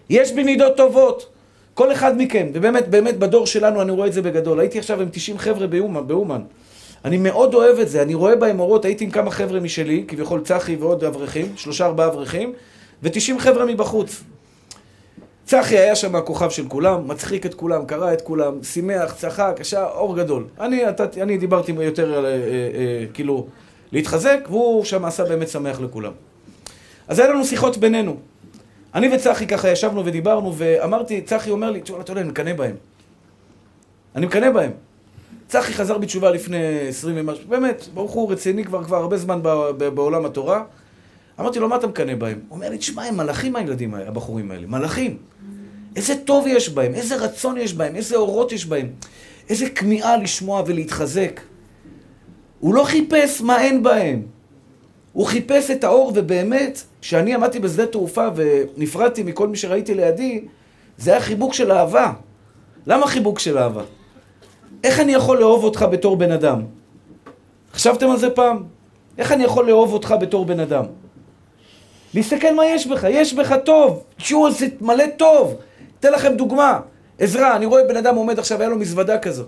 יש 0.09 0.31
בי 0.31 0.43
מידות 0.43 0.77
טובות. 0.77 1.29
כל 1.73 1.91
אחד 1.91 2.17
מכם, 2.17 2.47
ובאמת, 2.53 2.87
באמת 2.87 3.19
בדור 3.19 3.47
שלנו 3.47 3.81
אני 3.81 3.91
רואה 3.91 4.07
את 4.07 4.13
זה 4.13 4.21
בגדול. 4.21 4.59
הייתי 4.59 4.79
עכשיו 4.79 5.01
עם 5.01 5.09
90 5.11 5.37
חבר'ה 5.37 5.67
באומן, 5.67 6.07
באומן. 6.07 6.41
אני 7.05 7.17
מאוד 7.17 7.53
אוהב 7.53 7.79
את 7.79 7.89
זה, 7.89 8.01
אני 8.01 8.13
רואה 8.13 8.35
בהם 8.35 8.59
אורות, 8.59 8.85
הייתי 8.85 9.03
עם 9.03 9.11
כמה 9.11 9.31
חבר'ה 9.31 9.59
משלי, 9.59 10.03
כביכול 10.07 10.41
צחי 10.41 10.75
ועוד 10.75 11.03
אברכים, 11.03 11.45
שלושה 11.55 11.85
ארבעה 11.85 12.07
אברכים, 12.07 12.53
ותשעים 13.03 13.39
חבר'ה 13.39 13.65
מבחוץ. 13.65 14.23
צחי 15.45 15.77
היה 15.77 15.95
שם 15.95 16.15
הכוכב 16.15 16.49
של 16.49 16.67
כולם, 16.67 17.07
מצחיק 17.07 17.45
את 17.45 17.53
כולם, 17.53 17.85
קרא 17.85 18.13
את 18.13 18.21
כולם, 18.21 18.63
שימח, 18.63 19.13
צחק, 19.13 19.59
היה 19.71 19.85
אור 19.85 20.17
גדול. 20.17 20.47
אני, 20.59 20.89
אתה, 20.89 21.03
אני 21.21 21.37
דיברתי 21.37 21.71
יותר, 21.71 22.13
אה, 22.13 22.29
אה, 22.29 22.29
אה, 22.29 23.05
כאילו, 23.13 23.47
להתחזק, 23.91 24.39
והוא 24.49 24.83
שם 24.83 25.05
עשה 25.05 25.23
באמת 25.23 25.49
שמח 25.49 25.81
לכולם. 25.81 26.11
אז 27.07 27.19
היה 27.19 27.29
לנו 27.29 27.45
שיחות 27.45 27.77
בינינו. 27.77 28.15
אני 28.95 29.15
וצחי 29.15 29.47
ככה 29.47 29.69
ישבנו 29.69 30.05
ודיברנו, 30.05 30.53
ואמרתי, 30.57 31.21
צחי 31.21 31.49
אומר 31.49 31.71
לי, 31.71 31.81
תשמע, 31.81 31.99
אתה 31.99 32.11
יודע, 32.11 32.21
אני 32.21 32.29
מקנא 32.29 32.53
בהם. 32.53 32.75
אני 34.15 34.25
מקנא 34.25 34.51
בהם. 34.51 34.71
צחי 35.53 35.73
חזר 35.73 35.97
בתשובה 35.97 36.31
לפני 36.31 36.87
עשרים 36.89 37.15
ומשהו, 37.19 37.43
באמת, 37.47 37.85
ברוך 37.93 38.11
הוא 38.11 38.31
רציני 38.31 38.63
כבר 38.63 38.83
כבר 38.83 38.97
הרבה 38.97 39.17
זמן 39.17 39.39
בעולם 39.77 40.25
התורה. 40.25 40.63
אמרתי 41.39 41.59
לו, 41.59 41.69
מה 41.69 41.75
אתה 41.75 41.87
מקנא 41.87 42.15
בהם? 42.15 42.39
הוא 42.47 42.55
אומר 42.55 42.69
לי, 42.69 42.77
תשמע, 42.77 43.03
הם 43.03 43.17
מלאכים 43.17 43.55
הילדים 43.55 43.93
הבחורים 43.93 44.51
האלה, 44.51 44.67
מלאכים. 44.67 45.17
איזה 45.95 46.15
טוב 46.25 46.47
יש 46.47 46.69
בהם, 46.69 46.93
איזה 46.93 47.15
רצון 47.15 47.57
יש 47.57 47.73
בהם, 47.73 47.95
איזה 47.95 48.15
אורות 48.15 48.51
יש 48.51 48.65
בהם, 48.65 48.87
איזה 49.49 49.69
כמיהה 49.69 50.17
לשמוע 50.17 50.63
ולהתחזק. 50.65 51.41
הוא 52.59 52.73
לא 52.73 52.83
חיפש 52.83 53.41
מה 53.41 53.61
אין 53.61 53.83
בהם. 53.83 54.21
הוא 55.13 55.25
חיפש 55.25 55.71
את 55.71 55.83
האור, 55.83 56.11
ובאמת, 56.15 56.81
כשאני 57.01 57.33
עמדתי 57.33 57.59
בשדה 57.59 57.85
תעופה 57.85 58.27
ונפרדתי 58.35 59.23
מכל 59.23 59.47
מי 59.47 59.57
שראיתי 59.57 59.93
לידי, 59.93 60.45
זה 60.97 61.11
היה 61.11 61.21
חיבוק 61.21 61.53
של 61.53 61.71
אהבה. 61.71 62.13
למה 62.87 63.07
חיבוק 63.07 63.39
של 63.39 63.57
אהבה? 63.57 63.83
איך 64.83 64.99
אני 64.99 65.13
יכול 65.13 65.39
לאהוב 65.39 65.63
אותך 65.63 65.85
בתור 65.91 66.17
בן 66.17 66.31
אדם? 66.31 66.61
חשבתם 67.73 68.09
על 68.09 68.17
זה 68.17 68.29
פעם? 68.29 68.63
איך 69.17 69.31
אני 69.31 69.43
יכול 69.43 69.67
לאהוב 69.67 69.93
אותך 69.93 70.15
בתור 70.21 70.45
בן 70.45 70.59
אדם? 70.59 70.85
להסתכל 72.13 72.55
מה 72.55 72.65
יש 72.65 72.87
בך, 72.87 73.05
יש 73.09 73.33
בך 73.33 73.55
טוב, 73.65 74.03
תשמעו, 74.17 74.51
זה 74.51 74.67
מלא 74.81 75.03
טוב. 75.17 75.55
אתן 75.99 76.13
לכם 76.13 76.33
דוגמה, 76.33 76.79
עזרה, 77.19 77.55
אני 77.55 77.65
רואה 77.65 77.83
בן 77.87 77.97
אדם 77.97 78.15
עומד 78.15 78.39
עכשיו, 78.39 78.59
היה 78.59 78.69
לו 78.69 78.75
מזוודה 78.75 79.19
כזו. 79.19 79.43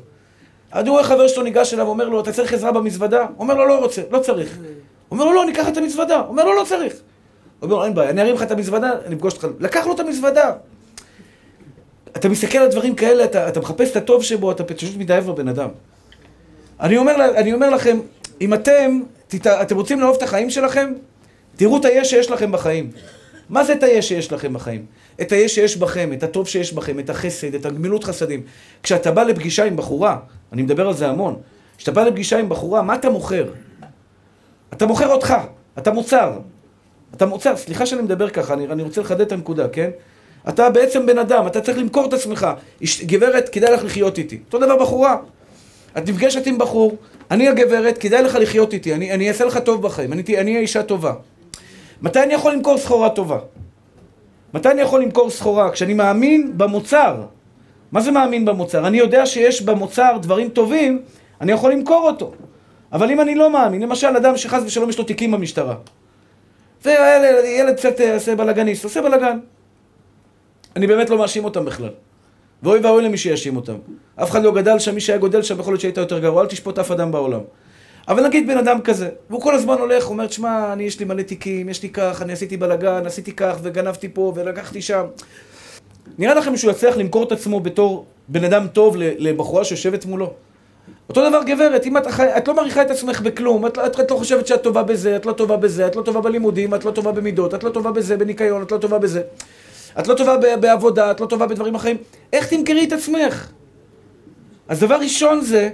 אני 0.73 0.89
רואה 0.89 1.03
חבר 1.03 1.27
שלו 1.27 1.43
ניגש 1.43 1.73
אליו, 1.73 1.87
אומר 1.87 2.09
לו, 2.09 2.19
אתה 2.19 2.31
צריך 2.31 2.53
עזרה 2.53 2.71
במזוודה? 2.71 3.25
אומר 3.39 3.53
לו, 3.53 3.65
לא 3.65 3.79
רוצה, 3.79 4.01
לא 4.11 4.19
צריך. 4.19 4.57
אומר 5.11 5.25
לו, 5.25 5.33
לא, 5.33 5.45
ניקח 5.45 5.67
את 5.67 5.77
המזוודה. 5.77 6.21
אומר 6.27 6.45
לו, 6.45 6.55
לא 6.55 6.63
צריך. 6.63 6.93
אומר 7.61 7.75
לו, 7.75 7.85
אין 7.85 7.93
בעיה, 7.93 8.09
אני 8.09 8.21
ארים 8.21 8.35
לך 8.35 8.43
את 8.43 8.51
המזוודה, 8.51 8.91
אני 9.05 9.15
אפגוש 9.15 9.33
אותך. 9.33 9.47
לקח 9.59 9.87
לו 9.87 9.93
את 9.93 9.99
המזוודה. 9.99 10.51
אתה 12.15 12.29
מסתכל 12.29 12.57
על 12.57 12.67
דברים 12.67 12.95
כאלה, 12.95 13.23
אתה, 13.23 13.49
אתה 13.49 13.59
מחפש 13.59 13.91
את 13.91 13.95
הטוב 13.95 14.23
שבו, 14.23 14.51
אתה 14.51 14.63
פשוט 14.63 14.97
מתאהב 14.97 15.25
בבן 15.25 15.47
אדם. 15.47 15.69
אני 16.79 16.97
אומר, 16.97 17.15
אני 17.37 17.53
אומר 17.53 17.69
לכם, 17.69 17.99
אם 18.41 18.53
אתם, 18.53 19.01
תת, 19.27 19.47
אתם 19.47 19.75
רוצים 19.75 19.99
לאהוב 19.99 20.15
את 20.15 20.21
החיים 20.21 20.49
שלכם, 20.49 20.93
תראו 21.55 21.77
את 21.77 21.85
היש 21.85 22.09
שיש 22.09 22.31
לכם 22.31 22.51
בחיים. 22.51 22.91
מה 23.49 23.63
זה 23.63 23.73
את 23.73 23.83
היש 23.83 24.07
שיש 24.07 24.31
לכם 24.31 24.53
בחיים? 24.53 24.85
את 25.21 25.31
היש 25.31 25.55
שיש 25.55 25.77
בכם, 25.77 26.13
את 26.13 26.23
הטוב 26.23 26.47
שיש 26.47 26.73
בכם, 26.73 26.99
את 26.99 27.09
החסד, 27.09 27.55
את 27.55 27.65
הגמילות 27.65 28.03
חסדים. 28.03 28.43
כשאתה 28.83 29.11
בא 29.11 29.23
לפגישה 29.23 29.65
עם 29.65 29.75
בחורה, 29.75 30.17
אני 30.53 30.61
מדבר 30.61 30.87
על 30.87 30.93
זה 30.93 31.07
המון, 31.07 31.35
כשאתה 31.77 31.91
בא 31.91 32.03
לפגישה 32.03 32.39
עם 32.39 32.49
בחורה, 32.49 32.81
מה 32.81 32.95
אתה 32.95 33.09
מוכר? 33.09 33.45
אתה 34.73 34.85
מוכר 34.85 35.07
אותך, 35.07 35.33
אתה 35.77 35.91
מוצר. 35.91 36.39
אתה 37.15 37.25
מוצר, 37.25 37.57
סליחה 37.57 37.85
שאני 37.85 38.01
מדבר 38.01 38.29
ככה, 38.29 38.53
אני, 38.53 38.67
אני 38.67 38.83
רוצה 38.83 39.01
לחדד 39.01 39.21
את 39.21 39.31
הנקודה, 39.31 39.67
כן? 39.67 39.89
אתה 40.49 40.69
בעצם 40.69 41.05
בן 41.05 41.17
אדם, 41.17 41.47
אתה 41.47 41.61
צריך 41.61 41.77
למכור 41.77 42.05
את 42.05 42.13
עצמך. 42.13 42.47
גברת, 43.05 43.49
כדאי 43.49 43.73
לך 43.73 43.83
לחיות 43.83 44.17
איתי. 44.17 44.39
אותו 44.47 44.59
דבר 44.59 44.77
בחורה. 44.77 45.17
את 45.97 46.09
נפגשת 46.09 46.47
עם 46.47 46.57
בחור, 46.57 46.95
אני 47.31 47.47
הגברת, 47.47 47.97
כדאי 47.97 48.23
לך 48.23 48.35
לחיות 48.35 48.73
איתי, 48.73 48.93
אני, 48.93 49.11
אני 49.11 49.29
אעשה 49.29 49.45
לך 49.45 49.57
טוב 49.57 49.81
בחיים, 49.81 50.13
אני 50.13 50.23
אהיה 50.29 50.59
אישה 50.59 50.83
טובה. 50.83 51.13
מתי 52.01 52.23
אני 52.23 52.33
יכול 52.33 52.53
למכור 52.53 52.77
סחורה 52.77 53.09
טובה? 53.09 53.39
מתי 54.53 54.71
אני 54.71 54.81
יכול 54.81 55.01
למכור 55.01 55.29
סחורה? 55.29 55.71
כשאני 55.71 55.93
מאמין 55.93 56.51
במוצר. 56.57 57.15
מה 57.91 58.01
זה 58.01 58.11
מאמין 58.11 58.45
במוצר? 58.45 58.87
אני 58.87 58.97
יודע 58.97 59.25
שיש 59.25 59.61
במוצר 59.61 60.17
דברים 60.21 60.49
טובים, 60.49 61.01
אני 61.41 61.51
יכול 61.51 61.71
למכור 61.71 62.07
אותו. 62.09 62.31
אבל 62.93 63.11
אם 63.11 63.21
אני 63.21 63.35
לא 63.35 63.49
מאמין, 63.49 63.81
למשל 63.81 64.07
אדם 64.07 64.37
שחס 64.37 64.63
ושלום 64.65 64.89
יש 64.89 64.97
לו 64.97 65.03
תיקים 65.03 65.31
במשטרה, 65.31 65.75
וילד 66.85 67.75
קצת 67.77 68.01
אה, 68.01 68.13
עושה 68.13 68.35
בלאגניסט, 68.35 68.83
עושה 68.83 69.01
בלאגן. 69.01 69.39
אני 70.75 70.87
באמת 70.87 71.09
לא 71.09 71.17
מאשים 71.17 71.45
אותם 71.45 71.65
בכלל. 71.65 71.89
ואוי 72.63 72.79
ואוי 72.79 73.03
למי 73.03 73.17
שיאשים 73.17 73.55
אותם. 73.55 73.75
אף 74.15 74.31
אחד 74.31 74.43
לא 74.43 74.51
גדל 74.51 74.79
שם, 74.79 74.95
מי 74.95 75.01
שהיה 75.01 75.19
גודל 75.19 75.41
שם 75.41 75.59
יכול 75.59 75.73
להיות 75.73 75.81
שהיית 75.81 75.97
יותר 75.97 76.19
גרוע, 76.19 76.41
אל 76.41 76.47
תשפוט 76.47 76.79
אף 76.79 76.91
אדם 76.91 77.11
בעולם. 77.11 77.41
אבל 78.07 78.27
נגיד 78.27 78.47
בן 78.47 78.57
אדם 78.57 78.81
כזה, 78.81 79.09
והוא 79.29 79.41
כל 79.41 79.55
הזמן 79.55 79.77
הולך, 79.77 80.09
אומר, 80.09 80.27
תשמע, 80.27 80.73
אני 80.73 80.83
יש 80.83 80.99
לי 80.99 81.05
מלא 81.05 81.21
תיקים, 81.21 81.69
יש 81.69 81.83
לי 81.83 81.89
כך, 81.89 82.21
אני 82.21 82.33
עשיתי 82.33 82.57
בלאגן, 82.57 83.05
עשיתי 83.05 83.31
כך, 83.31 83.57
וגנבתי 83.61 84.09
פה, 84.09 84.33
ולקחתי 84.35 84.81
שם. 84.81 85.05
נראה 86.17 86.33
לכם 86.33 86.57
שהוא 86.57 86.71
יצליח 86.71 86.97
למכור 86.97 87.23
את 87.23 87.31
עצמו 87.31 87.59
בתור 87.59 88.05
בן 88.27 88.43
אדם 88.43 88.67
טוב 88.67 88.95
לבחורה 88.97 89.63
שיושבת 89.63 90.05
מולו? 90.05 90.33
אותו 91.09 91.29
דבר 91.29 91.43
גברת, 91.43 91.85
אם 91.85 91.97
את, 91.97 92.07
את 92.37 92.47
לא 92.47 92.55
מעריכה 92.55 92.81
את 92.81 92.91
עצמך 92.91 93.21
בכלום, 93.21 93.65
את, 93.65 93.77
את, 93.77 93.99
את 93.99 94.11
לא 94.11 94.15
חושבת 94.15 94.47
שאת 94.47 94.63
טובה 94.63 94.83
בזה, 94.83 95.15
את 95.15 95.25
לא 95.25 95.31
טובה 95.31 95.57
בזה, 95.57 95.87
את 95.87 95.95
לא 95.95 96.01
טובה 96.01 96.21
בלימודים, 96.21 96.75
את 96.75 96.85
לא 96.85 96.91
טובה 96.91 97.11
במידות, 97.11 97.53
את 97.53 97.63
לא 97.63 97.69
טובה 97.69 97.91
בזה, 97.91 98.17
בניקיון, 98.17 98.61
את 98.61 98.71
לא 98.71 98.77
טובה 98.77 98.99
בזה. 98.99 99.21
את 99.99 100.07
לא 100.07 100.13
טובה 100.13 100.37
בעבודה, 100.57 101.11
את 101.11 101.21
לא 101.21 101.25
טובה 101.25 101.47
בדברים 101.47 101.75
אחרים. 101.75 101.97
איך 102.33 102.47
תמכרי 102.47 102.83
את 102.83 102.91
עצמך? 102.91 103.51
אז 104.67 104.79
דבר 104.79 104.95
ראשון 104.95 105.41
זה, 105.41 105.69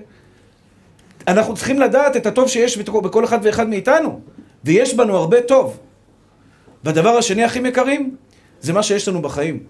אנחנו 1.28 1.55
צריכים 1.55 1.80
לדעת 1.80 2.15
את 2.15 2.26
הטוב 2.26 2.47
שיש 2.47 2.78
בכל 2.78 3.26
אחד 3.26 3.39
ואחד 3.43 3.69
מאיתנו, 3.69 4.19
ויש 4.63 4.93
בנו 4.93 5.17
הרבה 5.17 5.41
טוב. 5.41 5.78
והדבר 6.84 7.09
השני, 7.09 7.45
אחים 7.45 7.65
יקרים, 7.65 8.15
זה 8.61 8.74
מה 8.74 8.84
שיש 8.84 9.07
לנו 9.07 9.22
בחיים. 9.22 9.63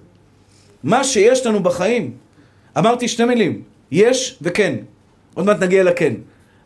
מה 0.84 1.04
שיש 1.04 1.45
לנו 1.45 1.64
בחיים. 1.64 2.14
אמרתי 2.78 3.08
שתי 3.08 3.26
מילים, 3.26 3.62
יש 3.91 4.38
וכן. 4.41 4.76
עוד 5.34 5.45
מעט 5.45 5.60
נגיע 5.60 5.84
לכן. 5.84 6.14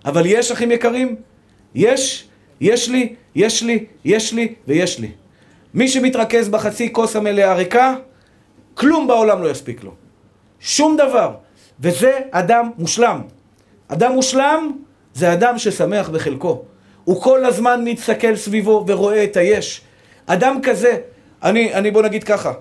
אבל 0.05 0.25
יש, 0.25 0.51
אחים 0.51 0.71
יקרים? 0.71 1.15
יש, 1.75 2.27
יש 2.61 2.89
לי, 2.89 3.15
יש 3.36 3.63
לי, 3.63 3.86
יש 4.05 4.33
לי 4.33 4.55
ויש 4.67 4.99
לי. 4.99 5.11
מי 5.76 5.88
שמתרכז 5.88 6.49
בחצי 6.49 6.93
כוס 6.93 7.15
המלאה 7.15 7.53
ריקה, 7.53 7.95
כלום 8.73 9.07
בעולם 9.07 9.43
לא 9.43 9.49
יספיק 9.49 9.84
לו. 9.84 9.91
שום 10.59 10.97
דבר. 10.97 11.36
וזה 11.80 12.19
אדם 12.32 12.71
מושלם. 12.78 13.21
אדם 13.88 14.11
מושלם 14.11 14.71
זה 15.13 15.34
אדם 15.34 15.57
ששמח 15.57 16.09
בחלקו. 16.09 16.63
הוא 17.03 17.21
כל 17.21 17.45
הזמן 17.45 17.84
מסתכל 17.84 18.36
סביבו 18.36 18.84
ורואה 18.88 19.23
את 19.23 19.38
היש. 19.38 19.82
אדם 20.26 20.59
כזה, 20.63 20.97
אני, 21.43 21.73
אני 21.73 21.91
בוא 21.91 22.01
נגיד 22.01 22.23
ככה, 22.23 22.53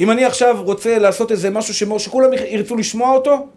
אם 0.00 0.10
אני 0.10 0.24
עכשיו 0.24 0.62
רוצה 0.62 0.98
לעשות 0.98 1.32
איזה 1.32 1.50
משהו 1.50 1.74
שמו, 1.74 2.00
שכולם 2.00 2.30
ירצו 2.32 2.76
לשמוע 2.76 3.10
אותו, 3.12 3.48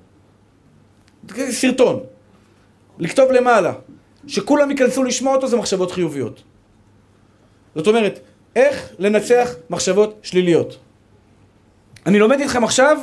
סרטון, 1.49 1.99
לכתוב 2.99 3.31
למעלה, 3.31 3.73
שכולם 4.27 4.71
ייכנסו 4.71 5.03
לשמוע 5.03 5.35
אותו 5.35 5.47
זה 5.47 5.57
מחשבות 5.57 5.91
חיוביות. 5.91 6.43
זאת 7.75 7.87
אומרת, 7.87 8.19
איך 8.55 8.89
לנצח 8.99 9.55
מחשבות 9.69 10.19
שליליות. 10.23 10.77
אני 12.05 12.19
לומד 12.19 12.39
איתכם 12.39 12.63
עכשיו 12.63 12.97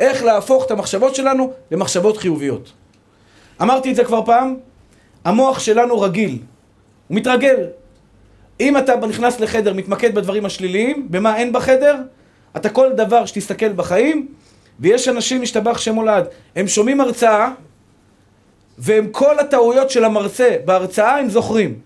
איך 0.00 0.24
להפוך 0.24 0.66
את 0.66 0.70
המחשבות 0.70 1.14
שלנו 1.14 1.52
למחשבות 1.70 2.16
חיוביות. 2.16 2.72
אמרתי 3.62 3.90
את 3.90 3.96
זה 3.96 4.04
כבר 4.04 4.24
פעם, 4.26 4.56
המוח 5.24 5.58
שלנו 5.58 6.00
רגיל, 6.00 6.38
הוא 7.08 7.16
מתרגל. 7.16 7.66
אם 8.60 8.76
אתה 8.76 8.96
נכנס 8.96 9.40
לחדר, 9.40 9.74
מתמקד 9.74 10.14
בדברים 10.14 10.44
השליליים, 10.44 11.06
במה 11.10 11.36
אין 11.36 11.52
בחדר, 11.52 11.96
אתה 12.56 12.68
כל 12.68 12.92
דבר 12.92 13.26
שתסתכל 13.26 13.72
בחיים, 13.72 14.28
ויש 14.80 15.08
אנשים, 15.08 15.42
משתבח 15.42 15.78
שם 15.78 15.94
הולד, 15.94 16.24
הם 16.56 16.68
שומעים 16.68 17.00
הרצאה, 17.00 17.50
והם 18.78 19.08
כל 19.10 19.38
הטעויות 19.38 19.90
של 19.90 20.04
המרצה 20.04 20.56
בהרצאה 20.64 21.18
הם 21.18 21.28
זוכרים. 21.28 21.78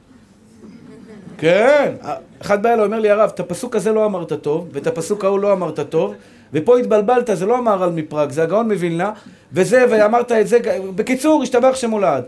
כן, 1.38 1.94
אחד 2.42 2.62
בא 2.62 2.72
אליי, 2.72 2.84
אומר 2.84 3.00
לי, 3.00 3.10
הרב, 3.10 3.30
את 3.34 3.40
הפסוק 3.40 3.76
הזה 3.76 3.92
לא 3.92 4.04
אמרת 4.06 4.32
טוב, 4.32 4.68
ואת 4.72 4.86
הפסוק 4.86 5.24
ההוא 5.24 5.40
לא 5.40 5.52
אמרת 5.52 5.80
טוב, 5.80 6.14
ופה 6.52 6.78
התבלבלת, 6.78 7.30
זה 7.32 7.46
לא 7.46 7.58
המהר"ל 7.58 7.90
מפראג, 7.90 8.30
זה 8.30 8.42
הגאון 8.42 8.72
מווילנה, 8.72 9.12
וזה, 9.52 9.84
ואמרת 9.90 10.32
את 10.32 10.48
זה, 10.48 10.58
בקיצור, 10.94 11.42
השתבח 11.42 11.74
שם 11.74 11.90
הולד. 11.90 12.24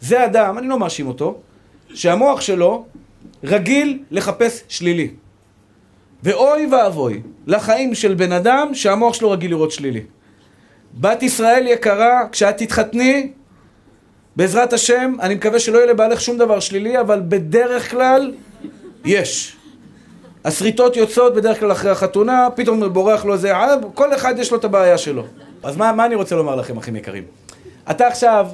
זה 0.00 0.24
אדם, 0.24 0.58
אני 0.58 0.68
לא 0.68 0.78
מאשים 0.78 1.08
אותו, 1.08 1.38
שהמוח 1.94 2.40
שלו 2.40 2.84
רגיל 3.44 3.98
לחפש 4.10 4.62
שלילי. 4.68 5.10
ואוי 6.22 6.66
ואבוי 6.72 7.22
לחיים 7.46 7.94
של 7.94 8.14
בן 8.14 8.32
אדם 8.32 8.74
שהמוח 8.74 9.14
שלו 9.14 9.30
רגיל 9.30 9.50
לראות 9.50 9.70
שלילי. 9.70 10.02
בת 10.94 11.22
ישראל 11.22 11.66
יקרה, 11.66 12.20
כשאת 12.32 12.56
תתחתני, 12.56 13.32
בעזרת 14.36 14.72
השם, 14.72 15.14
אני 15.20 15.34
מקווה 15.34 15.58
שלא 15.58 15.78
יהיה 15.78 15.86
לבעלך 15.86 16.20
שום 16.20 16.38
דבר 16.38 16.60
שלילי, 16.60 17.00
אבל 17.00 17.22
בדרך 17.28 17.90
כלל 17.90 18.32
יש. 19.04 19.56
השריטות 20.44 20.96
יוצאות 20.96 21.34
בדרך 21.34 21.60
כלל 21.60 21.72
אחרי 21.72 21.90
החתונה, 21.90 22.48
פתאום 22.54 22.92
בורח 22.92 23.24
לו 23.24 23.32
איזה 23.32 23.56
עב, 23.56 23.80
כל 23.94 24.14
אחד 24.14 24.34
יש 24.38 24.50
לו 24.50 24.58
את 24.58 24.64
הבעיה 24.64 24.98
שלו. 24.98 25.24
אז 25.62 25.76
מה, 25.76 25.92
מה 25.92 26.06
אני 26.06 26.14
רוצה 26.14 26.36
לומר 26.36 26.56
לכם, 26.56 26.76
אחים 26.76 26.96
יקרים? 26.96 27.24
אתה 27.90 28.06
עכשיו, 28.06 28.46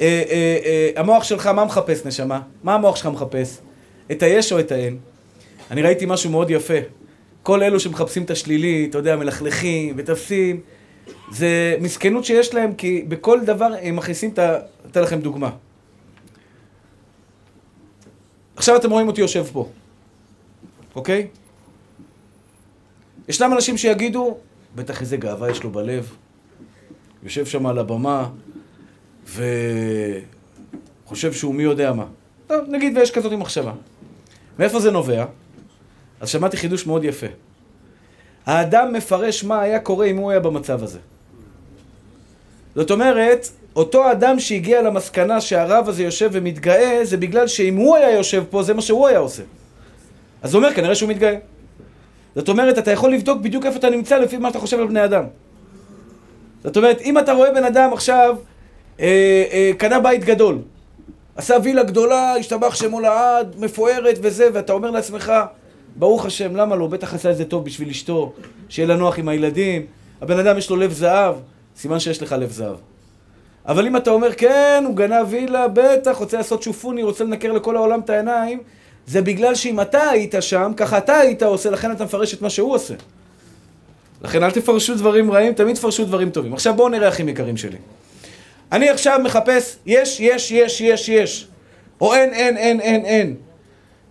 אה, 0.00 0.22
אה, 0.30 0.58
אה, 0.64 0.90
המוח 0.96 1.24
שלך, 1.24 1.46
מה 1.46 1.64
מחפש, 1.64 2.06
נשמה? 2.06 2.40
מה 2.64 2.74
המוח 2.74 2.96
שלך 2.96 3.06
מחפש? 3.06 3.58
את 4.12 4.22
היש 4.22 4.52
או 4.52 4.60
את 4.60 4.72
האין? 4.72 4.98
אני 5.70 5.82
ראיתי 5.82 6.06
משהו 6.06 6.30
מאוד 6.30 6.50
יפה. 6.50 6.74
כל 7.42 7.62
אלו 7.62 7.80
שמחפשים 7.80 8.22
את 8.22 8.30
השלילי, 8.30 8.86
אתה 8.90 8.98
יודע, 8.98 9.16
מלכלכים 9.16 9.94
ותופסים, 9.96 10.60
זה 11.30 11.76
מסכנות 11.80 12.24
שיש 12.24 12.54
להם, 12.54 12.74
כי 12.74 13.04
בכל 13.08 13.40
דבר 13.44 13.68
הם 13.82 13.96
מכניסים 13.96 14.30
את 14.30 14.38
ה... 14.38 14.58
אתן 14.90 15.02
לכם 15.02 15.20
דוגמה. 15.20 15.50
עכשיו 18.56 18.76
אתם 18.76 18.90
רואים 18.90 19.08
אותי 19.08 19.20
יושב 19.20 19.44
פה, 19.52 19.68
אוקיי? 20.94 21.26
ישנם 23.28 23.52
אנשים 23.52 23.76
שיגידו, 23.76 24.36
בטח 24.74 25.00
איזה 25.00 25.16
גאווה 25.16 25.50
יש 25.50 25.62
לו 25.62 25.70
בלב, 25.70 26.16
יושב 27.22 27.46
שם 27.46 27.66
על 27.66 27.78
הבמה, 27.78 28.28
וחושב 31.06 31.32
שהוא 31.32 31.54
מי 31.54 31.62
יודע 31.62 31.92
מה. 31.92 32.04
טוב, 32.46 32.64
נגיד 32.68 32.96
ויש 32.96 33.10
כזאת 33.10 33.32
מחשבה. 33.32 33.72
מאיפה 34.58 34.80
זה 34.80 34.90
נובע? 34.90 35.24
אז 36.20 36.28
שמעתי 36.28 36.56
חידוש 36.56 36.86
מאוד 36.86 37.04
יפה. 37.04 37.26
האדם 38.46 38.92
מפרש 38.92 39.44
מה 39.44 39.60
היה 39.60 39.80
קורה 39.80 40.06
אם 40.06 40.16
הוא 40.16 40.30
היה 40.30 40.40
במצב 40.40 40.82
הזה. 40.82 40.98
זאת 42.74 42.90
אומרת, 42.90 43.48
אותו 43.76 44.12
אדם 44.12 44.38
שהגיע 44.38 44.82
למסקנה 44.82 45.40
שהרב 45.40 45.88
הזה 45.88 46.02
יושב 46.02 46.30
ומתגאה, 46.32 47.00
זה 47.04 47.16
בגלל 47.16 47.46
שאם 47.46 47.76
הוא 47.76 47.96
היה 47.96 48.10
יושב 48.10 48.44
פה, 48.50 48.62
זה 48.62 48.74
מה 48.74 48.82
שהוא 48.82 49.08
היה 49.08 49.18
עושה. 49.18 49.42
אז 50.42 50.54
הוא 50.54 50.62
אומר, 50.62 50.74
כנראה 50.74 50.94
שהוא 50.94 51.10
מתגאה. 51.10 51.36
זאת 52.34 52.48
אומרת, 52.48 52.78
אתה 52.78 52.90
יכול 52.90 53.12
לבדוק 53.12 53.40
בדיוק 53.40 53.66
איפה 53.66 53.78
אתה 53.78 53.90
נמצא 53.90 54.18
לפי 54.18 54.36
מה 54.36 54.48
שאתה 54.48 54.58
חושב 54.58 54.80
על 54.80 54.86
בני 54.86 55.04
אדם. 55.04 55.24
זאת 56.64 56.76
אומרת, 56.76 57.00
אם 57.00 57.18
אתה 57.18 57.32
רואה 57.32 57.54
בן 57.54 57.64
אדם 57.64 57.92
עכשיו, 57.92 58.36
אה, 59.00 59.44
אה, 59.52 59.70
קנה 59.78 60.00
בית 60.00 60.24
גדול, 60.24 60.58
עשה 61.36 61.56
וילה 61.62 61.82
גדולה, 61.82 62.34
השתבח 62.34 62.74
שמו 62.74 63.00
לעד, 63.00 63.56
מפוארת 63.58 64.18
וזה, 64.22 64.48
ואתה 64.52 64.72
אומר 64.72 64.90
לעצמך, 64.90 65.32
ברוך 65.96 66.26
השם, 66.26 66.56
למה 66.56 66.76
לא? 66.76 66.86
בטח 66.86 67.14
עשה 67.14 67.30
את 67.30 67.36
זה 67.36 67.44
טוב 67.44 67.64
בשביל 67.64 67.88
אשתו, 67.88 68.32
שיהיה 68.68 68.88
לה 68.88 68.96
נוח 68.96 69.18
עם 69.18 69.28
הילדים. 69.28 69.86
הבן 70.20 70.38
אדם 70.38 70.58
יש 70.58 70.70
לו 70.70 70.76
לב 70.76 70.92
זהב, 70.92 71.34
סימן 71.76 71.98
שיש 71.98 72.22
לך 72.22 72.32
לב 72.38 72.50
זהב. 72.50 72.76
אבל 73.66 73.86
אם 73.86 73.96
אתה 73.96 74.10
אומר, 74.10 74.32
כן, 74.32 74.84
הוא 74.86 74.96
גנב 74.96 75.26
וילה, 75.28 75.68
בטח, 75.68 76.16
רוצה 76.16 76.36
לעשות 76.36 76.62
שופוני, 76.62 77.02
רוצה 77.02 77.24
לנקר 77.24 77.52
לכל 77.52 77.76
העולם 77.76 78.00
את 78.00 78.10
העיניים, 78.10 78.60
זה 79.10 79.22
בגלל 79.22 79.54
שאם 79.54 79.80
אתה 79.80 80.10
היית 80.10 80.34
שם, 80.40 80.72
ככה 80.76 80.98
אתה 80.98 81.18
היית 81.18 81.42
עושה, 81.42 81.70
לכן 81.70 81.92
אתה 81.92 82.04
מפרש 82.04 82.34
את 82.34 82.42
מה 82.42 82.50
שהוא 82.50 82.74
עושה. 82.74 82.94
לכן 84.22 84.42
אל 84.42 84.50
תפרשו 84.50 84.94
דברים 84.94 85.30
רעים, 85.30 85.52
תמיד 85.52 85.76
תפרשו 85.76 86.04
דברים 86.04 86.30
טובים. 86.30 86.52
עכשיו 86.54 86.74
בואו 86.74 86.88
נראה 86.88 87.08
אחים 87.08 87.28
יקרים 87.28 87.56
שלי. 87.56 87.76
אני 88.72 88.90
עכשיו 88.90 89.20
מחפש 89.24 89.76
יש, 89.86 90.20
יש, 90.20 90.50
יש, 90.50 90.80
יש, 90.80 91.08
יש. 91.08 91.48
או 92.00 92.14
אין, 92.14 92.32
אין, 92.34 92.56
אין, 92.56 92.80
אין, 92.80 93.04
אין. 93.04 93.34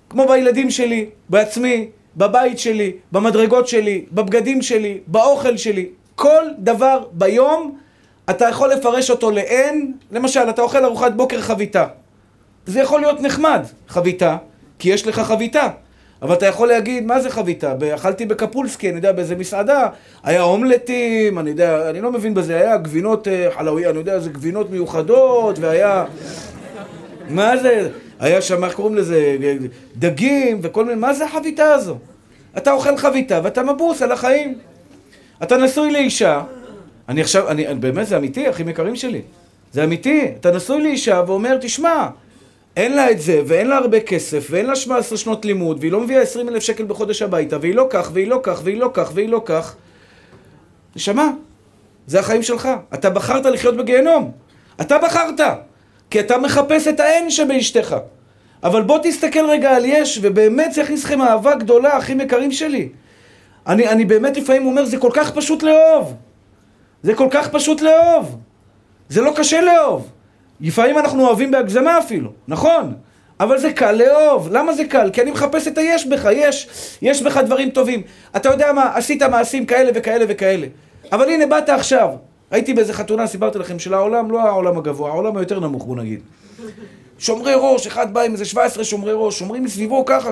כמו 0.10 0.28
בילדים 0.28 0.72
שלי, 0.72 1.10
בעצמי, 1.30 1.90
בבית 2.18 2.60
שלי, 2.60 2.92
במדרגות 3.12 3.68
שלי, 3.68 4.06
בבגדים 4.12 4.62
שלי, 4.62 5.00
באוכל 5.08 5.58
שלי. 5.58 5.90
כל 6.16 6.44
דבר 6.58 7.04
ביום 7.12 7.78
אתה 8.30 8.50
יכול 8.50 8.70
לפרש 8.70 9.10
אותו 9.10 9.32
לאין. 9.32 9.94
למשל, 10.12 10.50
אתה 10.50 10.62
אוכל 10.62 10.86
ארוחת 10.86 11.12
בוקר 11.12 11.42
חביתה. 11.42 11.86
זה 12.66 12.80
יכול 12.80 13.02
להיות 13.02 13.22
נחמד, 13.22 13.66
חביתה, 13.88 14.38
כי 14.80 14.90
יש 14.90 15.08
לך 15.08 15.20
חביתה. 15.20 15.68
אבל 16.22 16.34
אתה 16.34 16.46
יכול 16.46 16.68
להגיד, 16.68 17.06
מה 17.06 17.22
זה 17.22 17.30
חביתה? 17.30 17.74
אכלתי 17.96 18.26
בקפולסקי, 18.26 18.90
אני 18.90 18.96
יודע, 18.96 19.12
באיזה 19.12 19.36
מסעדה, 19.36 19.88
היה 20.24 20.42
אומלטים, 20.42 21.40
אני 21.40 21.50
יודע, 21.50 21.90
אני 21.90 22.02
לא 22.02 22.12
מבין 22.12 22.34
בזה, 22.34 22.56
היה 22.56 22.78
גבינות 22.78 23.28
אה, 23.28 23.48
חלאווי, 23.58 23.90
אני 23.90 23.98
יודע, 23.98 24.20
זה 24.20 24.30
גבינות 24.30 24.72
מיוחדות, 24.72 25.60
והיה... 25.60 26.06
מה 27.30 27.58
זה? 27.58 27.90
היה 28.20 28.42
שם, 28.42 28.64
איך 28.64 28.74
קוראים 28.74 28.96
לזה? 28.96 29.38
דגים 29.98 30.60
וכל 30.62 30.86
מיני, 30.86 31.00
מה 31.00 31.14
זה 31.14 31.26
החביתה 31.26 31.74
הזו? 31.74 31.98
אתה 32.58 32.72
אוכל 32.72 32.98
חביתה 32.98 33.40
ואתה 33.44 33.64
מבוס 33.64 34.02
על 34.02 34.12
החיים. 34.12 34.58
אתה 35.44 35.58
נשוי 35.58 35.92
לאישה, 35.92 36.42
אני 37.10 37.22
עכשיו, 37.22 37.50
אני, 37.50 37.66
באמת 37.80 38.08
זה 38.08 38.18
אמיתי, 38.18 38.50
אחים 38.50 38.70
יקרים 38.70 38.96
שלי. 38.96 39.22
זה 39.74 39.84
אמיתי. 39.84 40.32
אתה 40.40 40.52
נשוי 40.52 40.84
לאישה 40.84 41.24
ואומר, 41.28 41.58
תשמע, 41.62 42.08
אין 42.78 42.96
לה 42.96 43.12
את 43.12 43.22
זה, 43.22 43.42
ואין 43.46 43.68
לה 43.68 43.78
הרבה 43.78 44.00
כסף, 44.00 44.48
ואין 44.50 44.66
לה 44.66 44.76
17 44.76 45.18
שנות 45.18 45.46
לימוד, 45.46 45.78
והיא 45.80 45.92
לא 45.92 46.02
מביאה 46.02 46.22
20 46.22 46.50
אלף 46.50 46.64
שקל 46.64 46.86
בחודש 46.86 47.22
הביתה, 47.22 47.58
והיא 47.62 47.76
לא 47.76 47.88
כך, 47.90 48.10
והיא 48.14 48.28
לא 48.28 48.40
כך, 48.44 48.62
והיא 48.64 48.78
לא 48.78 48.90
כך, 48.94 49.12
והיא 49.14 49.30
לא 49.30 49.42
כך. 49.46 49.76
נשמה, 50.96 51.30
זה 52.08 52.20
החיים 52.20 52.44
שלך. 52.44 52.70
אתה 52.94 53.10
בחרת 53.10 53.46
לחיות 53.46 53.78
בגיהנום. 53.78 54.32
אתה 54.82 54.98
בחרת. 54.98 55.40
כי 56.10 56.20
אתה 56.20 56.38
מחפש 56.38 56.88
את 56.88 57.00
האין 57.00 57.30
שבאשתך. 57.30 57.96
אבל 58.64 58.82
בוא 58.82 59.00
תסתכל 59.04 59.46
רגע 59.50 59.76
על 59.76 59.86
יש, 59.86 60.20
ובאמת 60.22 60.74
זה 60.74 60.82
יכניס 60.82 61.04
לכם 61.04 61.22
אהבה 61.22 61.56
גדולה, 61.56 61.98
אחים 61.98 62.22
יקרים 62.22 62.52
שלי. 62.52 62.90
אני, 63.68 63.88
אני 63.88 64.06
באמת 64.06 64.38
לפעמים 64.38 64.66
אומר, 64.66 64.86
זה 64.86 64.98
כל 64.98 65.12
כך 65.14 65.32
פשוט 65.32 65.64
לאהוב. 65.64 66.14
זה 67.04 67.16
כל 67.16 67.28
כך 67.32 67.50
פשוט 67.50 67.82
לאהוב. 67.82 68.38
זה 69.10 69.22
לא 69.22 69.34
קשה 69.36 69.62
לאהוב. 69.62 70.10
לפעמים 70.62 70.98
אנחנו 70.98 71.28
אוהבים 71.28 71.52
בהגזמה 71.52 72.00
אפילו, 72.00 72.32
נכון? 72.48 72.94
אבל 73.40 73.58
זה 73.58 73.74
קל 73.74 73.92
לאהוב. 73.92 74.48
למה 74.52 74.74
זה 74.74 74.86
קל? 74.86 75.10
כי 75.14 75.22
אני 75.22 75.32
מחפש 75.32 75.68
את 75.68 75.78
היש 75.78 76.08
בך, 76.08 76.28
יש. 76.32 76.68
יש 77.02 77.22
בך 77.22 77.38
דברים 77.38 77.70
טובים. 77.70 78.02
אתה 78.36 78.50
יודע 78.50 78.74
מה, 78.74 78.92
עשית 78.96 79.24
מעשים 79.24 79.66
כאלה 79.66 79.92
וכאלה 79.96 80.26
וכאלה. 80.28 80.68
אבל 81.12 81.30
הנה, 81.30 81.46
באת 81.46 81.70
עכשיו. 81.70 82.10
הייתי 82.52 82.74
באיזה 82.74 82.94
חתונה, 82.94 83.28
סיפרתי 83.28 83.60
לכם, 83.60 83.80
של 83.80 83.94
העולם, 83.94 84.32
לא 84.32 84.42
העולם 84.42 84.78
הגבוה, 84.78 85.10
העולם 85.10 85.38
היותר 85.38 85.60
נמוך, 85.60 85.86
בוא 85.86 85.96
נגיד. 85.96 86.20
שומרי 87.20 87.54
ראש, 87.56 87.88
אחד 87.88 88.14
בא 88.14 88.22
עם 88.22 88.32
איזה 88.32 88.46
17 88.46 88.84
שומרי 88.84 89.12
ראש, 89.16 89.40
שומרים 89.40 89.64
מסביבו 89.64 90.06
ככה. 90.06 90.32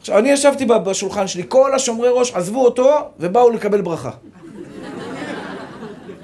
עכשיו, 0.00 0.18
אני 0.18 0.30
ישבתי 0.30 0.66
בשולחן 0.66 1.26
שלי, 1.26 1.42
כל 1.48 1.74
השומרי 1.74 2.08
ראש 2.12 2.32
עזבו 2.34 2.64
אותו 2.64 2.98
ובאו 3.20 3.50
לקבל 3.50 3.80
ברכה. 3.80 4.10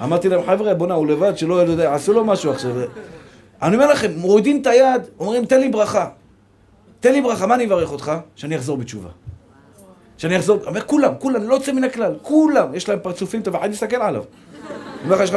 אמרתי 0.03 0.28
להם, 0.28 0.46
חבר'ה, 0.46 0.74
בוא'נה, 0.74 0.94
הוא 0.94 1.07
לבד, 1.07 1.38
שלא 1.38 1.55
יודע, 1.55 1.94
עשו 1.94 2.12
לו 2.12 2.24
משהו 2.24 2.50
עכשיו. 2.50 2.70
אני 3.62 3.74
אומר 3.74 3.92
לכם, 3.92 4.12
מורידים 4.16 4.61
את 4.61 4.66
היד, 4.66 5.03
אומרים, 5.18 5.44
תן 5.44 5.61
לי 5.61 5.68
ברכה. 5.68 6.09
תן 7.00 7.12
לי 7.12 7.20
ברכה, 7.20 7.46
מה 7.46 7.55
אני 7.55 7.66
אברך 7.66 7.92
אותך? 7.92 8.12
שאני 8.36 8.57
אחזור 8.57 8.76
בתשובה. 8.76 9.09
שאני 10.18 10.36
אחזור, 10.36 10.59
אומר, 10.66 10.80
כולם, 10.80 11.12
כולם, 11.18 11.42
לא 11.42 11.55
יוצא 11.55 11.72
מן 11.72 11.84
הכלל, 11.84 12.14
כולם, 12.22 12.74
יש 12.74 12.88
להם 12.88 12.98
פרצופים 13.03 13.42
טובים, 13.42 13.61
אני 13.62 13.70
מסתכל 13.70 13.96
עליו. 13.96 14.24
אומר 15.05 15.22
לך, 15.22 15.34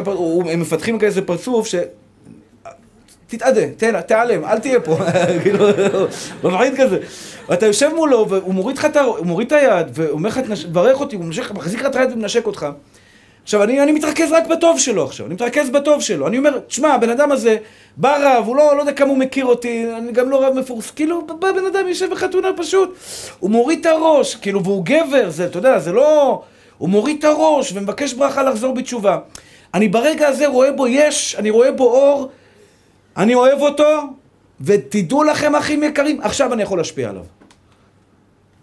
הם 0.51 0.59
מפתחים 0.59 0.99
כאיזה 0.99 1.21
פרצוף 1.21 1.67
ש... 1.67 1.75
תתאדה, 3.27 3.61
תיעלם, 4.07 4.45
אל 4.45 4.59
תהיה 4.59 4.79
פה, 4.79 4.97
כאילו, 5.43 5.65
מפחיד 6.43 6.73
כזה. 6.77 6.99
ואתה 7.49 7.65
יושב 7.65 7.89
מולו, 7.95 8.29
והוא 8.29 8.53
מוריד 8.53 8.77
לך 8.77 8.85
את 8.85 9.51
היד, 9.51 9.87
והוא 9.93 10.11
אומר 10.11 10.29
לך, 10.29 10.39
תברך 10.39 10.99
אותי, 10.99 11.15
הוא 11.15 11.25
מחזיק 11.53 11.79
לך 11.81 11.85
את 11.85 11.95
היד 11.95 12.11
ומנשק 12.11 12.45
אותך. 12.45 12.67
עכשיו, 13.45 13.63
אני, 13.63 13.83
אני 13.83 13.91
מתרכז 13.91 14.31
רק 14.31 14.47
בטוב 14.47 14.79
שלו 14.79 15.03
עכשיו, 15.03 15.25
אני 15.25 15.33
מתרכז 15.33 15.69
בטוב 15.69 16.01
שלו. 16.01 16.27
אני 16.27 16.37
אומר, 16.37 16.59
תשמע, 16.59 16.93
הבן 16.93 17.09
אדם 17.09 17.31
הזה, 17.31 17.57
בא 17.97 18.17
רב, 18.21 18.47
הוא 18.47 18.55
לא, 18.55 18.75
לא 18.75 18.81
יודע 18.81 18.93
כמה 18.93 19.09
הוא 19.09 19.17
מכיר 19.17 19.45
אותי, 19.45 19.85
אני 19.97 20.11
גם 20.11 20.29
לא 20.29 20.45
רב 20.45 20.53
מפורס, 20.53 20.91
כאילו, 20.91 21.25
בא 21.25 21.51
בן 21.51 21.65
אדם, 21.65 21.87
יושב 21.87 22.09
בחתונה 22.11 22.47
פשוט, 22.57 22.97
הוא 23.39 23.49
מוריד 23.49 23.79
את 23.79 23.85
הראש, 23.85 24.35
כאילו, 24.35 24.63
והוא 24.63 24.85
גבר, 24.85 25.29
זה, 25.29 25.45
אתה 25.45 25.57
יודע, 25.57 25.79
זה 25.79 25.91
לא... 25.91 26.41
הוא 26.77 26.89
מוריד 26.89 27.17
את 27.19 27.23
הראש 27.23 27.71
ומבקש 27.75 28.13
ברכה 28.13 28.43
לחזור 28.43 28.73
בתשובה. 28.73 29.17
אני 29.73 29.87
ברגע 29.87 30.27
הזה 30.27 30.47
רואה 30.47 30.71
בו 30.71 30.87
יש, 30.87 31.35
אני 31.39 31.49
רואה 31.49 31.71
בו 31.71 31.83
אור, 31.83 32.29
אני 33.17 33.33
אוהב 33.33 33.61
אותו, 33.61 34.01
ותדעו 34.61 35.23
לכם, 35.23 35.55
אחים 35.55 35.83
יקרים, 35.83 36.21
עכשיו 36.21 36.53
אני 36.53 36.63
יכול 36.63 36.77
להשפיע 36.77 37.09
עליו. 37.09 37.23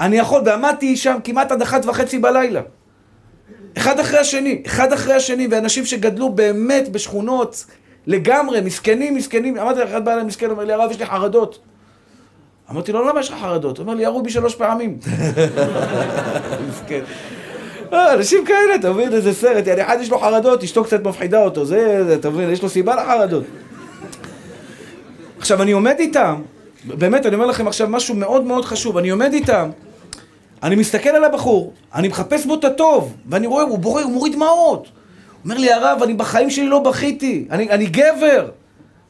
אני 0.00 0.16
יכול, 0.16 0.42
ועמדתי 0.44 0.96
שם 0.96 1.18
כמעט 1.24 1.52
עד 1.52 1.62
אחת 1.62 1.86
וחצי 1.86 2.18
בלילה. 2.18 2.60
אחד 3.76 4.00
אחרי 4.00 4.18
השני, 4.18 4.62
אחד 4.66 4.92
אחרי 4.92 5.14
השני, 5.14 5.48
ואנשים 5.50 5.84
שגדלו 5.84 6.30
באמת 6.30 6.88
בשכונות 6.88 7.64
לגמרי, 8.06 8.60
מסכנים, 8.60 9.14
מסכנים. 9.14 9.58
אמרתי 9.58 9.80
לאחד 9.80 10.04
בעלי 10.04 10.22
מסכן, 10.22 10.50
אומר 10.50 10.64
לי, 10.64 10.72
הרב, 10.72 10.90
יש 10.90 10.98
לי 10.98 11.06
חרדות. 11.06 11.58
אמרתי 12.70 12.92
לו, 12.92 13.08
למה 13.08 13.20
יש 13.20 13.30
לך 13.30 13.36
חרדות? 13.40 13.78
הוא 13.78 13.84
אומר 13.84 13.94
לי, 13.94 14.02
ירו 14.02 14.22
בי 14.22 14.30
שלוש 14.30 14.54
פעמים. 14.54 14.98
מסכן. 16.68 17.00
אה, 17.92 18.14
אנשים 18.14 18.44
כאלה, 18.44 18.74
אתה 18.74 18.92
מבין, 18.92 19.12
איזה 19.12 19.34
סרט, 19.34 19.66
יעני, 19.66 19.82
אחד 19.82 19.96
יש 20.00 20.10
לו 20.10 20.18
חרדות, 20.18 20.62
אשתו 20.62 20.84
קצת 20.84 21.04
מפחידה 21.04 21.42
אותו, 21.44 21.64
זה, 21.64 22.14
אתה 22.14 22.30
מבין, 22.30 22.50
יש 22.50 22.62
לו 22.62 22.68
סיבה 22.68 22.96
לחרדות. 22.96 23.44
עכשיו, 25.38 25.62
אני 25.62 25.72
עומד 25.72 25.94
איתם, 25.98 26.34
באמת, 26.84 27.26
אני 27.26 27.34
אומר 27.34 27.46
לכם 27.46 27.68
עכשיו 27.68 27.88
משהו 27.88 28.14
מאוד 28.14 28.44
מאוד 28.44 28.64
חשוב, 28.64 28.98
אני 28.98 29.10
עומד 29.10 29.32
איתם, 29.32 29.70
אני 30.62 30.76
מסתכל 30.76 31.08
על 31.08 31.24
הבחור, 31.24 31.72
אני 31.94 32.08
מחפש 32.08 32.46
בו 32.46 32.54
את 32.54 32.64
הטוב, 32.64 33.16
ואני 33.26 33.46
רואה, 33.46 33.62
הוא 33.62 33.78
בורא, 33.78 34.02
הוא 34.02 34.12
מוריד 34.12 34.32
דמעות. 34.32 34.88
אומר 35.44 35.58
לי, 35.58 35.72
הרב, 35.72 36.02
אני 36.02 36.14
בחיים 36.14 36.50
שלי 36.50 36.66
לא 36.66 36.78
בכיתי, 36.78 37.46
אני, 37.50 37.70
אני 37.70 37.86
גבר. 37.86 38.48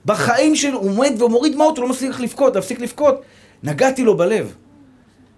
בחיים 0.05 0.57
שלי, 0.57 0.73
הוא 0.73 0.91
עומד 0.91 1.23
ומוריד 1.23 1.53
דמעות, 1.53 1.77
הוא 1.77 1.83
לא 1.83 1.91
מפסיק 1.91 2.21
לבכות, 2.21 2.55
להפסיק 2.57 2.81
לבכות. 2.81 3.23
נגעתי 3.63 4.03
לו 4.03 4.17
בלב. 4.17 4.55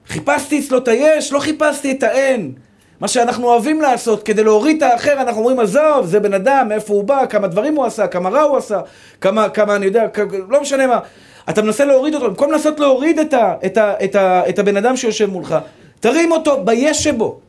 חיפשתי 0.09 0.61
אצלו 0.61 0.79
את 0.79 0.89
היש, 0.89 1.33
לא 1.33 1.39
חיפשתי 1.39 1.93
את 1.93 2.03
האין. 2.03 2.53
מה 3.01 3.09
שאנחנו 3.09 3.47
אוהבים 3.47 3.81
לעשות, 3.81 4.23
כדי 4.23 4.45
להוריד 4.45 4.77
את 4.77 4.83
האחר, 4.83 5.21
אנחנו 5.21 5.41
אומרים, 5.41 5.61
עזוב, 5.61 6.07
זה 6.07 6.21
בן 6.21 6.35
אדם, 6.35 6.69
מאיפה 6.69 6.95
הוא 6.95 7.05
בא, 7.05 7.27
כמה 7.27 7.47
דברים 7.47 7.75
הוא 7.75 7.85
עשה, 7.85 8.07
כמה 8.07 8.29
רע 8.29 8.43
הוא 8.43 8.57
עשה, 8.57 8.81
כמה, 9.21 9.49
כמה 9.49 9.77
אני 9.77 9.87
יודע, 9.87 10.09
כמה, 10.09 10.27
לא 10.49 10.61
משנה 10.61 10.87
מה. 10.87 10.99
אתה 11.51 11.63
מנסה 11.63 11.85
להוריד 11.85 12.15
אותו, 12.15 12.29
במקום 12.29 12.53
לנסות 12.53 12.81
להוריד 12.81 13.19
את, 13.19 13.35
ה, 13.35 13.55
את, 13.67 13.77
ה, 13.77 13.95
את, 14.05 14.15
ה, 14.15 14.49
את 14.49 14.59
הבן 14.59 14.77
אדם 14.77 14.97
שיושב 14.97 15.31
מולך, 15.31 15.57
תרים 16.05 16.33
אותו 16.33 16.65
ביש 16.65 17.05
שבו. 17.05 17.41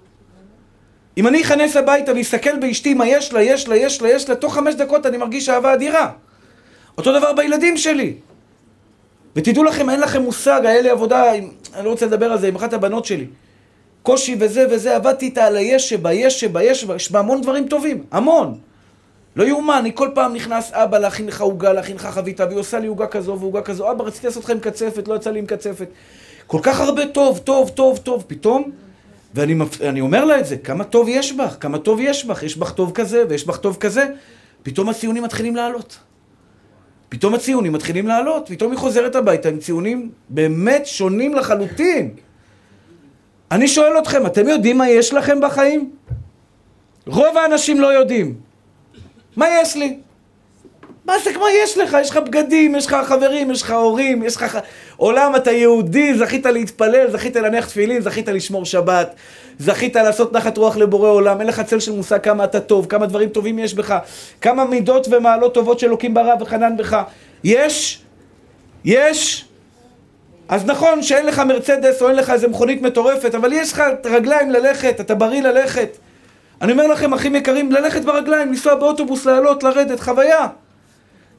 אם 1.17 1.27
אני 1.27 1.41
אכנס 1.41 1.75
הביתה 1.75 2.11
ואסתכל 2.15 2.57
באשתי 2.57 2.93
מה 2.93 3.07
יש 3.07 3.33
לה, 3.33 3.41
יש 3.41 3.67
לה, 3.67 3.75
יש 3.75 4.01
לה, 4.01 4.09
יש 4.09 4.29
לה, 4.29 4.35
תוך 4.35 4.53
חמש 4.53 4.75
דקות 4.75 5.05
אני 5.05 5.17
מרגיש 5.17 5.49
אהבה 5.49 5.73
אדירה. 5.73 6.11
אותו 6.97 7.19
דבר 7.19 7.33
בילדים 7.33 7.77
שלי. 7.77 8.13
ותדעו 9.35 9.63
לכם, 9.63 9.89
אין 9.89 9.99
לכם 9.99 10.21
מושג, 10.21 10.61
היה 10.65 10.81
לי 10.81 10.89
עבודה, 10.89 11.31
עם, 11.31 11.49
אני 11.73 11.85
לא 11.85 11.89
רוצה 11.89 12.05
לדבר 12.05 12.31
על 12.31 12.39
זה, 12.39 12.47
עם 12.47 12.55
אחת 12.55 12.73
הבנות 12.73 13.05
שלי. 13.05 13.25
קושי 14.03 14.35
וזה 14.39 14.65
וזה, 14.69 14.95
עבדתי 14.95 15.25
איתה 15.25 15.45
על 15.45 15.57
היש 15.57 15.89
שבה, 15.89 16.13
יש 16.13 16.39
שבה, 16.39 16.63
יש 16.63 16.81
שבה, 16.81 16.95
יש 16.95 17.11
בה 17.11 17.19
המון 17.19 17.41
דברים 17.41 17.67
טובים, 17.67 18.03
המון. 18.11 18.57
לא 19.35 19.43
יאומן, 19.43 19.77
אני 19.79 19.91
כל 19.95 20.09
פעם 20.13 20.33
נכנס, 20.33 20.71
אבא, 20.73 20.97
להכין 20.97 21.27
לך 21.27 21.41
עוגה, 21.41 21.73
להכין 21.73 21.95
לך 21.95 22.05
חביתה, 22.05 22.45
והיא 22.45 22.59
עושה 22.59 22.79
לי 22.79 22.87
עוגה 22.87 23.07
כזו 23.07 23.37
ועוגה 23.39 23.61
כזו, 23.61 23.91
אבא, 23.91 24.03
רציתי 24.03 24.27
לעשות 24.27 24.43
לך 24.43 24.49
עם 24.49 24.59
קצפת, 24.59 25.07
לא 25.07 25.15
יצא 25.15 25.31
לי 25.31 25.39
עם 25.39 25.45
קצפת. 25.45 25.87
כל 26.47 26.59
כך 26.63 26.79
הרבה 26.79 27.07
טוב, 27.07 27.39
טוב, 27.39 27.69
טוב, 27.69 27.97
טוב, 27.97 28.23
פתאום, 28.27 28.71
ואני. 29.33 30.01
אומר 30.01 30.25
לה 30.25 30.39
את 30.39 30.45
זה, 30.45 30.57
כמה 30.57 30.83
טוב 30.83 31.07
יש 31.09 31.33
בך, 31.33 31.57
כמה 31.59 31.77
טוב 31.77 31.99
יש 32.01 32.25
בך, 32.25 32.43
יש 32.43 32.57
בך 32.57 32.71
טוב 32.71 32.91
כזה 32.91 33.23
ויש 33.29 33.47
בך 33.47 33.57
טוב 33.57 33.77
כזה, 33.79 34.05
פתאום 34.63 34.89
הציונים 34.89 35.23
מתחילים 35.23 35.55
לעלות. 35.55 35.99
פתאום 37.09 37.35
הציונים 37.35 37.73
מתחילים 37.73 38.07
לעלות, 38.07 38.45
פתאום 38.49 38.71
היא 38.71 38.79
חוזרת 38.79 39.15
הביתה 39.15 39.49
עם 39.49 39.57
ציונים 39.57 40.11
באמת 40.29 40.85
שונים 40.85 41.33
לחלוטין. 41.33 42.15
אני 43.51 43.67
שואל 43.67 43.97
אתכם, 43.99 44.25
אתם 44.25 44.47
יודעים 44.47 44.77
מה 44.77 44.89
יש 44.89 45.13
לכם 45.13 45.41
בחיים? 45.41 45.91
רוב 47.07 47.37
האנשים 47.37 47.81
לא 47.81 47.87
יודעים. 47.87 48.35
מה 49.35 49.45
יש 49.49 49.75
לי? 49.75 49.99
מה 51.05 51.13
זה, 51.23 51.31
מה 51.39 51.45
יש 51.63 51.77
לך? 51.77 51.97
יש 52.01 52.09
לך 52.09 52.17
בגדים, 52.17 52.75
יש 52.75 52.85
לך 52.85 52.95
חברים, 53.05 53.51
יש 53.51 53.61
לך 53.61 53.71
הורים, 53.71 54.23
יש 54.23 54.35
לך... 54.35 54.59
עולם, 54.97 55.35
אתה 55.35 55.51
יהודי, 55.51 56.13
זכית 56.13 56.45
להתפלל, 56.45 57.11
זכית 57.11 57.35
להניח 57.35 57.65
תפילין, 57.65 58.01
זכית 58.01 58.29
לשמור 58.29 58.65
שבת, 58.65 59.15
זכית 59.59 59.95
לעשות 59.95 60.33
נחת 60.33 60.57
רוח 60.57 60.77
לבורא 60.77 61.09
עולם, 61.09 61.39
אין 61.39 61.47
לך 61.47 61.61
צל 61.61 61.79
של 61.79 61.91
מושג 61.91 62.19
כמה 62.19 62.43
אתה 62.43 62.59
טוב, 62.59 62.85
כמה 62.85 63.05
דברים 63.05 63.29
טובים 63.29 63.59
יש 63.59 63.73
בך, 63.73 63.97
כמה 64.41 64.65
מידות 64.65 65.07
ומעלות 65.11 65.53
טובות 65.53 65.79
של 65.79 65.87
אלוקים 65.87 66.13
ברא 66.13 66.33
וחנן 66.39 66.77
בך. 66.77 67.01
יש, 67.43 68.01
יש, 68.85 69.45
אז 70.49 70.65
נכון 70.65 71.03
שאין 71.03 71.25
לך 71.25 71.39
מרצדס 71.39 72.01
או 72.01 72.07
אין 72.07 72.15
לך 72.15 72.29
איזה 72.29 72.47
מכונית 72.47 72.81
מטורפת, 72.81 73.35
אבל 73.35 73.53
יש 73.53 73.73
לך 73.73 73.83
רגליים 74.05 74.51
ללכת, 74.51 74.99
אתה 74.99 75.15
בריא 75.15 75.41
ללכת. 75.41 75.97
אני 76.61 76.71
אומר 76.71 76.87
לכם, 76.87 77.13
אחים 77.13 77.35
יקרים, 77.35 77.71
ללכת 77.71 78.01
ברגליים, 78.01 78.47
לנסוע 78.47 78.75
באוטובוס, 78.75 79.25
לעלות, 79.25 79.63
לרדת, 79.63 79.99
חוויה. 79.99 80.47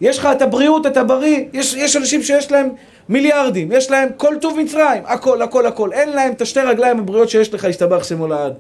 יש 0.01 0.18
לך 0.18 0.28
את 0.32 0.42
הבריאות, 0.42 0.86
אתה 0.86 1.05
בריא, 1.05 1.44
יש, 1.53 1.74
יש 1.74 1.97
אנשים 1.97 2.22
שיש 2.22 2.53
להם 2.53 2.68
מיליארדים, 3.09 3.72
יש 3.72 3.90
להם 3.90 4.09
כל 4.16 4.34
טוב 4.40 4.59
מצרים, 4.61 5.03
הכל, 5.07 5.42
הכל, 5.42 5.66
הכל. 5.66 5.92
אין 5.92 6.09
להם 6.09 6.32
את 6.32 6.42
השתי 6.42 6.61
רגליים 6.61 6.99
הבריאות 6.99 7.30
שיש 7.30 7.55
לך, 7.55 7.64
השתבח 7.64 8.05
שמו 8.05 8.26
לעד. 8.26 8.55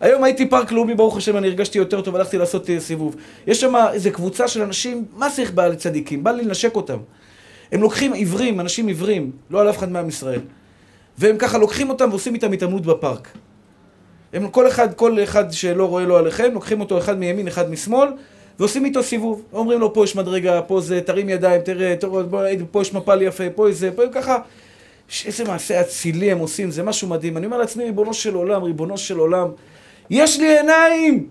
היום 0.00 0.24
הייתי 0.24 0.46
פארק 0.46 0.72
לאומי, 0.72 0.94
ברוך 0.94 1.16
השם, 1.16 1.36
אני 1.36 1.46
הרגשתי 1.46 1.78
יותר 1.78 2.00
טוב, 2.00 2.16
הלכתי 2.16 2.38
לעשות 2.38 2.70
אה, 2.70 2.80
סיבוב. 2.80 3.16
יש 3.46 3.60
שם 3.60 3.74
איזה 3.92 4.10
קבוצה 4.10 4.48
של 4.48 4.62
אנשים, 4.62 5.04
מה 5.16 5.30
צריך 5.30 5.52
בעל 5.52 5.74
צדיקים? 5.74 6.24
בא 6.24 6.30
לי 6.30 6.44
לנשק 6.44 6.76
אותם. 6.76 6.98
הם 7.72 7.82
לוקחים 7.82 8.12
עיוורים, 8.12 8.60
אנשים 8.60 8.86
עיוורים, 8.86 9.30
לא 9.50 9.60
על 9.60 9.70
אף 9.70 9.78
אחד 9.78 9.92
מעם 9.92 10.08
ישראל. 10.08 10.40
והם 11.18 11.36
ככה 11.38 11.58
לוקחים 11.58 11.90
אותם 11.90 12.08
ועושים 12.10 12.34
איתם 12.34 12.52
התעמלות 12.52 12.86
בפארק. 12.86 13.28
הם 14.32 14.48
כל 14.48 14.68
אחד, 14.68 14.94
כל 14.94 15.22
אחד 15.22 15.52
שלא 15.52 15.84
רואה 15.84 16.04
לו 16.04 16.16
עליכם, 16.16 16.50
לוקחים 16.54 16.80
אותו 16.80 16.98
אחד 16.98 17.18
מימין, 17.18 17.48
אחד 17.48 17.70
משמאל, 17.70 18.08
ועושים 18.60 18.84
איתו 18.84 19.02
סיבוב. 19.02 19.42
אומרים 19.52 19.80
לו, 19.80 19.94
פה 19.94 20.04
יש 20.04 20.16
מדרגה, 20.16 20.62
פה 20.62 20.80
זה, 20.80 21.00
תרים 21.00 21.28
ידיים, 21.28 21.60
תראה, 21.60 21.96
תראה 21.96 22.22
פה 22.70 22.82
יש 22.82 22.94
מפל 22.94 23.22
יפה, 23.22 23.44
פה 23.54 23.70
יש 23.70 23.76
זה, 23.76 23.90
פה 23.96 24.02
ככה. 24.12 24.38
איזה 25.26 25.44
מעשה 25.44 25.80
אצילי 25.80 26.32
הם 26.32 26.38
עושים, 26.38 26.70
זה 26.70 26.82
משהו 26.82 27.08
מדהים. 27.08 27.36
אני 27.36 27.46
אומר 27.46 27.58
לעצמי, 27.58 27.84
ריבונו 27.84 28.14
של 28.14 28.34
עולם, 28.34 28.62
ריבונו 28.62 28.98
של 28.98 29.18
עולם, 29.18 29.48
יש 30.10 30.40
לי 30.40 30.58
עיניים! 30.58 31.26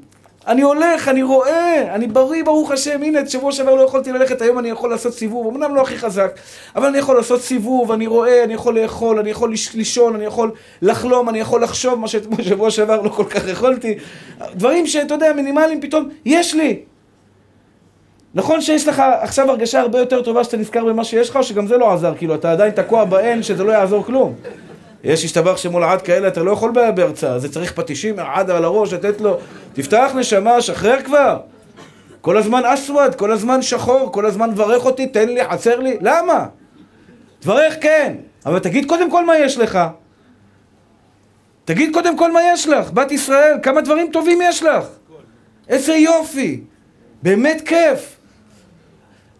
אני 0.48 0.62
הולך, 0.62 1.08
אני 1.08 1.24
רואה, 1.24 1.96
אני 1.96 2.08
בריא, 2.08 2.44
ברוך 2.44 2.72
השם. 2.72 3.04
הנה, 3.04 3.30
שבוע 3.30 3.52
שעבר 3.52 3.76
לא 3.76 3.82
יכולתי 3.82 4.12
ללכת, 4.12 4.42
היום 4.42 4.60
אני 4.60 4.70
יכול 4.70 4.90
לעשות 4.90 5.14
סיבוב. 5.14 5.56
אמנם 5.56 5.76
לא 5.76 5.82
הכי 5.82 5.98
חזק, 5.98 6.40
אבל 6.76 6.88
אני 6.88 6.98
יכול 6.98 7.16
לעשות 7.16 7.42
סיבוב, 7.42 7.92
אני 7.92 8.08
רואה, 8.08 8.44
אני 8.44 8.54
יכול 8.54 8.80
לאכול, 8.80 9.20
אני 9.20 9.30
יכול 9.30 9.54
לישון, 9.74 10.16
אני 10.16 10.26
יכול 10.26 10.52
לחלום, 10.82 11.30
אני 11.30 11.40
יכול 11.40 11.64
לחשוב, 11.64 12.00
מה 12.00 12.08
שבוע 12.44 12.72
שעבר 12.72 13.02
לא 13.02 13.10
כל 13.10 13.26
כך 13.26 13.48
יכולתי. 13.48 13.96
דברים 14.54 14.88
שאתה 14.88 15.14
יודע, 15.14 15.34
מינימליים, 15.34 15.82
פתאום, 15.82 16.10
יש 16.26 16.54
לי. 16.54 16.80
נכון 18.34 18.62
שיש 18.62 18.88
לך 18.88 19.04
עכשיו 19.22 19.50
הרגשה 19.50 19.80
הרבה 19.80 20.00
יותר 20.00 20.22
טובה 20.22 20.44
שאתה 20.44 20.58
נזכר 20.58 20.86
במה 20.86 21.04
שיש 21.04 21.30
לך, 21.30 21.36
או 21.36 21.44
שגם 21.44 21.68
זה 21.68 21.78
לא 21.78 21.94
עזר, 21.94 22.14
כאילו, 22.18 22.36
אתה 22.36 22.52
עדיין 22.52 22.72
תקוע 22.72 23.06
בהן 23.06 23.44
שזה 23.44 23.64
לא 23.64 23.72
יעזור 23.72 24.06
כלום. 24.06 24.36
יש 25.04 25.26
השתבח 25.26 25.58
שמול 25.58 25.84
עד 25.84 26.02
כאלה, 26.02 26.28
אתה 26.28 26.44
לא 26.44 26.52
יכול 26.52 26.72
בהרצאה, 26.96 27.40
זה 27.40 27.52
צריך 27.52 27.74
פטישים, 27.74 28.20
עד 28.20 28.50
על 28.50 28.66
הראש, 28.66 28.94
לתת 28.94 29.22
לו, 29.22 29.38
תפתח 29.74 30.12
נשמה, 30.16 30.62
שחרר 30.62 31.02
כבר. 31.02 31.40
כל 32.22 32.38
הזמן 32.38 32.66
אסווד, 32.66 33.16
כל 33.16 33.32
הזמן 33.32 33.62
שחור, 33.62 34.12
כל 34.12 34.26
הזמן 34.26 34.56
ברך 34.56 34.86
אותי, 34.86 35.08
תן 35.08 35.30
לי, 35.30 35.50
חסר 35.50 35.80
לי, 35.80 35.98
למה? 36.02 36.46
תברך 37.40 37.76
כן, 37.82 38.16
אבל 38.46 38.60
תגיד 38.60 38.86
קודם 38.90 39.12
כל 39.12 39.26
מה 39.26 39.38
יש 39.38 39.58
לך. 39.58 39.80
תגיד 41.66 41.94
קודם 41.94 42.18
כל 42.18 42.32
מה 42.32 42.40
יש 42.54 42.68
לך, 42.68 42.92
בת 42.92 43.12
ישראל, 43.12 43.58
כמה 43.64 43.82
דברים 43.82 44.10
טובים 44.12 44.40
יש 44.42 44.64
לך. 44.64 44.86
איזה 45.70 45.94
יופי, 45.94 46.62
באמת 47.24 47.62
כיף. 47.66 48.18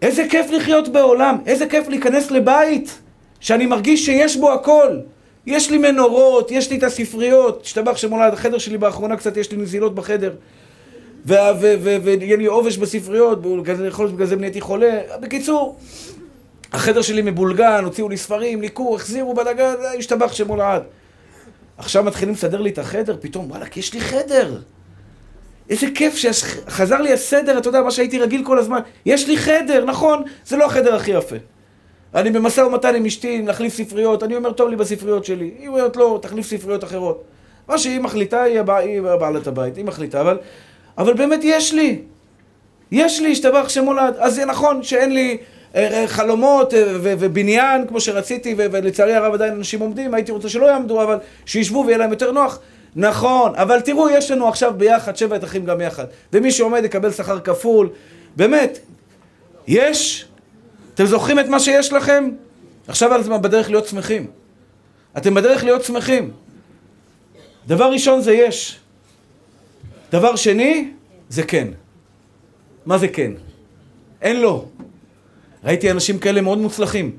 איזה 0.02 0.26
כיף 0.30 0.52
לחיות 0.52 0.89
בעולם, 0.89 1.38
איזה 1.45 1.66
כיף 1.66 1.88
להיכנס 1.88 2.32
לבית 2.32 3.00
שאני 3.39 3.66
מרגיש 3.66 4.06
שיש 4.06 4.38
בו 4.38 4.52
הכל. 4.52 5.00
יש 5.45 5.72
לי 5.72 5.78
מנורות, 5.78 6.52
יש 6.52 6.72
לי 6.72 6.78
את 6.78 6.84
הספריות, 6.84 7.62
השתבח 7.66 7.97
שמולד, 7.97 8.34
החדר 8.34 8.58
שלי 8.58 8.78
באחרונה 8.78 9.18
קצת, 9.18 9.38
יש 9.38 9.52
לי 9.52 9.58
נזילות 9.58 9.95
בחדר. 9.95 10.34
ויהיה 11.26 12.38
לי 12.38 12.45
עובש 12.45 12.78
בספריות, 12.78 13.41
בגלל 13.41 14.26
זה 14.26 14.36
נהייתי 14.36 14.62
חולה. 14.62 15.00
בקיצור, 15.22 15.78
החדר 16.72 17.02
שלי 17.02 17.22
מבולגן, 17.22 17.84
הוציאו 17.84 18.10
לי 18.10 18.18
ספרים, 18.18 18.62
ליקור, 18.62 18.95
החזירו 18.95 19.34
בלאגן, 19.34 19.74
השתבח 19.97 20.34
שמולד. 20.34 20.82
עכשיו 21.78 22.04
מתחילים 22.04 22.34
לסדר 22.34 22.62
לי 22.62 22.70
את 22.70 22.78
החדר, 22.78 23.18
פתאום, 23.22 23.52
וואלכ, 23.52 23.78
יש 23.78 23.93
לי 23.93 24.02
חדר. 24.02 24.58
איזה 25.70 25.88
כיף 25.95 26.15
שחזר 26.15 27.01
לי 27.01 27.13
הסדר, 27.13 27.57
אתה 27.57 27.70
יודע, 27.70 27.82
מה 27.82 27.91
שהייתי 27.91 28.20
רגיל 28.20 28.45
כל 28.45 28.59
הזמן. 28.59 28.80
יש 29.05 29.28
לי 29.28 29.38
חדר, 29.38 29.86
נכון, 29.86 30.24
זה 30.45 30.57
לא 30.57 30.65
החדר 30.65 30.95
הכי 30.95 31.11
יפה. 31.11 31.36
אני 32.15 32.32
במשא 32.32 32.61
ומתן 32.61 32.95
עם 32.95 33.05
אשתי, 33.05 33.41
להחליף 33.41 33.74
ספריות, 33.74 34.24
אני 34.24 34.36
אומר, 34.36 34.51
טוב 34.51 34.70
לי 34.70 34.76
בספריות 34.76 35.26
שלי. 35.26 35.51
היא 35.59 35.67
אומרת, 35.67 35.95
לא, 35.95 36.20
תחליף 36.22 36.47
ספריות 36.47 36.84
אחרות. 36.84 37.24
מה 37.67 37.78
שהיא 37.78 37.99
מחליטה, 37.99 38.43
היא, 38.43 38.59
הבע... 38.59 38.78
היא 38.78 39.01
בעלת 39.01 39.47
הבית, 39.47 39.78
היא 39.78 39.86
מחליטה, 39.86 40.22
אבל, 40.22 40.38
אבל 40.97 41.13
באמת 41.13 41.39
יש 41.43 41.74
לי. 41.74 42.01
יש 42.91 43.22
לי, 43.22 43.32
השתבח 43.32 43.70
שמולד. 43.70 44.15
אז 44.17 44.36
זה 44.36 44.45
נכון 44.45 44.84
שאין 44.84 45.13
לי 45.13 45.38
אה, 45.76 46.01
אה, 46.01 46.07
חלומות 46.07 46.74
אה, 46.74 46.84
ובניין 47.01 47.88
כמו 47.88 47.99
שרציתי, 47.99 48.55
ולצערי 48.57 49.13
הרב 49.13 49.34
עדיין 49.34 49.53
אנשים 49.53 49.80
עומדים, 49.80 50.13
הייתי 50.13 50.32
רוצה 50.32 50.49
שלא 50.49 50.65
יעמדו, 50.65 51.03
אבל 51.03 51.17
שישבו 51.45 51.84
ויהיה 51.86 51.97
להם 51.97 52.09
יותר 52.09 52.32
נוח. 52.32 52.59
נכון, 52.96 53.56
אבל 53.56 53.82
תראו, 53.82 54.10
יש 54.10 54.32
לנו 54.32 54.48
עכשיו 54.48 54.74
ביחד 54.78 55.18
שבעת 55.18 55.44
אחים 55.44 55.66
גם 55.66 55.82
יחד. 55.82 56.06
ומי 56.34 56.52
שעומד 56.52 56.84
יקבל 56.84 57.12
שכר 57.12 57.40
כפול. 57.40 57.90
באמת, 58.36 58.80
יש. 59.68 60.26
אתם 60.96 61.06
זוכרים 61.06 61.40
את 61.40 61.46
מה 61.46 61.60
שיש 61.60 61.94
לכם? 61.94 62.30
עכשיו 62.88 63.22
אתם 63.22 63.42
בדרך 63.42 63.70
להיות 63.70 63.88
שמחים. 63.88 64.28
אתם 65.18 65.34
בדרך 65.34 65.64
להיות 65.64 65.84
שמחים. 65.84 66.32
דבר 67.68 67.92
ראשון 67.92 68.22
זה 68.22 68.34
יש. 68.34 68.80
דבר 70.12 70.36
שני 70.36 70.92
זה 71.30 71.44
כן. 71.44 71.68
מה 72.86 72.98
זה 72.98 73.08
כן? 73.08 73.32
אין 74.22 74.42
לו. 74.42 74.66
ראיתי 75.64 75.92
אנשים 75.92 76.20
כאלה 76.20 76.42
מאוד 76.42 76.58
מוצלחים. 76.58 77.12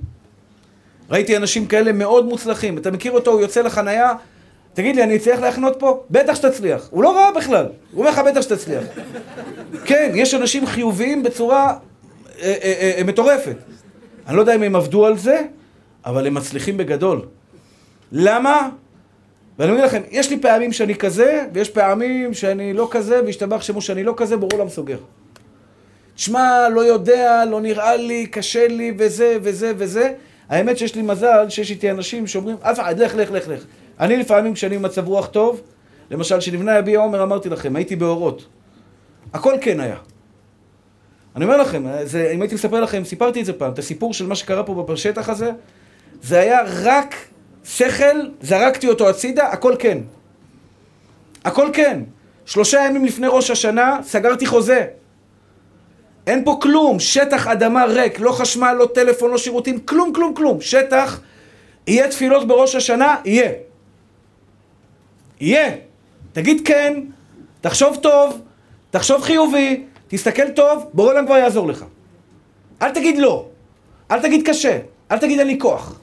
ראיתי 1.11 1.37
אנשים 1.37 1.67
כאלה 1.67 1.93
מאוד 1.93 2.27
מוצלחים. 2.27 2.79
אתה 2.79 2.91
מכיר 2.91 3.13
אותו, 3.13 3.31
הוא 3.31 3.41
יוצא 3.41 3.63
לחנייה, 3.63 4.13
תגיד 4.75 4.97
לי, 4.97 5.03
אני 5.03 5.17
אצליח 5.17 5.41
להחנות 5.41 5.77
פה? 5.79 6.03
בטח 6.11 6.35
שתצליח. 6.35 6.89
הוא 6.91 7.03
לא 7.03 7.17
רע 7.17 7.31
בכלל. 7.37 7.67
הוא 7.93 8.01
אומר 8.01 8.11
לך, 8.11 8.19
בטח 8.19 8.41
שתצליח. 8.41 8.85
כן, 9.85 10.13
יש 10.15 10.35
אנשים 10.35 10.67
חיוביים 10.67 11.23
בצורה 11.23 11.77
אה, 12.43 12.55
אה, 12.63 12.95
אה, 12.99 13.05
מטורפת. 13.05 13.57
אני 14.27 14.37
לא 14.37 14.41
יודע 14.41 14.55
אם 14.55 14.63
הם 14.63 14.77
עבדו 14.77 15.07
על 15.07 15.19
זה, 15.19 15.43
אבל 16.07 16.27
הם 16.27 16.35
מצליחים 16.35 16.77
בגדול. 16.77 17.21
למה? 18.13 18.69
ואני 19.59 19.73
אומר 19.73 19.85
לכם, 19.85 20.03
יש 20.11 20.31
לי 20.31 20.41
פעמים 20.41 20.73
שאני 20.73 20.95
כזה, 20.95 21.45
ויש 21.53 21.71
פעמים 21.71 22.35
שאני 22.35 22.73
לא 22.73 22.89
כזה, 22.91 23.21
והשתבח 23.25 23.63
שמו 23.63 23.83
שאני 23.83 24.05
לא 24.05 24.15
כזה, 24.17 24.37
ברור 24.37 24.61
למה 24.61 24.71
סוגר. 24.71 24.99
תשמע, 26.15 26.69
לא 26.69 26.81
יודע, 26.81 27.45
לא 27.51 27.61
נראה 27.61 27.97
לי, 27.97 28.27
קשה 28.27 28.69
לי, 28.69 28.93
וזה, 28.99 29.37
וזה, 29.43 29.73
וזה. 29.77 30.13
האמת 30.49 30.79
שיש 30.79 30.95
לי 30.95 31.03
מזל 31.03 31.49
שיש 31.49 31.71
איתי 31.71 31.91
אנשים 31.91 32.27
שאומרים, 32.27 32.57
אף 32.61 32.81
אחד, 32.81 32.99
לך, 32.99 33.15
לך, 33.15 33.31
לך, 33.31 33.49
לך. 33.49 33.65
אני 34.01 34.17
לפעמים 34.17 34.55
כשאני 34.55 34.79
במצב 34.79 35.09
רוח 35.09 35.27
טוב, 35.27 35.61
למשל 36.11 36.39
כשנבנה 36.39 36.79
יביע 36.79 36.99
עומר 36.99 37.23
אמרתי 37.23 37.49
לכם, 37.49 37.77
הייתי 37.77 37.97
באורות. 37.97 38.47
הכל 39.33 39.55
כן 39.61 39.81
היה. 39.81 39.97
אני 41.37 41.45
אומר 41.45 41.57
לכם, 41.57 41.85
זה, 42.05 42.31
אם 42.35 42.43
הייתי 42.43 42.55
מספר 42.55 42.81
לכם, 42.81 43.05
סיפרתי 43.05 43.41
את 43.41 43.47
זה 43.47 43.53
פעם, 43.53 43.73
את 43.73 43.79
הסיפור 43.79 44.15
של 44.15 44.27
מה 44.27 44.35
שקרה 44.35 44.63
פה 44.63 44.85
בשטח 44.89 45.29
הזה, 45.29 45.51
זה 46.23 46.41
היה 46.41 46.59
רק 46.83 47.15
שכל, 47.65 48.21
זרקתי 48.41 48.89
אותו 48.89 49.09
הצידה, 49.09 49.47
הכל 49.47 49.75
כן. 49.79 49.99
הכל 51.45 51.71
כן. 51.73 52.03
שלושה 52.45 52.81
ימים 52.87 53.05
לפני 53.05 53.27
ראש 53.31 53.51
השנה, 53.51 53.99
סגרתי 54.03 54.47
חוזה. 54.47 54.87
אין 56.27 56.45
פה 56.45 56.59
כלום, 56.63 57.01
שטח 57.01 57.47
אדמה 57.47 57.85
ריק, 57.85 58.21
לא 58.21 58.33
חשמל, 58.33 58.73
לא 58.79 58.89
טלפון, 58.95 59.31
לא 59.31 59.39
שירותים, 59.39 59.79
כלום, 59.79 60.13
כלום, 60.13 60.35
כלום. 60.35 60.61
שטח, 60.61 61.21
יהיה 61.87 62.09
תפילות 62.09 62.49
בראש 62.49 62.75
השנה? 62.75 63.17
יהיה. 63.25 63.70
יהיה. 65.41 65.71
תגיד 66.33 66.63
כן, 66.65 67.01
תחשוב 67.61 67.97
טוב, 68.03 68.41
תחשוב 68.91 69.23
חיובי, 69.23 69.85
תסתכל 70.09 70.51
טוב, 70.51 70.87
בורא 70.93 71.11
עולם 71.11 71.27
כבר 71.27 71.37
יעזור 71.37 71.69
לך. 71.69 71.85
אל 72.83 72.91
תגיד 72.91 73.19
לא, 73.19 73.47
אל 74.11 74.23
תגיד 74.23 74.49
קשה, 74.49 74.79
אל 75.11 75.19
תגיד 75.19 75.39
אין 75.39 75.47
לי 75.47 75.59
כוח. 75.59 76.01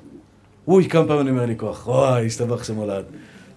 אוי, 0.68 0.90
כמה 0.90 1.08
פעמים 1.08 1.22
אני 1.22 1.30
אומר 1.30 1.46
לי 1.46 1.58
כוח. 1.58 1.88
וואי, 1.88 2.26
השתבח 2.26 2.64
שמולד. 2.64 3.06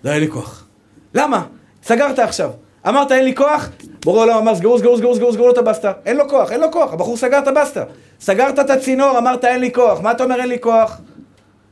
לא, 0.05 0.11
אין 0.11 0.21
לי 0.21 0.29
כוח. 0.29 0.67
למה? 1.15 1.47
סגרת 1.83 2.19
עכשיו. 2.19 2.51
אמרת 2.89 3.13
אין 3.13 3.25
לי 3.25 3.35
כוח, 3.35 3.69
בורא 4.05 4.23
עולם 4.23 4.37
אמר 4.37 4.55
סגרו, 4.55 4.79
סגרו, 4.79 4.97
סגרו, 4.97 5.15
סגרו, 5.15 5.33
סגרו 5.33 5.51
את 5.51 5.59
הבסטה. 5.59 5.93
אין 6.07 6.17
לו 6.17 6.29
כוח, 6.29 6.53
אין 6.53 6.61
לו 6.61 6.73
כוח, 6.73 6.93
הבחור 6.93 7.17
סגר 7.17 7.39
את 7.39 7.49
הבסטה. 7.49 7.85
סגרת 8.21 8.59
את 8.59 8.71
הצינור, 8.71 9.19
אמרת 9.19 9.45
אין 9.45 9.61
לי 9.61 9.73
כוח. 9.73 10.01
מה 10.01 10.11
אתה 10.11 10.25
אומר 10.25 10.41
אין 10.41 10.49
לי 10.49 10.59
כוח? 10.61 11.01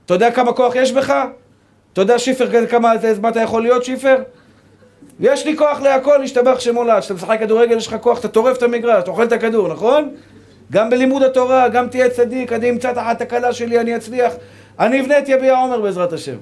אתה 0.07 0.15
יודע 0.15 0.31
כמה 0.31 0.53
כוח 0.53 0.75
יש 0.75 0.93
בך? 0.93 1.15
אתה 1.99 2.03
יודע 2.03 2.19
שיפר 2.19 2.67
כמה, 2.67 2.93
מה 3.21 3.29
אתה 3.29 3.41
יכול 3.41 3.63
להיות 3.63 3.85
שיפר? 3.85 4.17
יש 5.21 5.47
לי 5.47 5.57
כוח 5.57 5.81
להכל, 5.81 6.17
להשתבח 6.17 6.61
שמולד. 6.61 7.01
כשאתה 7.01 7.15
משחק 7.15 7.41
כדורגל 7.41 7.77
יש 7.77 7.87
לך 7.87 7.97
כוח, 8.01 8.21
אתה 8.21 8.29
טורף 8.29 8.57
את 8.57 8.63
המגרש, 8.63 9.03
אתה 9.03 9.11
אוכל 9.11 9.25
את 9.25 9.33
הכדור, 9.33 9.69
נכון? 9.69 10.15
גם 10.73 10.91
בלימוד 10.91 11.23
התורה, 11.23 11.69
גם 11.69 11.89
תהיה 11.89 12.11
צדיק, 12.11 12.53
אני 12.53 12.71
אמצא 12.71 12.93
תחת 12.93 13.21
הקלה 13.21 13.53
שלי, 13.53 13.81
אני 13.81 13.97
אצליח. 13.97 14.33
אני 14.79 15.01
אבנה 15.01 15.19
את 15.19 15.29
יביע 15.29 15.59
עומר 15.59 15.81
בעזרת 15.81 16.13
השם. 16.13 16.37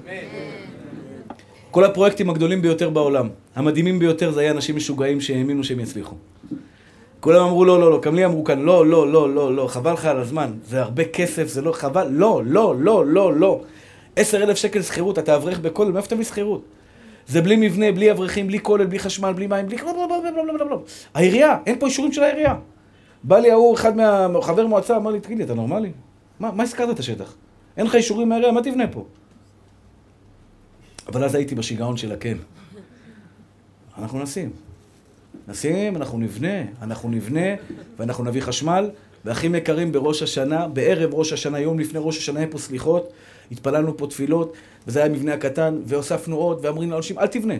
כל 1.71 1.83
הפרויקטים 1.83 2.29
הגדולים 2.29 2.61
ביותר 2.61 2.89
בעולם, 2.89 3.29
המדהימים 3.55 3.99
ביותר, 3.99 4.31
זה 4.31 4.41
היה 4.41 4.51
אנשים 4.51 4.75
משוגעים 4.75 5.21
שהאמינו 5.21 5.63
שהם 5.63 5.79
יצליחו. 5.79 6.15
כולם 7.19 7.43
אמרו 7.43 7.65
לא, 7.65 7.79
לא, 7.79 7.91
לא, 7.91 8.01
גם 8.01 8.15
לי 8.15 8.25
אמרו 8.25 8.43
כאן, 8.43 8.59
לא, 8.61 8.85
לא, 8.85 9.11
לא, 9.11 9.29
לא, 9.29 9.55
לא, 9.55 9.67
חבל 9.67 9.93
לך 9.93 10.05
על 10.05 10.19
הזמן, 10.19 10.51
זה 10.69 10.81
הרבה 10.81 11.03
כסף, 11.03 11.47
זה 11.47 11.61
לא 11.61 11.71
חבל, 11.71 12.07
לא, 12.11 12.41
לא, 12.45 12.75
לא, 12.79 13.05
לא, 13.05 13.33
לא. 13.33 13.61
עשר 14.17 14.43
אלף 14.43 14.57
שקל 14.57 14.81
שכירות, 14.81 15.19
אתה 15.19 15.35
אברך 15.35 15.59
בכולל, 15.59 15.91
מאיפה 15.91 16.07
תביא 16.07 16.25
שכירות? 16.25 16.65
זה 17.27 17.41
בלי 17.41 17.55
מבנה, 17.55 17.91
בלי 17.91 18.11
אברכים, 18.11 18.47
בלי 18.47 18.59
כולל, 18.59 18.85
בלי 18.85 18.99
חשמל, 18.99 19.33
בלי 19.33 19.47
מים, 19.47 19.65
בלי... 19.65 19.77
העירייה, 21.13 21.57
אין 21.65 21.79
פה 21.79 21.85
אישורים 21.85 22.11
של 22.11 22.23
העירייה. 22.23 22.55
בא 23.23 23.39
לי 23.39 23.51
ההוא, 23.51 23.75
אחד 23.75 23.97
מהחבר 23.97 24.67
מועצה, 24.67 24.97
אמר 24.97 25.11
לי, 25.11 25.19
תגיד 25.19 25.37
לי, 25.37 25.43
אתה 25.43 25.53
נורמלי? 25.53 25.91
מה, 26.39 26.51
מה 26.51 26.63
הזכרת 26.63 26.89
את 26.89 26.99
השטח? 26.99 27.35
אין 27.77 27.85
לך 27.85 27.95
אישורים 27.95 28.29
מהעירייה, 28.29 28.51
מה 28.51 28.61
תבנה 28.61 28.87
פה? 28.87 29.05
אבל 31.07 31.23
אז 31.23 31.35
הייתי 31.35 31.55
בשיגעון 31.55 31.97
של 31.97 32.11
הכן. 32.11 32.37
אנחנו 33.97 34.23
נשים. 34.23 34.49
נשים, 35.47 35.95
אנחנו 35.95 36.19
נבנה, 36.19 36.61
אנחנו 36.81 37.09
נבנה, 37.09 37.55
ואנחנו 37.97 38.23
נביא 38.23 38.41
חשמל, 38.41 38.89
ואחים 39.25 39.55
יקרים 39.55 39.91
בראש 39.91 40.23
השנה, 40.23 40.67
בערב 40.67 41.13
ראש 41.13 41.33
השנה, 41.33 41.59
יום 41.59 41.79
לפני 41.79 41.99
ראש 42.03 42.17
השנה, 42.17 42.39
היה 42.39 42.47
פה 42.47 42.57
סליחות, 42.57 43.11
התפללנו 43.51 43.97
פה 43.97 44.07
תפילות, 44.07 44.53
וזה 44.87 44.99
היה 44.99 45.09
מבנה 45.09 45.33
הקטן, 45.33 45.81
והוספנו 45.85 46.35
עוד, 46.35 46.59
ואמרים 46.65 46.91
לאנשים, 46.91 47.19
אל 47.19 47.27
תבנה. 47.27 47.53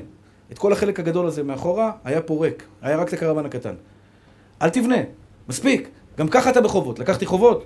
את 0.51 0.57
כל 0.57 0.73
החלק 0.73 0.99
הגדול 0.99 1.27
הזה 1.27 1.43
מאחורה, 1.43 1.91
היה 2.03 2.21
פה 2.21 2.43
ריק, 2.45 2.63
היה 2.81 2.97
רק 2.97 3.07
את 3.07 3.13
הקרוון 3.13 3.45
הקטן. 3.45 3.75
אל 4.61 4.69
תבנה, 4.69 4.97
מספיק. 5.49 5.89
גם 6.17 6.27
ככה 6.27 6.49
אתה 6.49 6.61
בחובות, 6.61 6.99
לקחתי 6.99 7.25
חובות. 7.25 7.65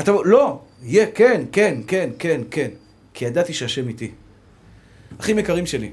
אתה, 0.00 0.12
לא, 0.24 0.60
יהיה, 0.82 1.06
כן, 1.14 1.44
כן, 1.52 1.80
כן, 1.86 2.10
כן, 2.18 2.40
כן. 2.50 2.70
כי 3.14 3.24
ידעתי 3.24 3.52
שהשם 3.52 3.88
איתי. 3.88 4.10
אחים 5.20 5.38
יקרים 5.38 5.66
שלי, 5.66 5.92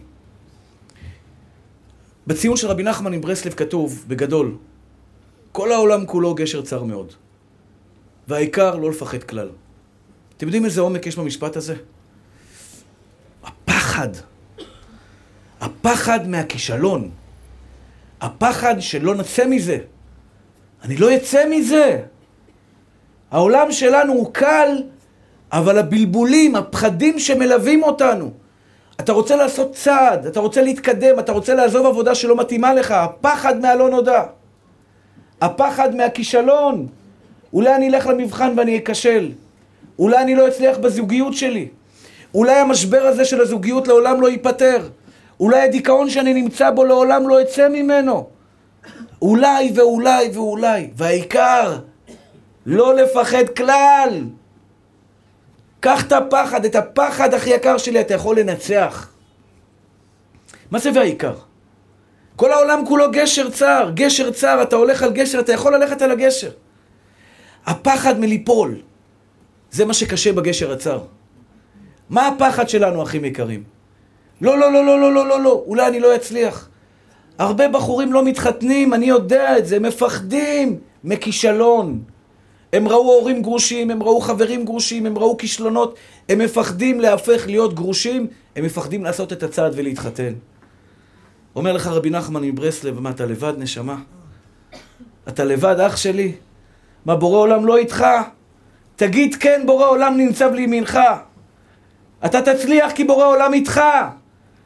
בציון 2.28 2.57
של 2.57 2.68
רבי 2.68 2.84
נחמן 2.84 3.13
עם 3.13 3.22
ברסלב 3.22 3.53
כתוב, 3.53 4.05
בגדול, 4.07 4.55
כל 5.51 5.72
העולם 5.72 6.05
כולו 6.05 6.36
גשר 6.36 6.61
צר 6.61 6.84
מאוד, 6.84 7.13
והעיקר 8.28 8.76
לא 8.76 8.89
לפחד 8.89 9.24
כלל. 9.24 9.49
אתם 10.38 10.45
יודעים 10.45 10.65
איזה 10.65 10.81
עומק 10.81 11.05
יש 11.05 11.15
במשפט 11.15 11.55
הזה? 11.55 11.75
הפחד. 13.43 14.09
הפחד 15.61 16.27
מהכישלון. 16.27 17.09
הפחד 18.21 18.75
שלא 18.79 19.15
נצא 19.15 19.47
מזה. 19.47 19.77
אני 20.83 20.97
לא 20.97 21.15
אצא 21.15 21.45
מזה. 21.49 22.01
העולם 23.31 23.71
שלנו 23.71 24.13
הוא 24.13 24.33
קל, 24.33 24.83
אבל 25.51 25.77
הבלבולים, 25.77 26.55
הפחדים 26.55 27.19
שמלווים 27.19 27.83
אותנו. 27.83 28.31
אתה 28.99 29.11
רוצה 29.11 29.36
לעשות 29.36 29.73
צעד, 29.73 30.25
אתה 30.25 30.39
רוצה 30.39 30.61
להתקדם, 30.61 31.19
אתה 31.19 31.31
רוצה 31.31 31.53
לעזוב 31.53 31.86
עבודה 31.86 32.15
שלא 32.15 32.36
מתאימה 32.36 32.73
לך, 32.73 32.91
הפחד 32.91 33.59
מהלא 33.61 33.89
נודע. 33.89 34.23
הפחד 35.41 35.95
מהכישלון. 35.95 36.88
אולי 37.53 37.75
אני 37.75 37.89
אלך 37.89 38.07
למבחן 38.07 38.53
ואני 38.57 38.77
אכשל. 38.77 39.31
אולי 39.99 40.17
אני 40.17 40.35
לא 40.35 40.47
אצליח 40.47 40.77
בזוגיות 40.77 41.33
שלי. 41.33 41.67
אולי 42.33 42.55
המשבר 42.55 43.01
הזה 43.05 43.25
של 43.25 43.41
הזוגיות 43.41 43.87
לעולם 43.87 44.21
לא 44.21 44.29
ייפתר. 44.29 44.89
אולי 45.39 45.61
הדיכאון 45.61 46.09
שאני 46.09 46.33
נמצא 46.33 46.71
בו 46.71 46.85
לעולם 46.85 47.29
לא 47.29 47.41
אצא 47.41 47.69
ממנו. 47.69 48.29
אולי 49.21 49.71
ואולי 49.75 50.29
ואולי. 50.33 50.89
והעיקר, 50.95 51.77
לא 52.65 52.95
לפחד 52.95 53.49
כלל. 53.57 54.23
קח 55.79 56.07
את 56.07 56.11
הפחד, 56.11 56.65
את 56.65 56.75
הפחד 56.75 57.33
הכי 57.33 57.49
יקר 57.49 57.77
שלי, 57.77 58.01
אתה 58.01 58.13
יכול 58.13 58.39
לנצח. 58.39 59.09
מה 60.71 60.79
זה 60.79 60.89
והעיקר? 60.95 61.33
כל 62.35 62.51
העולם 62.51 62.85
כולו 62.85 63.11
גשר 63.11 63.49
צר, 63.49 63.91
גשר 63.93 64.31
צר, 64.31 64.61
אתה 64.61 64.75
הולך 64.75 65.03
על 65.03 65.11
גשר, 65.11 65.39
אתה 65.39 65.53
יכול 65.53 65.75
ללכת 65.75 66.01
על 66.01 66.11
הגשר. 66.11 66.51
הפחד 67.65 68.19
מליפול, 68.19 68.81
זה 69.76 69.86
מה 69.86 69.93
שקשה 69.93 70.34
בגשר 70.34 70.71
הצר. 70.71 70.99
מה 72.09 72.28
הפחד 72.28 72.69
שלנו, 72.69 73.03
אחים 73.03 73.26
יקרים? 73.26 73.63
לא, 74.41 74.59
לא, 74.59 74.73
לא, 74.73 74.86
לא, 74.86 74.99
לא, 74.99 75.13
לא, 75.13 75.28
לא, 75.28 75.41
לא, 75.41 75.63
אולי 75.67 75.88
אני 75.88 75.99
לא 75.99 76.15
אצליח. 76.15 76.69
הרבה 77.39 77.67
בחורים 77.67 78.13
לא 78.13 78.26
מתחתנים, 78.26 78.93
אני 78.93 79.05
יודע 79.05 79.57
את 79.57 79.65
זה, 79.65 79.80
מפחדים 79.80 80.80
מכישלון. 81.03 82.03
הם 82.73 82.88
ראו 82.88 83.13
הורים 83.13 83.41
גרושים, 83.41 83.91
הם 83.91 84.03
ראו 84.03 84.21
חברים 84.21 84.65
גרושים, 84.65 85.05
הם 85.05 85.17
ראו 85.17 85.38
כישלונות, 85.38 85.95
הם 86.30 86.39
מפחדים 86.39 86.99
להפך 86.99 87.43
להיות 87.47 87.73
גרושים, 87.73 88.28
הם 88.55 88.65
מפחדים 88.65 89.03
לעשות 89.03 89.34
את 89.34 89.43
הצעד 89.43 89.73
ולהתחתן. 89.76 90.34
אומר 91.55 91.73
לך 91.73 91.88
רבי 91.88 92.09
נחמן 92.09 92.43
מברסלב, 92.43 92.99
מה, 92.99 93.09
אתה 93.09 93.26
לבד, 93.26 93.53
נשמה? 93.57 93.95
אתה 95.28 95.43
לבד, 95.43 95.80
אח 95.80 95.97
שלי? 95.97 96.32
מה, 97.05 97.15
בורא 97.15 97.39
עולם 97.39 97.65
לא 97.65 97.78
איתך? 97.78 98.05
תגיד 98.95 99.35
כן, 99.35 99.61
בורא 99.65 99.87
עולם 99.87 100.17
נמצא 100.17 100.49
לימינך. 100.49 100.99
אתה 102.25 102.41
תצליח 102.41 102.91
כי 102.91 103.03
בורא 103.03 103.25
עולם 103.25 103.53
איתך. 103.53 103.81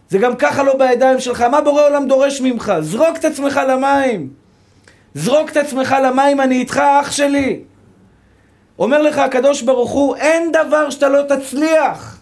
זה 0.09 0.17
גם 0.17 0.36
ככה 0.36 0.63
לא 0.63 0.77
בידיים 0.77 1.19
שלך. 1.19 1.41
מה 1.41 1.61
בורא 1.61 1.84
עולם 1.84 2.07
דורש 2.07 2.41
ממך? 2.41 2.73
זרוק 2.82 3.17
את 3.17 3.25
עצמך 3.25 3.59
למים. 3.67 4.30
זרוק 5.13 5.49
את 5.49 5.57
עצמך 5.57 5.95
למים, 6.03 6.41
אני 6.41 6.55
איתך, 6.55 6.77
אח 7.01 7.11
שלי. 7.11 7.59
אומר 8.80 9.01
לך 9.01 9.17
הקדוש 9.17 9.61
ברוך 9.61 9.91
הוא, 9.91 10.15
אין 10.15 10.51
דבר 10.51 10.89
שאתה 10.89 11.09
לא 11.09 11.21
תצליח. 11.30 12.21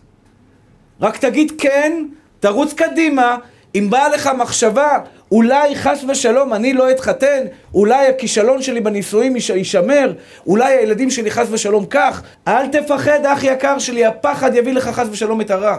רק 1.02 1.18
תגיד 1.18 1.52
כן, 1.58 2.04
תרוץ 2.40 2.74
קדימה, 2.74 3.38
אם 3.76 3.88
באה 3.90 4.10
לך 4.10 4.30
מחשבה, 4.38 5.00
אולי 5.32 5.76
חס 5.76 6.04
ושלום 6.10 6.54
אני 6.54 6.74
לא 6.74 6.92
אתחתן, 6.92 7.44
אולי 7.74 8.08
הכישלון 8.08 8.62
שלי 8.62 8.82
בנישואים 8.82 9.36
יישמר, 9.56 10.14
אולי 10.46 10.74
הילדים 10.74 11.10
שלי 11.10 11.32
חס 11.32 11.48
ושלום 11.52 11.86
כך, 11.86 12.22
אל 12.48 12.68
תפחד 12.68 13.26
אח 13.26 13.44
יקר 13.44 13.80
שלי, 13.80 14.06
הפחד 14.06 14.56
יביא 14.56 14.74
לך 14.74 14.88
חס 14.88 15.08
ושלום 15.12 15.42
את 15.42 15.52
הרע. 15.52 15.78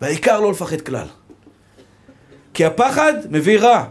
והעיקר 0.00 0.40
לא 0.40 0.50
לפחד 0.50 0.80
כלל. 0.80 1.06
כי 2.54 2.64
הפחד 2.64 3.12
מביא 3.30 3.58
רע, 3.58 3.84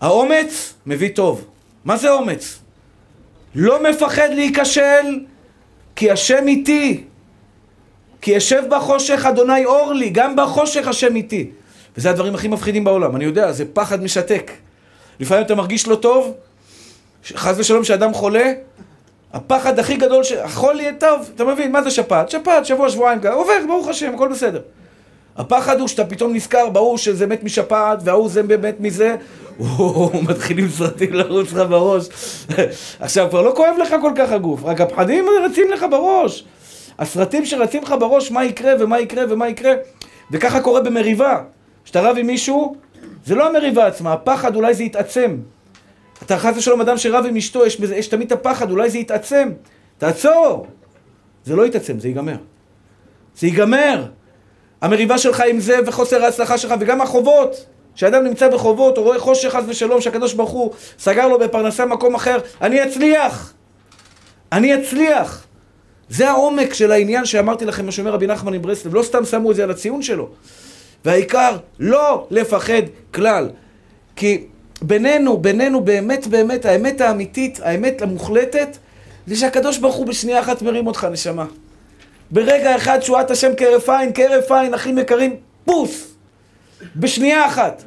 האומץ 0.00 0.74
מביא 0.86 1.08
טוב. 1.14 1.44
מה 1.84 1.96
זה 1.96 2.10
אומץ? 2.10 2.58
לא 3.54 3.90
מפחד 3.90 4.28
להיכשל, 4.30 5.20
כי 5.96 6.10
השם 6.10 6.48
איתי. 6.48 7.04
כי 8.20 8.30
ישב 8.30 8.62
בחושך 8.70 9.24
אדוני 9.28 9.64
אור 9.64 9.92
לי, 9.92 10.10
גם 10.10 10.36
בחושך 10.36 10.88
השם 10.88 11.16
איתי. 11.16 11.50
וזה 11.96 12.10
הדברים 12.10 12.34
הכי 12.34 12.48
מפחידים 12.48 12.84
בעולם, 12.84 13.16
אני 13.16 13.24
יודע, 13.24 13.52
זה 13.52 13.64
פחד 13.72 14.02
משתק. 14.02 14.50
לפעמים 15.20 15.44
אתה 15.44 15.54
מרגיש 15.54 15.88
לא 15.88 15.94
טוב, 15.94 16.34
חס 17.34 17.54
ושלום 17.58 17.84
שאדם 17.84 18.14
חולה, 18.14 18.52
הפחד 19.32 19.78
הכי 19.78 19.96
גדול, 19.96 20.22
החול 20.42 20.80
יהיה 20.80 20.92
טוב, 21.00 21.30
אתה 21.34 21.44
מבין, 21.44 21.72
מה 21.72 21.82
זה 21.82 21.90
שפעת? 21.90 22.30
שפעת, 22.30 22.66
שבוע, 22.66 22.90
שבועיים, 22.90 23.18
עובר, 23.32 23.52
ברוך 23.66 23.88
השם, 23.88 24.14
הכל 24.14 24.28
בסדר. 24.28 24.60
הפחד 25.36 25.80
הוא 25.80 25.88
שאתה 25.88 26.04
פתאום 26.04 26.34
נזכר 26.34 26.68
בהוא 26.68 26.96
שזה 26.96 27.26
מת 27.26 27.44
משפעת, 27.44 27.98
וההוא 28.04 28.28
זה 28.28 28.42
מת 28.42 28.80
מזה, 28.80 29.16
מתחילים 30.28 30.68
סרטים 30.68 31.12
לרוץ 31.12 31.52
לך 31.52 31.68
בראש. 31.68 32.08
עכשיו, 33.00 33.26
כבר 33.30 33.42
לא 33.42 33.52
כואב 33.56 33.74
לך 33.82 33.94
כל 34.00 34.12
כך 34.16 34.32
הגוף, 34.32 34.64
רק 34.64 34.80
הפחדים 34.80 35.24
רצים 35.44 35.70
לך 35.70 35.86
בראש. 35.90 36.44
הסרטים 36.98 37.46
שרצים 37.46 37.82
לך 37.82 37.94
בראש, 38.00 38.30
מה 38.30 38.44
יקרה 38.44 38.72
ומה 38.80 39.00
יקרה 39.00 39.24
ומה 39.28 39.48
יקרה, 39.48 39.72
וככה 40.30 40.60
קורה 40.60 40.80
במריבה. 40.80 41.42
כשאתה 41.88 42.00
רב 42.00 42.16
עם 42.18 42.26
מישהו, 42.26 42.76
זה 43.26 43.34
לא 43.34 43.48
המריבה 43.48 43.86
עצמה, 43.86 44.12
הפחד 44.12 44.56
אולי 44.56 44.74
זה 44.74 44.84
יתעצם. 44.84 45.36
אתה 46.22 46.38
חס 46.38 46.56
ושלום 46.56 46.80
אדם 46.80 46.98
שרב 46.98 47.26
עם 47.26 47.36
אשתו, 47.36 47.66
יש, 47.66 47.80
יש 47.80 48.06
תמיד 48.06 48.26
את 48.26 48.32
הפחד, 48.32 48.70
אולי 48.70 48.90
זה 48.90 48.98
יתעצם. 48.98 49.50
תעצור! 49.98 50.66
זה 51.44 51.56
לא 51.56 51.66
יתעצם, 51.66 51.98
זה 51.98 52.08
ייגמר. 52.08 52.36
זה 53.36 53.46
ייגמר. 53.46 54.04
המריבה 54.80 55.18
שלך 55.18 55.42
עם 55.48 55.60
זה 55.60 55.78
וחוסר 55.86 56.24
ההצלחה 56.24 56.58
שלך 56.58 56.74
וגם 56.80 57.00
החובות. 57.00 57.66
כשאדם 57.94 58.24
נמצא 58.24 58.48
בחובות, 58.48 58.98
או 58.98 59.02
רואה 59.02 59.18
חושך 59.18 59.48
חס 59.48 59.64
ושלום, 59.68 60.00
שהקדוש 60.00 60.34
ברוך 60.34 60.50
הוא 60.50 60.72
סגר 60.98 61.28
לו 61.28 61.38
בפרנסה 61.38 61.86
במקום 61.86 62.14
אחר, 62.14 62.38
אני 62.62 62.84
אצליח! 62.84 63.52
אני 64.52 64.74
אצליח! 64.74 65.46
זה 66.08 66.30
העומק 66.30 66.74
של 66.74 66.92
העניין 66.92 67.24
שאמרתי 67.24 67.64
לכם, 67.64 67.86
מה 67.86 67.92
שאומר 67.92 68.10
רבי 68.10 68.26
נחמן 68.26 68.54
עם 68.54 68.62
ברסלב, 68.62 68.94
לא 68.94 69.02
סתם 69.02 69.24
שמו 69.24 69.50
את 69.50 69.56
זה 69.56 69.64
על 69.64 69.70
הציון 69.70 70.02
שלו. 70.02 70.28
והעיקר, 71.04 71.56
לא 71.78 72.26
לפחד 72.30 72.82
כלל. 73.14 73.50
כי 74.16 74.44
בינינו, 74.82 75.36
בינינו 75.36 75.80
באמת 75.80 76.26
באמת, 76.26 76.64
האמת 76.64 77.00
האמיתית, 77.00 77.60
האמת 77.62 78.02
המוחלטת, 78.02 78.76
זה 79.26 79.36
שהקדוש 79.36 79.78
ברוך 79.78 79.96
הוא 79.96 80.06
בשנייה 80.06 80.40
אחת 80.40 80.62
מרים 80.62 80.86
אותך, 80.86 81.06
נשמה. 81.12 81.46
ברגע 82.30 82.76
אחד 82.76 83.00
שועת 83.00 83.30
השם 83.30 83.50
כהרף 83.56 83.88
עין, 83.88 84.10
כהרף 84.14 84.52
עין, 84.52 84.74
אחים 84.74 84.98
יקרים, 84.98 85.36
פוס! 85.64 86.14
בשנייה 86.96 87.46
אחת. 87.46 87.82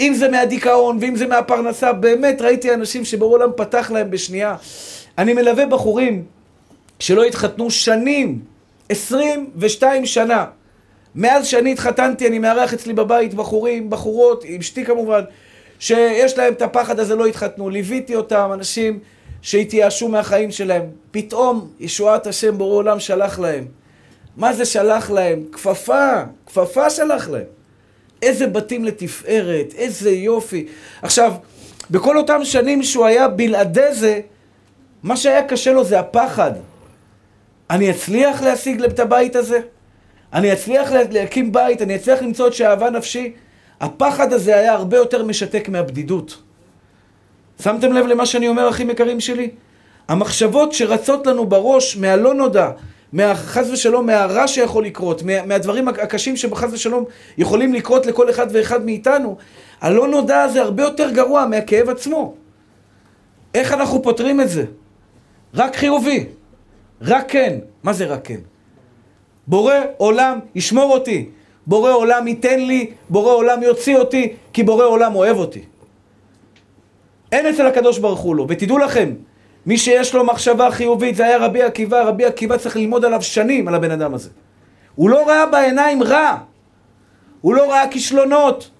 אם 0.00 0.14
זה 0.14 0.28
מהדיכאון 0.28 0.98
ואם 1.00 1.16
זה 1.16 1.26
מהפרנסה, 1.26 1.92
באמת 1.92 2.40
ראיתי 2.40 2.74
אנשים 2.74 3.04
שבעולם 3.04 3.50
פתח 3.56 3.90
להם 3.90 4.10
בשנייה. 4.10 4.56
אני 5.18 5.32
מלווה 5.32 5.66
בחורים 5.66 6.24
שלא 6.98 7.24
התחתנו 7.24 7.70
שנים, 7.70 8.40
22 8.88 10.06
שנה. 10.06 10.44
מאז 11.14 11.46
שאני 11.46 11.72
התחתנתי, 11.72 12.26
אני 12.26 12.38
מארח 12.38 12.74
אצלי 12.74 12.92
בבית 12.92 13.34
בחורים, 13.34 13.90
בחורות, 13.90 14.44
עם 14.44 14.60
אשתי 14.60 14.84
כמובן, 14.84 15.20
שיש 15.78 16.38
להם 16.38 16.52
את 16.52 16.62
הפחד 16.62 17.00
הזה, 17.00 17.14
לא 17.14 17.26
התחתנו. 17.26 17.70
ליוויתי 17.70 18.16
אותם, 18.16 18.50
אנשים 18.54 18.98
שהתייאשו 19.42 20.08
מהחיים 20.08 20.50
שלהם. 20.50 20.82
פתאום 21.10 21.68
ישועת 21.80 22.26
השם 22.26 22.58
בורא 22.58 22.74
עולם 22.74 23.00
שלח 23.00 23.38
להם. 23.38 23.64
מה 24.36 24.52
זה 24.52 24.64
שלח 24.64 25.10
להם? 25.10 25.44
כפפה, 25.52 26.22
כפפה 26.46 26.90
שלח 26.90 27.28
להם. 27.28 27.44
איזה 28.22 28.46
בתים 28.46 28.84
לתפארת, 28.84 29.74
איזה 29.76 30.10
יופי. 30.10 30.66
עכשיו, 31.02 31.32
בכל 31.90 32.18
אותם 32.18 32.40
שנים 32.44 32.82
שהוא 32.82 33.06
היה 33.06 33.28
בלעדי 33.28 33.94
זה, 33.94 34.20
מה 35.02 35.16
שהיה 35.16 35.48
קשה 35.48 35.72
לו 35.72 35.84
זה 35.84 36.00
הפחד. 36.00 36.52
אני 37.70 37.90
אצליח 37.90 38.42
להשיג 38.42 38.82
את 38.82 38.98
הבית 38.98 39.36
הזה? 39.36 39.60
אני 40.34 40.52
אצליח 40.52 40.90
להקים 41.10 41.52
בית, 41.52 41.82
אני 41.82 41.96
אצליח 41.96 42.22
למצוא 42.22 42.46
את 42.46 42.54
שאהבה 42.54 42.90
נפשי. 42.90 43.32
הפחד 43.80 44.32
הזה 44.32 44.56
היה 44.56 44.72
הרבה 44.72 44.96
יותר 44.96 45.24
משתק 45.24 45.68
מהבדידות. 45.68 46.42
שמתם 47.62 47.92
לב 47.92 48.06
למה 48.06 48.26
שאני 48.26 48.48
אומר, 48.48 48.68
אחים 48.68 48.90
יקרים 48.90 49.20
שלי? 49.20 49.50
המחשבות 50.08 50.72
שרצות 50.72 51.26
לנו 51.26 51.46
בראש 51.46 51.96
מהלא 51.96 52.34
נודע, 52.34 52.70
חס 53.34 53.70
ושלום, 53.70 54.06
מהרע 54.06 54.48
שיכול 54.48 54.84
לקרות, 54.84 55.22
מה, 55.22 55.46
מהדברים 55.46 55.88
הקשים 55.88 56.36
שבחס 56.36 56.72
ושלום 56.72 57.04
יכולים 57.38 57.74
לקרות 57.74 58.06
לכל 58.06 58.30
אחד 58.30 58.46
ואחד 58.50 58.84
מאיתנו, 58.84 59.36
הלא 59.80 60.08
נודע 60.08 60.42
הזה 60.42 60.62
הרבה 60.62 60.82
יותר 60.82 61.10
גרוע 61.10 61.46
מהכאב 61.46 61.88
עצמו. 61.88 62.34
איך 63.54 63.72
אנחנו 63.72 64.02
פותרים 64.02 64.40
את 64.40 64.48
זה? 64.48 64.64
רק 65.54 65.76
חיובי. 65.76 66.26
רק 67.02 67.24
כן. 67.28 67.58
מה 67.82 67.92
זה 67.92 68.06
רק 68.06 68.20
כן? 68.24 68.40
בורא 69.46 69.74
עולם 69.96 70.38
ישמור 70.54 70.92
אותי. 70.92 71.28
בורא 71.66 71.92
עולם 71.92 72.28
ייתן 72.28 72.60
לי, 72.60 72.90
בורא 73.10 73.32
עולם 73.32 73.62
יוציא 73.62 73.96
אותי, 73.96 74.32
כי 74.52 74.62
בורא 74.62 74.84
עולם 74.84 75.14
אוהב 75.14 75.36
אותי. 75.36 75.62
אין 77.32 77.46
אצל 77.46 77.66
הקדוש 77.66 77.98
ברוך 77.98 78.20
הוא 78.20 78.36
לו. 78.36 78.46
ותדעו 78.48 78.78
לכם, 78.78 79.14
מי 79.66 79.78
שיש 79.78 80.14
לו 80.14 80.24
מחשבה 80.24 80.70
חיובית, 80.70 81.16
זה 81.16 81.24
היה 81.24 81.38
רבי 81.38 81.62
עקיבא, 81.62 82.02
רבי 82.02 82.24
עקיבא 82.24 82.56
צריך 82.56 82.76
ללמוד 82.76 83.04
עליו 83.04 83.22
שנים, 83.22 83.68
על 83.68 83.74
הבן 83.74 83.90
אדם 83.90 84.14
הזה. 84.14 84.30
הוא 84.94 85.10
לא 85.10 85.28
ראה 85.28 85.46
בעיניים 85.46 86.02
רע, 86.02 86.36
הוא 87.40 87.54
לא 87.54 87.70
ראה 87.70 87.88
כישלונות. 87.90 88.70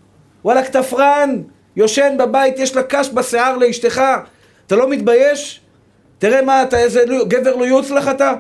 וואלה, 0.45 0.65
כתפרן, 0.65 1.43
יושן 1.77 2.17
בבית, 2.19 2.59
יש 2.59 2.77
לה 2.77 2.83
קש 2.83 3.11
בשיער 3.11 3.57
לאשתך, 3.57 4.03
אתה 4.67 4.77
לא 4.77 4.91
מתבייש? 4.91 5.61
תראה 6.19 6.43
מה 6.43 6.63
אתה, 6.63 6.79
איזה 6.79 7.05
גבר 7.29 7.57
לא 7.57 7.65
יוץ 7.65 7.91
לך 7.91 8.09
אתה? 8.09 8.33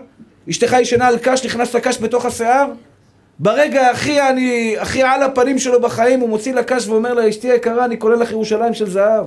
אשתך 0.51 0.77
ישנה 0.81 1.07
על 1.07 1.19
קש, 1.19 1.45
נכנס 1.45 1.75
לקש 1.75 1.99
בתוך 2.01 2.25
השיער? 2.25 2.67
ברגע 3.39 3.91
הכי, 3.91 4.21
אני, 4.21 4.77
הכי 4.79 5.03
על 5.03 5.23
הפנים 5.23 5.59
שלו 5.59 5.81
בחיים, 5.81 6.21
הוא 6.21 6.29
מוציא 6.29 6.55
לקש 6.55 6.89
ואומר 6.89 7.15
לה, 7.15 7.29
אשתי 7.29 7.51
היקרה, 7.51 7.85
אני 7.85 7.99
כולל 7.99 8.19
לך 8.19 8.31
ירושלים 8.31 8.75
של 8.75 8.91
זהב. 8.91 9.27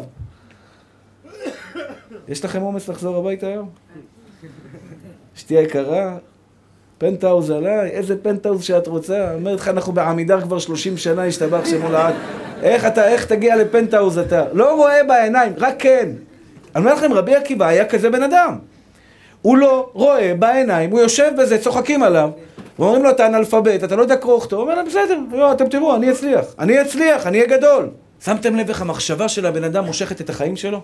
יש 2.27 2.45
לכם 2.45 2.61
אומץ 2.61 2.89
לחזור 2.89 3.17
הביתה 3.17 3.47
היום? 3.47 3.69
אשתי 5.37 5.57
היקרה, 5.57 6.17
פנטהאוז 6.97 7.49
עליי, 7.49 7.89
איזה 7.89 8.17
פנטהאוז 8.17 8.63
שאת 8.63 8.87
רוצה. 8.87 9.33
אומרת 9.33 9.59
לך, 9.59 9.67
אנחנו 9.67 9.93
בעמידר 9.93 10.41
כבר 10.41 10.59
30 10.59 10.97
שנה, 10.97 11.25
השתבח 11.25 11.65
שמו 11.65 11.91
לעד. 11.91 12.15
איך 12.63 12.85
אתה, 12.85 13.07
איך 13.07 13.25
תגיע 13.25 13.55
לפנטהאוז 13.55 14.17
אתה? 14.17 14.45
לא 14.53 14.75
רואה 14.75 15.03
בעיניים, 15.03 15.53
רק 15.57 15.75
כן. 15.79 16.09
אני 16.75 16.85
אומר 16.85 16.95
לכם, 16.95 17.13
רבי 17.13 17.35
עקיבא 17.35 17.65
היה 17.65 17.85
כזה 17.85 18.09
בן 18.09 18.23
אדם. 18.23 18.57
הוא 19.41 19.57
לא 19.57 19.89
רואה 19.93 20.33
בעיניים, 20.39 20.91
הוא 20.91 20.99
יושב 20.99 21.31
בזה, 21.37 21.57
צוחקים 21.57 22.03
עליו, 22.03 22.29
ואומרים 22.79 23.03
לו, 23.03 23.09
אתה 23.09 23.27
אנאלפבית, 23.27 23.83
אתה 23.83 23.95
לא 23.95 24.01
יודע 24.01 24.15
קרוא 24.15 24.35
וכתוב. 24.35 24.59
הוא 24.59 24.63
אומר 24.63 24.75
להם, 24.75 24.85
בסדר, 24.85 25.19
לא, 25.31 25.51
אתם 25.51 25.69
תראו, 25.69 25.95
אני 25.95 26.11
אצליח. 26.11 26.45
אני 26.59 26.81
אצליח, 26.81 27.27
אני 27.27 27.37
אהיה 27.37 27.57
גדול. 27.57 27.89
שמתם 28.25 28.55
לב 28.55 28.69
איך 28.69 28.81
המחשבה 28.81 29.29
של 29.29 29.45
הבן 29.45 29.63
אדם 29.63 29.85
מושכת 29.85 30.21
את 30.21 30.29
החיים 30.29 30.55
שלו? 30.55 30.81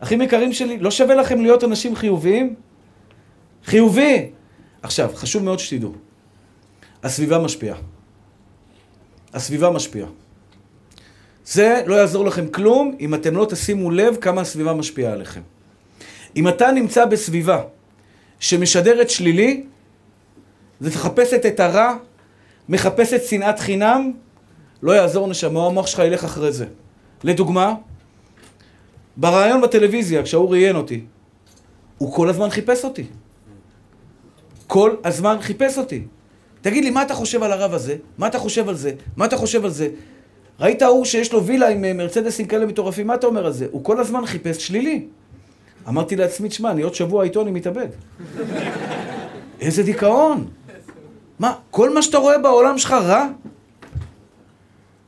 אחים 0.00 0.22
יקרים 0.22 0.52
שלי, 0.52 0.78
לא 0.78 0.90
שווה 0.90 1.14
לכם 1.14 1.40
להיות 1.40 1.64
אנשים 1.64 1.96
חיוביים? 1.96 2.54
חיובי! 3.64 4.30
עכשיו, 4.82 5.10
חשוב 5.14 5.42
מאוד 5.42 5.58
שתדעו, 5.58 5.92
הסביבה 7.02 7.38
משפיעה. 7.38 7.76
הסביבה 9.34 9.70
משפיעה. 9.70 10.08
זה 11.46 11.82
לא 11.86 11.94
יעזור 11.94 12.24
לכם 12.24 12.48
כלום 12.48 12.96
אם 13.00 13.14
אתם 13.14 13.36
לא 13.36 13.46
תשימו 13.50 13.90
לב 13.90 14.16
כמה 14.20 14.40
הסביבה 14.40 14.74
משפיעה 14.74 15.12
עליכם. 15.12 15.40
אם 16.36 16.48
אתה 16.48 16.72
נמצא 16.72 17.04
בסביבה 17.04 17.62
שמשדרת 18.40 19.10
שלילי, 19.10 19.64
זה 20.80 20.90
מחפשת 20.90 21.46
את 21.46 21.60
הרע, 21.60 21.94
מחפשת 22.68 23.24
שנאת 23.24 23.58
חינם, 23.58 24.12
לא 24.82 24.92
יעזור 24.92 25.28
נשמה, 25.28 25.66
המוח 25.66 25.86
שלך 25.86 25.98
ילך 25.98 26.24
אחרי 26.24 26.52
זה. 26.52 26.66
לדוגמה, 27.24 27.74
בריאיון 29.16 29.60
בטלוויזיה, 29.60 30.22
כשהוא 30.22 30.50
ראיין 30.50 30.76
אותי, 30.76 31.04
הוא 31.98 32.12
כל 32.12 32.28
הזמן 32.28 32.50
חיפש 32.50 32.84
אותי. 32.84 33.04
כל 34.66 34.94
הזמן 35.04 35.36
חיפש 35.40 35.78
אותי. 35.78 36.02
תגיד 36.60 36.84
לי, 36.84 36.90
מה 36.90 37.02
אתה 37.02 37.14
חושב 37.14 37.42
על 37.42 37.52
הרב 37.52 37.74
הזה? 37.74 37.96
מה 38.18 38.26
אתה 38.26 38.38
חושב 38.38 38.68
על 38.68 38.74
זה? 38.74 38.92
מה 39.16 39.24
אתה 39.24 39.36
חושב 39.36 39.64
על 39.64 39.70
זה? 39.70 39.88
ראית 40.60 40.82
ההוא 40.82 41.04
שיש 41.04 41.32
לו 41.32 41.44
וילה 41.44 41.68
עם 41.68 41.84
אה, 41.84 41.92
מרצדסים 41.92 42.46
כאלה 42.46 42.66
מטורפים, 42.66 43.06
מה 43.06 43.14
אתה 43.14 43.26
אומר 43.26 43.46
על 43.46 43.52
זה? 43.52 43.66
הוא 43.70 43.84
כל 43.84 44.00
הזמן 44.00 44.26
חיפש 44.26 44.66
שלילי. 44.66 45.06
אמרתי 45.88 46.16
לעצמי, 46.16 46.48
תשמע, 46.48 46.70
אני 46.70 46.82
עוד 46.82 46.94
שבוע 46.94 47.24
איתו 47.24 47.42
אני 47.42 47.50
מתאבד. 47.50 47.88
איזה 49.60 49.82
דיכאון. 49.82 50.46
מה, 51.38 51.54
כל 51.70 51.94
מה 51.94 52.02
שאתה 52.02 52.18
רואה 52.18 52.38
בעולם 52.38 52.78
שלך 52.78 52.92
רע? 52.92 53.26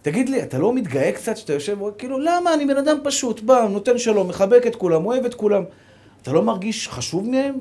תגיד 0.02 0.28
לי, 0.28 0.42
אתה 0.42 0.58
לא 0.58 0.72
מתגאה 0.72 1.12
קצת 1.12 1.36
שאתה 1.36 1.52
יושב, 1.52 1.78
כאילו, 1.98 2.18
למה? 2.18 2.54
אני 2.54 2.66
בן 2.66 2.76
אדם 2.76 2.96
פשוט, 3.04 3.40
בא, 3.40 3.66
נותן 3.70 3.98
שלום, 3.98 4.28
מחבק 4.28 4.66
את 4.66 4.76
כולם, 4.76 5.06
אוהב 5.06 5.24
את 5.24 5.34
כולם. 5.34 5.62
אתה 6.22 6.32
לא 6.32 6.42
מרגיש 6.42 6.88
חשוב 6.88 7.28
מהם? 7.28 7.54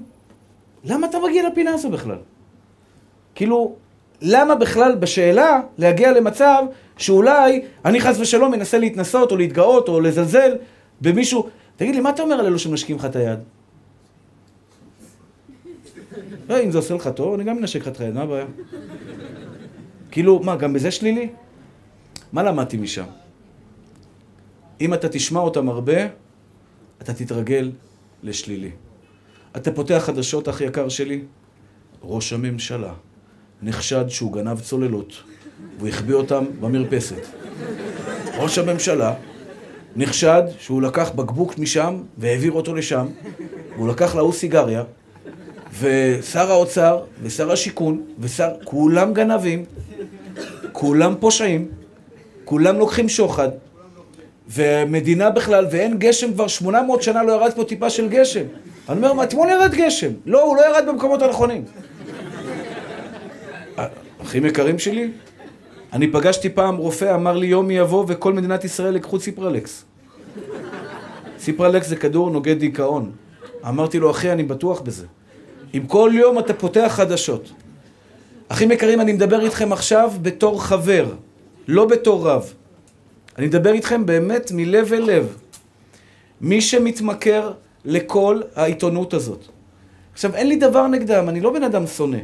למה 0.83 1.07
אתה 1.07 1.17
מגיע 1.27 1.49
לפינה 1.49 1.73
הזו 1.73 1.89
בכלל? 1.89 2.17
כאילו, 3.35 3.75
למה 4.21 4.55
בכלל 4.55 4.95
בשאלה 4.95 5.61
להגיע 5.77 6.11
למצב 6.11 6.63
שאולי 6.97 7.61
אני 7.85 8.01
חס 8.01 8.19
ושלום 8.19 8.51
מנסה 8.51 8.77
להתנסות 8.77 9.31
או 9.31 9.37
להתגאות 9.37 9.89
או 9.89 9.99
לזלזל 9.99 10.55
במישהו... 11.01 11.47
תגיד 11.77 11.95
לי, 11.95 12.01
מה 12.01 12.09
אתה 12.09 12.21
אומר 12.21 12.35
על 12.35 12.45
אלו 12.45 12.59
שמשקים 12.59 12.95
לך 12.95 13.05
את 13.05 13.15
היד? 13.15 13.39
לא, 16.49 16.63
אם 16.63 16.71
זה 16.71 16.77
עושה 16.77 16.93
לך 16.93 17.09
טוב, 17.15 17.33
אני 17.33 17.43
גם 17.43 17.57
מנשק 17.57 17.81
לך 17.81 17.87
את 17.87 17.99
היד, 17.99 18.13
מה 18.13 18.21
הבעיה? 18.21 18.45
כאילו, 20.11 20.39
מה, 20.39 20.55
גם 20.55 20.73
בזה 20.73 20.91
שלילי? 20.91 21.29
מה 22.33 22.43
למדתי 22.43 22.77
משם? 22.77 23.05
אם 24.81 24.93
אתה 24.93 25.09
תשמע 25.09 25.39
אותם 25.39 25.69
הרבה, 25.69 26.07
אתה 27.01 27.13
תתרגל 27.13 27.71
לשלילי. 28.23 28.71
אתה 29.57 29.71
פותח 29.71 30.03
חדשות, 30.05 30.47
אח 30.47 30.61
יקר 30.61 30.89
שלי, 30.89 31.21
ראש 32.03 32.33
הממשלה 32.33 32.93
נחשד 33.61 34.05
שהוא 34.09 34.33
גנב 34.33 34.59
צוללות 34.59 35.13
והוא 35.77 35.89
החביא 35.89 36.15
אותם 36.15 36.45
במרפסת. 36.59 37.21
ראש 38.37 38.57
הממשלה 38.57 39.13
נחשד 39.97 40.43
שהוא 40.59 40.81
לקח 40.81 41.11
בקבוק 41.15 41.57
משם 41.57 41.97
והעביר 42.17 42.51
אותו 42.51 42.75
לשם, 42.75 43.05
והוא 43.75 43.87
לקח 43.87 44.15
להוא 44.15 44.33
סיגריה, 44.33 44.83
ושר 45.79 46.51
האוצר 46.51 46.99
ושר 47.21 47.51
השיכון 47.51 48.01
ושר... 48.19 48.49
כולם 48.63 49.13
גנבים, 49.13 49.65
כולם 50.71 51.15
פושעים, 51.19 51.67
כולם 52.45 52.79
לוקחים 52.79 53.09
שוחד, 53.09 53.49
ומדינה 54.49 55.29
בכלל, 55.29 55.67
ואין 55.71 55.97
גשם 55.97 56.33
כבר 56.33 56.47
800 56.47 57.01
שנה 57.01 57.23
לא 57.23 57.31
ירד 57.33 57.53
פה 57.55 57.63
טיפה 57.63 57.89
של 57.89 58.09
גשם. 58.09 58.43
אני 58.89 59.07
אומר, 59.07 59.23
אתמול 59.23 59.49
ירד 59.49 59.71
גשם. 59.73 60.11
לא, 60.25 60.43
הוא 60.43 60.57
לא 60.57 60.61
ירד 60.69 60.83
במקומות 60.87 61.21
הנכונים. 61.21 61.63
אחים 64.21 64.45
יקרים 64.45 64.79
שלי, 64.79 65.11
אני 65.93 66.11
פגשתי 66.11 66.49
פעם 66.49 66.77
רופא, 66.77 67.15
אמר 67.15 67.37
לי 67.37 67.47
יום 67.47 67.71
יבוא 67.71 68.05
וכל 68.07 68.33
מדינת 68.33 68.63
ישראל 68.63 68.95
יקחו 68.95 69.19
ציפרלקס. 69.19 69.85
ציפרלקס 71.37 71.87
זה 71.87 71.95
כדור 71.95 72.29
נוגד 72.29 72.59
דיכאון. 72.59 73.11
אמרתי 73.67 73.99
לו, 73.99 74.11
אחי, 74.11 74.31
אני 74.31 74.43
בטוח 74.43 74.81
בזה. 74.81 75.05
אם 75.73 75.87
כל 75.87 76.11
יום 76.13 76.39
אתה 76.39 76.53
פותח 76.53 76.91
חדשות. 76.95 77.51
אחים 78.47 78.71
יקרים, 78.71 79.01
אני 79.01 79.13
מדבר 79.13 79.41
איתכם 79.45 79.73
עכשיו 79.73 80.11
בתור 80.21 80.63
חבר, 80.63 81.05
לא 81.67 81.85
בתור 81.85 82.29
רב. 82.29 82.53
אני 83.37 83.47
מדבר 83.47 83.73
איתכם 83.73 84.05
באמת 84.05 84.51
מלב 84.53 84.93
אל 84.93 85.03
לב. 85.05 85.37
מי 86.41 86.61
שמתמכר 86.61 87.51
לכל 87.85 88.41
העיתונות 88.55 89.13
הזאת. 89.13 89.45
עכשיו, 90.13 90.35
אין 90.35 90.47
לי 90.47 90.55
דבר 90.55 90.87
נגדם, 90.87 91.29
אני 91.29 91.41
לא 91.41 91.53
בן 91.53 91.63
אדם 91.63 91.87
שונא. 91.87 92.17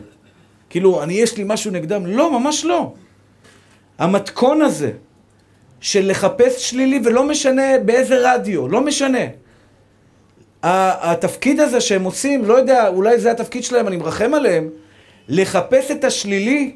כאילו, 0.69 1.03
אני, 1.03 1.13
יש 1.13 1.37
לי 1.37 1.43
משהו 1.47 1.71
נגדם. 1.71 2.05
לא, 2.05 2.39
ממש 2.39 2.65
לא. 2.65 2.93
המתכון 3.99 4.61
הזה 4.61 4.91
של 5.81 6.09
לחפש 6.09 6.69
שלילי, 6.69 7.01
ולא 7.05 7.27
משנה 7.27 7.79
באיזה 7.85 8.15
רדיו, 8.19 8.67
לא 8.67 8.81
משנה. 8.81 9.25
התפקיד 10.63 11.59
הזה 11.59 11.81
שהם 11.81 12.03
עושים, 12.03 12.45
לא 12.45 12.53
יודע, 12.53 12.87
אולי 12.87 13.19
זה 13.19 13.31
התפקיד 13.31 13.63
שלהם, 13.63 13.87
אני 13.87 13.97
מרחם 13.97 14.33
עליהם, 14.33 14.69
לחפש 15.27 15.91
את 15.91 16.03
השלילי, 16.03 16.75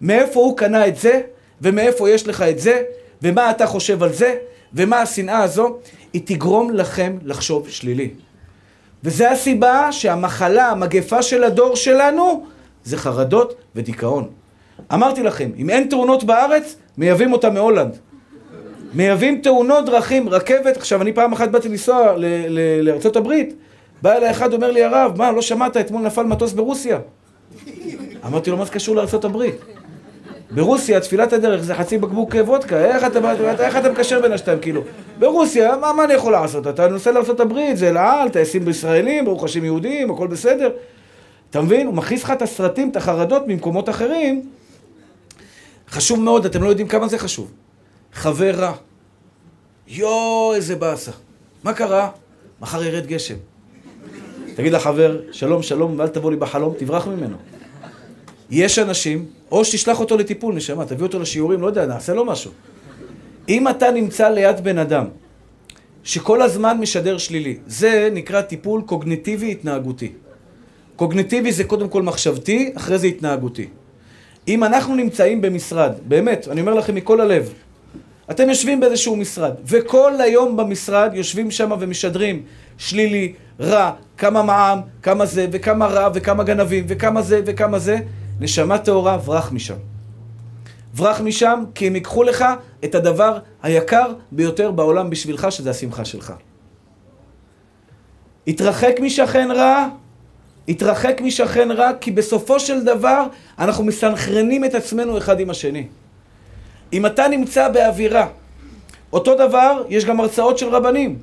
מאיפה 0.00 0.40
הוא 0.40 0.56
קנה 0.56 0.86
את 0.86 0.96
זה, 0.96 1.20
ומאיפה 1.60 2.10
יש 2.10 2.26
לך 2.26 2.42
את 2.42 2.58
זה, 2.58 2.82
ומה 3.22 3.50
אתה 3.50 3.66
חושב 3.66 4.02
על 4.02 4.12
זה, 4.12 4.36
ומה 4.74 5.00
השנאה 5.00 5.42
הזו, 5.42 5.78
היא 6.12 6.22
תגרום 6.24 6.70
לכם 6.70 7.18
לחשוב 7.22 7.68
שלילי. 7.68 8.10
וזו 9.04 9.24
הסיבה 9.24 9.92
שהמחלה, 9.92 10.70
המגפה 10.70 11.22
של 11.22 11.44
הדור 11.44 11.76
שלנו, 11.76 12.46
זה 12.84 12.96
חרדות 12.96 13.54
ודיכאון. 13.76 14.28
אמרתי 14.94 15.22
לכם, 15.22 15.50
אם 15.56 15.70
אין 15.70 15.86
תאונות 15.88 16.24
בארץ, 16.24 16.76
מייבאים 16.98 17.32
אותה 17.32 17.50
מהולנד. 17.50 17.96
מייבאים 18.94 19.40
תאונות 19.40 19.86
דרכים, 19.86 20.28
רכבת, 20.28 20.76
עכשיו 20.76 21.02
אני 21.02 21.12
פעם 21.12 21.32
אחת 21.32 21.48
באתי 21.48 21.68
לנסוע 21.68 22.14
לארצות 22.80 23.16
הברית, 23.16 23.54
בא 24.02 24.12
אליי 24.12 24.30
אחד, 24.30 24.52
אומר 24.52 24.70
לי, 24.70 24.84
הרב, 24.84 25.12
מה, 25.18 25.32
לא 25.32 25.42
שמעת, 25.42 25.76
אתמול 25.76 26.02
נפל 26.02 26.22
מטוס 26.22 26.52
ברוסיה. 26.52 26.98
אמרתי 28.26 28.50
לו, 28.50 28.56
מה 28.56 28.64
זה 28.64 28.70
קשור 28.70 28.96
לארצות 28.96 29.24
הברית? 29.24 29.54
ברוסיה, 30.50 31.00
תפילת 31.00 31.32
הדרך 31.32 31.62
זה 31.62 31.74
חצי 31.74 31.98
בקבוק 31.98 32.34
וודקה, 32.44 32.78
איך 32.78 33.76
אתה, 33.76 33.90
מקשר 33.90 34.20
בין 34.20 34.32
השתיים, 34.32 34.58
כאילו? 34.58 34.82
ברוסיה, 35.18 35.76
מה, 35.76 35.92
מה 35.92 36.04
אני 36.04 36.14
יכול 36.14 36.32
לעשות? 36.32 36.66
אתה 36.66 36.88
נוסע 36.88 37.12
לארה"ב, 37.12 37.74
זה 37.74 37.92
לעל, 37.92 38.28
טייסים 38.28 38.64
בישראלים, 38.64 39.24
ברוך 39.24 39.44
השם 39.44 39.64
יהודים, 39.64 40.10
הכל 40.10 40.26
בסדר. 40.26 40.70
אתה 41.50 41.60
מבין? 41.60 41.86
הוא 41.86 41.94
מכניס 41.94 42.24
לך 42.24 42.30
את 42.30 42.42
הסרטים, 42.42 42.88
את 42.88 42.96
החרדות 42.96 43.42
ממקומות 43.46 43.88
אחרים. 43.88 44.42
חשוב 45.90 46.20
מאוד, 46.20 46.46
אתם 46.46 46.62
לא 46.62 46.68
יודעים 46.68 46.88
כמה 46.88 47.08
זה 47.08 47.18
חשוב. 47.18 47.52
חבר 48.12 48.50
רע. 48.50 48.72
יואו, 49.88 50.54
איזה 50.54 50.76
באסה. 50.76 51.12
מה 51.64 51.72
קרה? 51.72 52.10
מחר 52.60 52.84
ירד 52.84 53.06
גשם. 53.06 53.34
תגיד 54.54 54.72
לחבר, 54.72 55.20
שלום, 55.32 55.62
שלום, 55.62 55.98
ואל 55.98 56.08
תבוא 56.08 56.30
לי 56.30 56.36
בחלום, 56.36 56.74
תברח 56.78 57.06
ממנו. 57.06 57.36
יש 58.50 58.78
אנשים, 58.78 59.26
או 59.50 59.64
שתשלח 59.64 60.00
אותו 60.00 60.16
לטיפול, 60.16 60.54
נשמה, 60.54 60.84
תביא 60.84 61.02
אותו 61.02 61.18
לשיעורים, 61.18 61.60
לא 61.60 61.66
יודע, 61.66 61.86
נעשה 61.86 62.14
לו 62.14 62.24
משהו. 62.24 62.50
אם 63.48 63.68
אתה 63.68 63.90
נמצא 63.90 64.28
ליד 64.28 64.64
בן 64.64 64.78
אדם 64.78 65.04
שכל 66.04 66.42
הזמן 66.42 66.78
משדר 66.78 67.18
שלילי, 67.18 67.56
זה 67.66 68.08
נקרא 68.12 68.40
טיפול 68.40 68.82
קוגניטיבי 68.86 69.52
התנהגותי. 69.52 70.12
קוגניטיבי 70.96 71.52
זה 71.52 71.64
קודם 71.64 71.88
כל 71.88 72.02
מחשבתי, 72.02 72.72
אחרי 72.76 72.98
זה 72.98 73.06
התנהגותי. 73.06 73.68
אם 74.48 74.64
אנחנו 74.64 74.94
נמצאים 74.94 75.40
במשרד, 75.40 75.92
באמת, 76.08 76.48
אני 76.48 76.60
אומר 76.60 76.74
לכם 76.74 76.94
מכל 76.94 77.20
הלב, 77.20 77.52
אתם 78.30 78.48
יושבים 78.48 78.80
באיזשהו 78.80 79.16
משרד, 79.16 79.52
וכל 79.64 80.20
היום 80.20 80.56
במשרד 80.56 81.10
יושבים 81.14 81.50
שם 81.50 81.70
ומשדרים 81.80 82.42
שלילי, 82.78 83.32
רע, 83.60 83.92
כמה 84.18 84.42
מע"מ, 84.42 84.80
כמה 85.02 85.26
זה, 85.26 85.46
וכמה 85.52 85.86
רע, 85.86 86.08
וכמה 86.14 86.44
גנבים, 86.44 86.84
וכמה 86.88 87.22
זה, 87.22 87.40
וכמה 87.46 87.78
זה, 87.78 87.98
נשמה 88.40 88.78
טהורה, 88.78 89.18
ברח 89.18 89.52
משם. 89.52 89.74
ברח 90.94 91.20
משם, 91.20 91.64
כי 91.74 91.86
הם 91.86 91.94
ייקחו 91.94 92.22
לך 92.22 92.44
את 92.84 92.94
הדבר 92.94 93.38
היקר 93.62 94.12
ביותר 94.32 94.70
בעולם 94.70 95.10
בשבילך, 95.10 95.46
שזה 95.50 95.70
השמחה 95.70 96.04
שלך. 96.04 96.32
התרחק 98.46 98.96
משכן 99.02 99.48
רע, 99.50 99.88
התרחק 100.68 101.20
משכן 101.20 101.70
רע, 101.70 101.90
כי 102.00 102.10
בסופו 102.10 102.60
של 102.60 102.84
דבר 102.84 103.26
אנחנו 103.58 103.84
מסנכרנים 103.84 104.64
את 104.64 104.74
עצמנו 104.74 105.18
אחד 105.18 105.40
עם 105.40 105.50
השני. 105.50 105.86
אם 106.92 107.06
אתה 107.06 107.28
נמצא 107.28 107.68
באווירה, 107.68 108.28
אותו 109.12 109.34
דבר, 109.34 109.84
יש 109.88 110.04
גם 110.04 110.20
הרצאות 110.20 110.58
של 110.58 110.68
רבנים. 110.68 111.18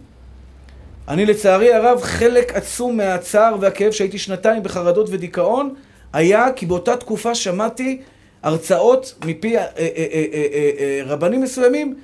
אני 1.07 1.25
לצערי 1.25 1.73
הרב, 1.73 2.01
חלק 2.01 2.53
עצום 2.55 2.97
מהצער 2.97 3.55
והכאב 3.59 3.91
שהייתי 3.91 4.17
שנתיים 4.17 4.63
בחרדות 4.63 5.07
ודיכאון, 5.09 5.73
היה 6.13 6.51
כי 6.55 6.65
באותה 6.65 6.97
תקופה 6.97 7.35
שמעתי 7.35 8.01
הרצאות 8.43 9.13
מפי 9.25 9.57
אה, 9.57 9.63
אה, 9.77 9.87
אה, 10.77 11.01
רבנים 11.05 11.41
מסוימים, 11.41 11.95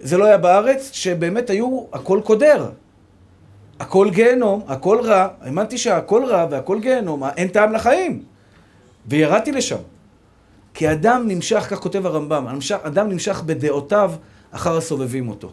זה 0.00 0.18
לא 0.18 0.24
היה 0.24 0.38
בארץ, 0.38 0.90
שבאמת 0.92 1.50
היו 1.50 1.84
הכל 1.92 2.20
קודר. 2.24 2.66
הכל 3.80 4.10
גיהנום, 4.10 4.62
הכל 4.66 5.00
רע, 5.02 5.28
האמנתי 5.40 5.78
שהכל 5.78 6.24
רע 6.24 6.46
והכל 6.50 6.80
גיהנום, 6.80 7.24
אין 7.24 7.48
טעם 7.48 7.72
לחיים. 7.72 8.22
וירדתי 9.06 9.52
לשם. 9.52 9.76
כי 10.74 10.92
אדם 10.92 11.24
נמשך, 11.28 11.66
כך 11.70 11.78
כותב 11.78 12.06
הרמב"ם, 12.06 12.58
אדם 12.82 13.08
נמשך 13.08 13.42
בדעותיו 13.46 14.12
אחר 14.50 14.76
הסובבים 14.76 15.28
אותו. 15.28 15.52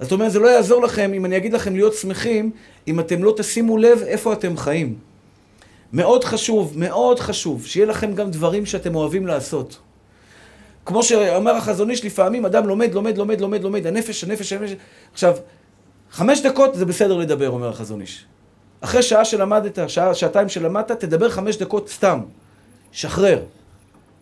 זאת 0.00 0.12
אומרת, 0.12 0.32
זה 0.32 0.38
לא 0.38 0.48
יעזור 0.48 0.82
לכם 0.82 1.12
אם 1.14 1.24
אני 1.24 1.36
אגיד 1.36 1.52
לכם 1.52 1.74
להיות 1.74 1.94
שמחים, 1.94 2.50
אם 2.88 3.00
אתם 3.00 3.24
לא 3.24 3.34
תשימו 3.36 3.78
לב 3.78 4.02
איפה 4.06 4.32
אתם 4.32 4.56
חיים. 4.56 4.98
מאוד 5.92 6.24
חשוב, 6.24 6.72
מאוד 6.76 7.18
חשוב, 7.20 7.66
שיהיה 7.66 7.86
לכם 7.86 8.14
גם 8.14 8.30
דברים 8.30 8.66
שאתם 8.66 8.94
אוהבים 8.94 9.26
לעשות. 9.26 9.78
כמו 10.86 11.02
שאומר 11.02 11.56
החזון 11.56 11.90
איש, 11.90 12.04
לפעמים 12.04 12.46
אדם 12.46 12.68
לומד, 12.68 12.94
לומד, 12.94 13.18
לומד, 13.18 13.40
לומד, 13.40 13.62
לומד, 13.62 13.86
הנפש, 13.86 14.24
הנפש, 14.24 14.52
הנפש. 14.52 14.74
עכשיו, 15.12 15.36
חמש 16.12 16.40
דקות 16.40 16.74
זה 16.74 16.84
בסדר 16.84 17.16
לדבר, 17.16 17.50
אומר 17.50 17.68
החזון 17.68 18.00
איש. 18.00 18.24
אחרי 18.80 19.02
שעה 19.02 19.24
שלמדת, 19.24 19.78
שעה, 19.88 20.14
שעתיים 20.14 20.48
שלמדת, 20.48 20.90
תדבר 20.92 21.30
חמש 21.30 21.56
דקות 21.56 21.88
סתם. 21.88 22.20
שחרר. 22.92 23.42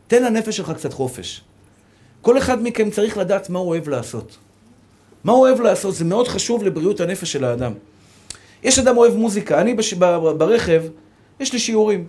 תן 0.06 0.22
לנפש 0.22 0.56
שלך 0.56 0.70
קצת 0.70 0.92
חופש. 0.92 1.40
כל 2.22 2.38
אחד 2.38 2.62
מכם 2.62 2.90
צריך 2.90 3.16
לדעת 3.16 3.50
מה 3.50 3.58
הוא 3.58 3.68
אוהב 3.68 3.88
לעשות. 3.88 4.36
מה 5.24 5.32
הוא 5.32 5.40
אוהב 5.40 5.60
לעשות? 5.60 5.94
זה 5.94 6.04
מאוד 6.04 6.28
חשוב 6.28 6.64
לבריאות 6.64 7.00
הנפש 7.00 7.32
של 7.32 7.44
האדם. 7.44 7.72
יש 8.62 8.78
אדם 8.78 8.96
אוהב 8.96 9.16
מוזיקה. 9.16 9.60
אני 9.60 9.74
בש... 9.74 9.94
ברכב, 10.38 10.82
יש 11.40 11.52
לי 11.52 11.58
שיעורים. 11.58 12.06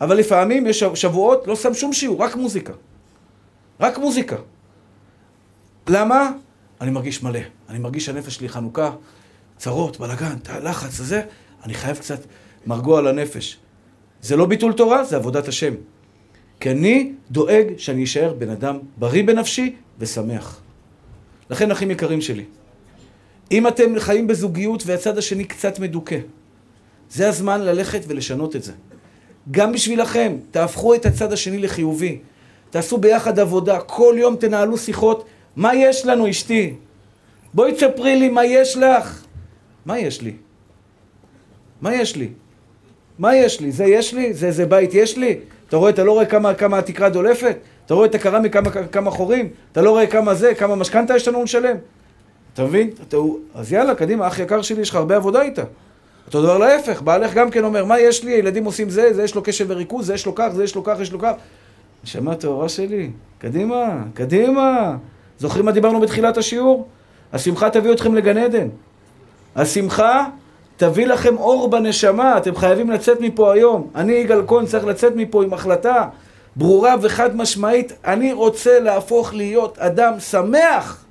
אבל 0.00 0.16
לפעמים 0.16 0.66
יש 0.66 0.84
שבועות, 0.94 1.46
לא 1.46 1.56
שם 1.56 1.74
שום 1.74 1.92
שיעור, 1.92 2.22
רק 2.22 2.36
מוזיקה. 2.36 2.72
רק 3.80 3.98
מוזיקה. 3.98 4.36
למה? 5.88 6.30
אני 6.80 6.90
מרגיש 6.90 7.22
מלא. 7.22 7.40
אני 7.68 7.78
מרגיש 7.78 8.06
שהנפש 8.06 8.34
שלי 8.34 8.48
חנוכה, 8.48 8.90
צרות, 9.56 10.00
בלאגן, 10.00 10.36
לחץ, 10.62 11.00
הזה. 11.00 11.22
אני 11.64 11.74
חייב 11.74 11.96
קצת 11.96 12.20
מרגוע 12.66 13.02
לנפש. 13.02 13.58
זה 14.22 14.36
לא 14.36 14.46
ביטול 14.46 14.72
תורה, 14.72 15.04
זה 15.04 15.16
עבודת 15.16 15.48
השם. 15.48 15.74
כי 16.60 16.70
אני 16.70 17.12
דואג 17.30 17.66
שאני 17.76 18.04
אשאר 18.04 18.34
בן 18.38 18.50
אדם 18.50 18.78
בריא 18.96 19.24
בנפשי 19.24 19.76
ושמח. 19.98 20.60
לכן, 21.50 21.70
אחים 21.70 21.90
יקרים 21.90 22.20
שלי, 22.20 22.44
אם 23.52 23.68
אתם 23.68 23.98
חיים 23.98 24.26
בזוגיות 24.26 24.82
והצד 24.86 25.18
השני 25.18 25.44
קצת 25.44 25.78
מדוכא, 25.78 26.18
זה 27.10 27.28
הזמן 27.28 27.60
ללכת 27.60 28.00
ולשנות 28.08 28.56
את 28.56 28.62
זה. 28.62 28.72
גם 29.50 29.72
בשבילכם, 29.72 30.36
תהפכו 30.50 30.94
את 30.94 31.06
הצד 31.06 31.32
השני 31.32 31.58
לחיובי. 31.58 32.18
תעשו 32.70 32.98
ביחד 32.98 33.38
עבודה, 33.38 33.80
כל 33.80 34.14
יום 34.18 34.36
תנהלו 34.36 34.78
שיחות. 34.78 35.24
מה 35.56 35.74
יש 35.74 36.06
לנו, 36.06 36.30
אשתי? 36.30 36.74
בואי 37.54 37.72
תספרי 37.72 38.16
לי 38.16 38.28
מה 38.28 38.44
יש 38.44 38.76
לך. 38.76 39.24
מה 39.86 39.98
יש 39.98 40.22
לי? 40.22 40.32
מה 41.80 41.94
יש 41.94 42.16
לי? 42.16 42.28
מה 43.18 43.36
יש 43.36 43.60
לי? 43.60 43.72
זה 43.72 43.84
יש 43.84 44.14
לי? 44.14 44.34
זה, 44.34 44.50
זה 44.50 44.66
בית 44.66 44.94
יש 44.94 45.18
לי? 45.18 45.38
אתה 45.68 45.76
רואה, 45.76 45.90
אתה 45.90 46.04
לא 46.04 46.12
רואה 46.12 46.26
כמה, 46.26 46.54
כמה 46.54 46.78
התקרה 46.78 47.08
דולפת? 47.08 47.56
אתה 47.86 47.94
רואה 47.94 48.06
את 48.06 48.14
הקרמי 48.14 48.50
כמה, 48.50 48.70
כמה 48.70 49.10
חורים? 49.10 49.48
אתה 49.72 49.82
לא 49.82 49.90
רואה 49.90 50.06
כמה 50.06 50.34
זה, 50.34 50.54
כמה 50.54 50.76
משכנתה 50.76 51.16
יש 51.16 51.28
לנו 51.28 51.42
לשלם? 51.42 51.76
אתה 52.54 52.64
מבין? 52.64 52.90
אתה, 53.08 53.16
אז 53.54 53.72
יאללה, 53.72 53.94
קדימה, 53.94 54.26
אח 54.26 54.38
יקר 54.38 54.62
שלי, 54.62 54.82
יש 54.82 54.90
לך 54.90 54.96
הרבה 54.96 55.16
עבודה 55.16 55.42
איתה. 55.42 55.62
אותו 56.26 56.42
דבר 56.42 56.58
להפך, 56.58 57.02
בעלך 57.02 57.34
גם 57.34 57.50
כן 57.50 57.64
אומר, 57.64 57.84
מה 57.84 58.00
יש 58.00 58.24
לי, 58.24 58.32
הילדים 58.32 58.64
עושים 58.64 58.90
זה, 58.90 59.12
זה 59.14 59.24
יש 59.24 59.34
לו 59.34 59.42
קשב 59.42 59.64
וריכוז, 59.68 60.06
זה 60.06 60.14
יש 60.14 60.26
לו 60.26 60.34
כך, 60.34 60.48
זה 60.52 60.64
יש 60.64 60.74
לו 60.74 60.84
כך, 60.84 61.00
יש 61.00 61.12
לו 61.12 61.18
כך. 61.18 61.32
נשמה 62.04 62.34
טהורה 62.34 62.68
שלי, 62.68 63.10
קדימה, 63.38 64.02
קדימה. 64.14 64.96
זוכרים 65.38 65.64
מה 65.64 65.72
דיברנו 65.72 66.00
בתחילת 66.00 66.36
השיעור? 66.36 66.88
השמחה 67.32 67.70
תביא 67.70 67.92
אתכם 67.92 68.14
לגן 68.14 68.38
עדן. 68.38 68.68
השמחה 69.56 70.24
תביא 70.76 71.06
לכם 71.06 71.36
אור 71.36 71.70
בנשמה, 71.70 72.38
אתם 72.38 72.56
חייבים 72.56 72.90
לצאת 72.90 73.20
מפה 73.20 73.52
היום. 73.54 73.90
אני, 73.94 74.12
יגאל 74.12 74.42
כהן, 74.46 74.66
צריך 74.66 74.84
לצאת 74.84 75.16
מפה 75.16 75.44
עם 75.44 75.52
החלטה 75.52 76.06
ברורה 76.56 76.94
וחד 77.00 77.36
משמעית. 77.36 77.92
אני 78.04 78.32
רוצה 78.32 78.80
להפוך 78.80 79.34
להיות 79.34 79.78
אדם 79.78 80.20
שמח. 80.20 81.04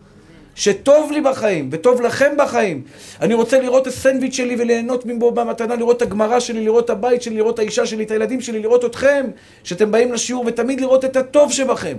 שטוב 0.56 1.12
לי 1.12 1.22
בחיים, 1.22 1.70
וטוב 1.72 2.02
לכם 2.02 2.32
בחיים. 2.38 2.82
אני 3.22 3.34
רוצה 3.34 3.60
לראות 3.60 3.82
את 3.82 3.88
הסנדוויץ' 3.88 4.34
שלי 4.34 4.56
וליהנות 4.60 5.06
מבו 5.06 5.32
במתנה, 5.32 5.76
לראות 5.76 5.98
את 5.98 6.02
הגמרא 6.02 6.40
שלי, 6.40 6.66
לראות 6.66 6.86
את 6.86 6.90
הבית 6.90 7.22
שלי, 7.22 7.36
לראות 7.36 7.54
את 7.54 7.60
האישה 7.60 7.86
שלי, 7.86 8.04
את 8.04 8.12
הילדים 8.12 8.42
שלי, 8.42 8.60
לראות 8.60 8.86
אתכם, 8.86 9.26
שאתם 9.64 9.92
באים 9.92 10.14
לשיעור, 10.14 10.44
ותמיד 10.48 10.82
לראות 10.82 11.06
את 11.06 11.16
הטוב 11.16 11.52
שבכם. 11.52 11.98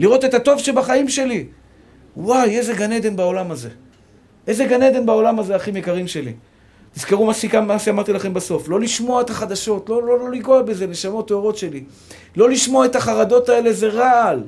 לראות 0.00 0.24
את 0.24 0.34
הטוב 0.34 0.58
שבחיים 0.58 1.08
שלי. 1.08 1.46
וואי, 2.16 2.58
איזה 2.58 2.72
גן 2.72 2.92
עדן 2.92 3.16
בעולם 3.16 3.50
הזה. 3.50 3.68
איזה 4.46 4.64
גן 4.64 4.82
עדן 4.82 5.06
בעולם 5.06 5.38
הזה, 5.38 5.56
אחים 5.56 5.76
יקרים 5.76 6.08
שלי. 6.08 6.32
תזכרו 6.94 7.26
מה 7.66 7.78
שאמרתי 7.78 8.12
לכם 8.12 8.34
בסוף. 8.34 8.68
לא 8.68 8.80
לשמוע 8.80 9.20
את 9.20 9.30
החדשות, 9.30 9.88
לא, 9.88 10.02
לא, 10.02 10.18
לא 10.18 10.30
לגוע 10.30 10.62
בזה, 10.62 10.86
נשמות 10.86 11.28
טהורות 11.28 11.56
שלי. 11.56 11.84
לא 12.36 12.50
לשמוע 12.50 12.86
את 12.86 12.96
החרדות 12.96 13.48
האלה, 13.48 13.72
זה 13.72 13.88
רעל. 13.88 14.42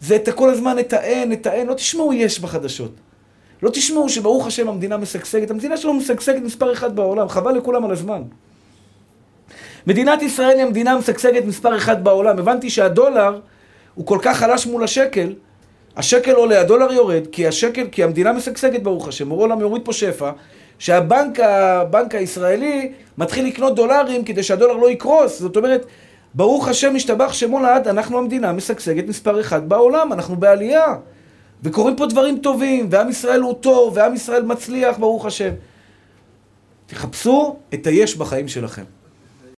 זה 0.00 0.16
את 0.16 0.28
כל 0.28 0.50
הזמן 0.50 0.78
את 0.78 0.92
האין, 0.92 1.32
את 1.32 1.46
האין. 1.46 1.66
לא 1.66 1.74
תשמעו 1.74 2.12
יש 2.12 2.40
בחדשות. 2.40 2.92
לא 3.62 3.70
תשמעו 3.70 4.08
שברוך 4.08 4.46
השם 4.46 4.68
המדינה 4.68 4.96
משגשגת. 4.96 5.50
המדינה 5.50 5.76
שלנו 5.76 5.94
משגשגת 5.94 6.42
מספר 6.42 6.72
אחד 6.72 6.96
בעולם, 6.96 7.28
חבל 7.28 7.52
לכולם 7.52 7.84
על 7.84 7.90
הזמן. 7.90 8.22
מדינת 9.86 10.22
ישראל 10.22 10.56
היא 10.56 10.62
המדינה 10.62 10.92
המשגשגת 10.92 11.44
מספר 11.44 11.76
אחד 11.76 12.04
בעולם. 12.04 12.38
הבנתי 12.38 12.70
שהדולר 12.70 13.40
הוא 13.96 14.06
כל 14.06 14.18
כך 14.22 14.36
חלש 14.36 14.66
מול 14.66 14.84
השקל, 14.84 15.34
השקל 15.96 16.32
עולה, 16.32 16.60
הדולר 16.60 16.92
יורד, 16.92 17.26
כי 17.32 17.46
השקל, 17.46 17.86
כי 17.92 18.04
המדינה 18.04 18.32
משגשגת 18.32 18.82
ברוך 18.82 19.08
השם, 19.08 19.28
מורה 19.28 19.42
עולם 19.42 19.60
יוריד 19.60 19.82
פה 19.84 19.92
שפע, 19.92 20.30
שהבנק 20.78 21.40
הבנק 21.40 22.14
הישראלי 22.14 22.92
מתחיל 23.18 23.46
לקנות 23.46 23.74
דולרים 23.74 24.24
כדי 24.24 24.42
שהדולר 24.42 24.72
לא 24.72 24.90
יקרוס. 24.90 25.40
זאת 25.40 25.56
אומרת, 25.56 25.86
ברוך 26.34 26.68
השם 26.68 26.94
משתבח 26.94 27.32
שמו 27.32 27.60
לעד, 27.60 27.88
אנחנו 27.88 28.18
המדינה 28.18 28.52
משגשגת 28.52 29.08
מספר 29.08 29.40
אחד 29.40 29.68
בעולם, 29.68 30.12
אנחנו 30.12 30.36
בעלייה. 30.36 30.94
וקורים 31.62 31.96
פה 31.96 32.06
דברים 32.06 32.38
טובים, 32.38 32.88
ועם 32.90 33.08
ישראל 33.08 33.40
הוא 33.40 33.54
טוב, 33.54 33.96
ועם 33.96 34.14
ישראל 34.14 34.42
מצליח, 34.42 34.98
ברוך 34.98 35.26
השם. 35.26 35.50
תחפשו 36.86 37.56
את 37.74 37.86
היש 37.86 38.16
בחיים 38.16 38.48
שלכם. 38.48 38.84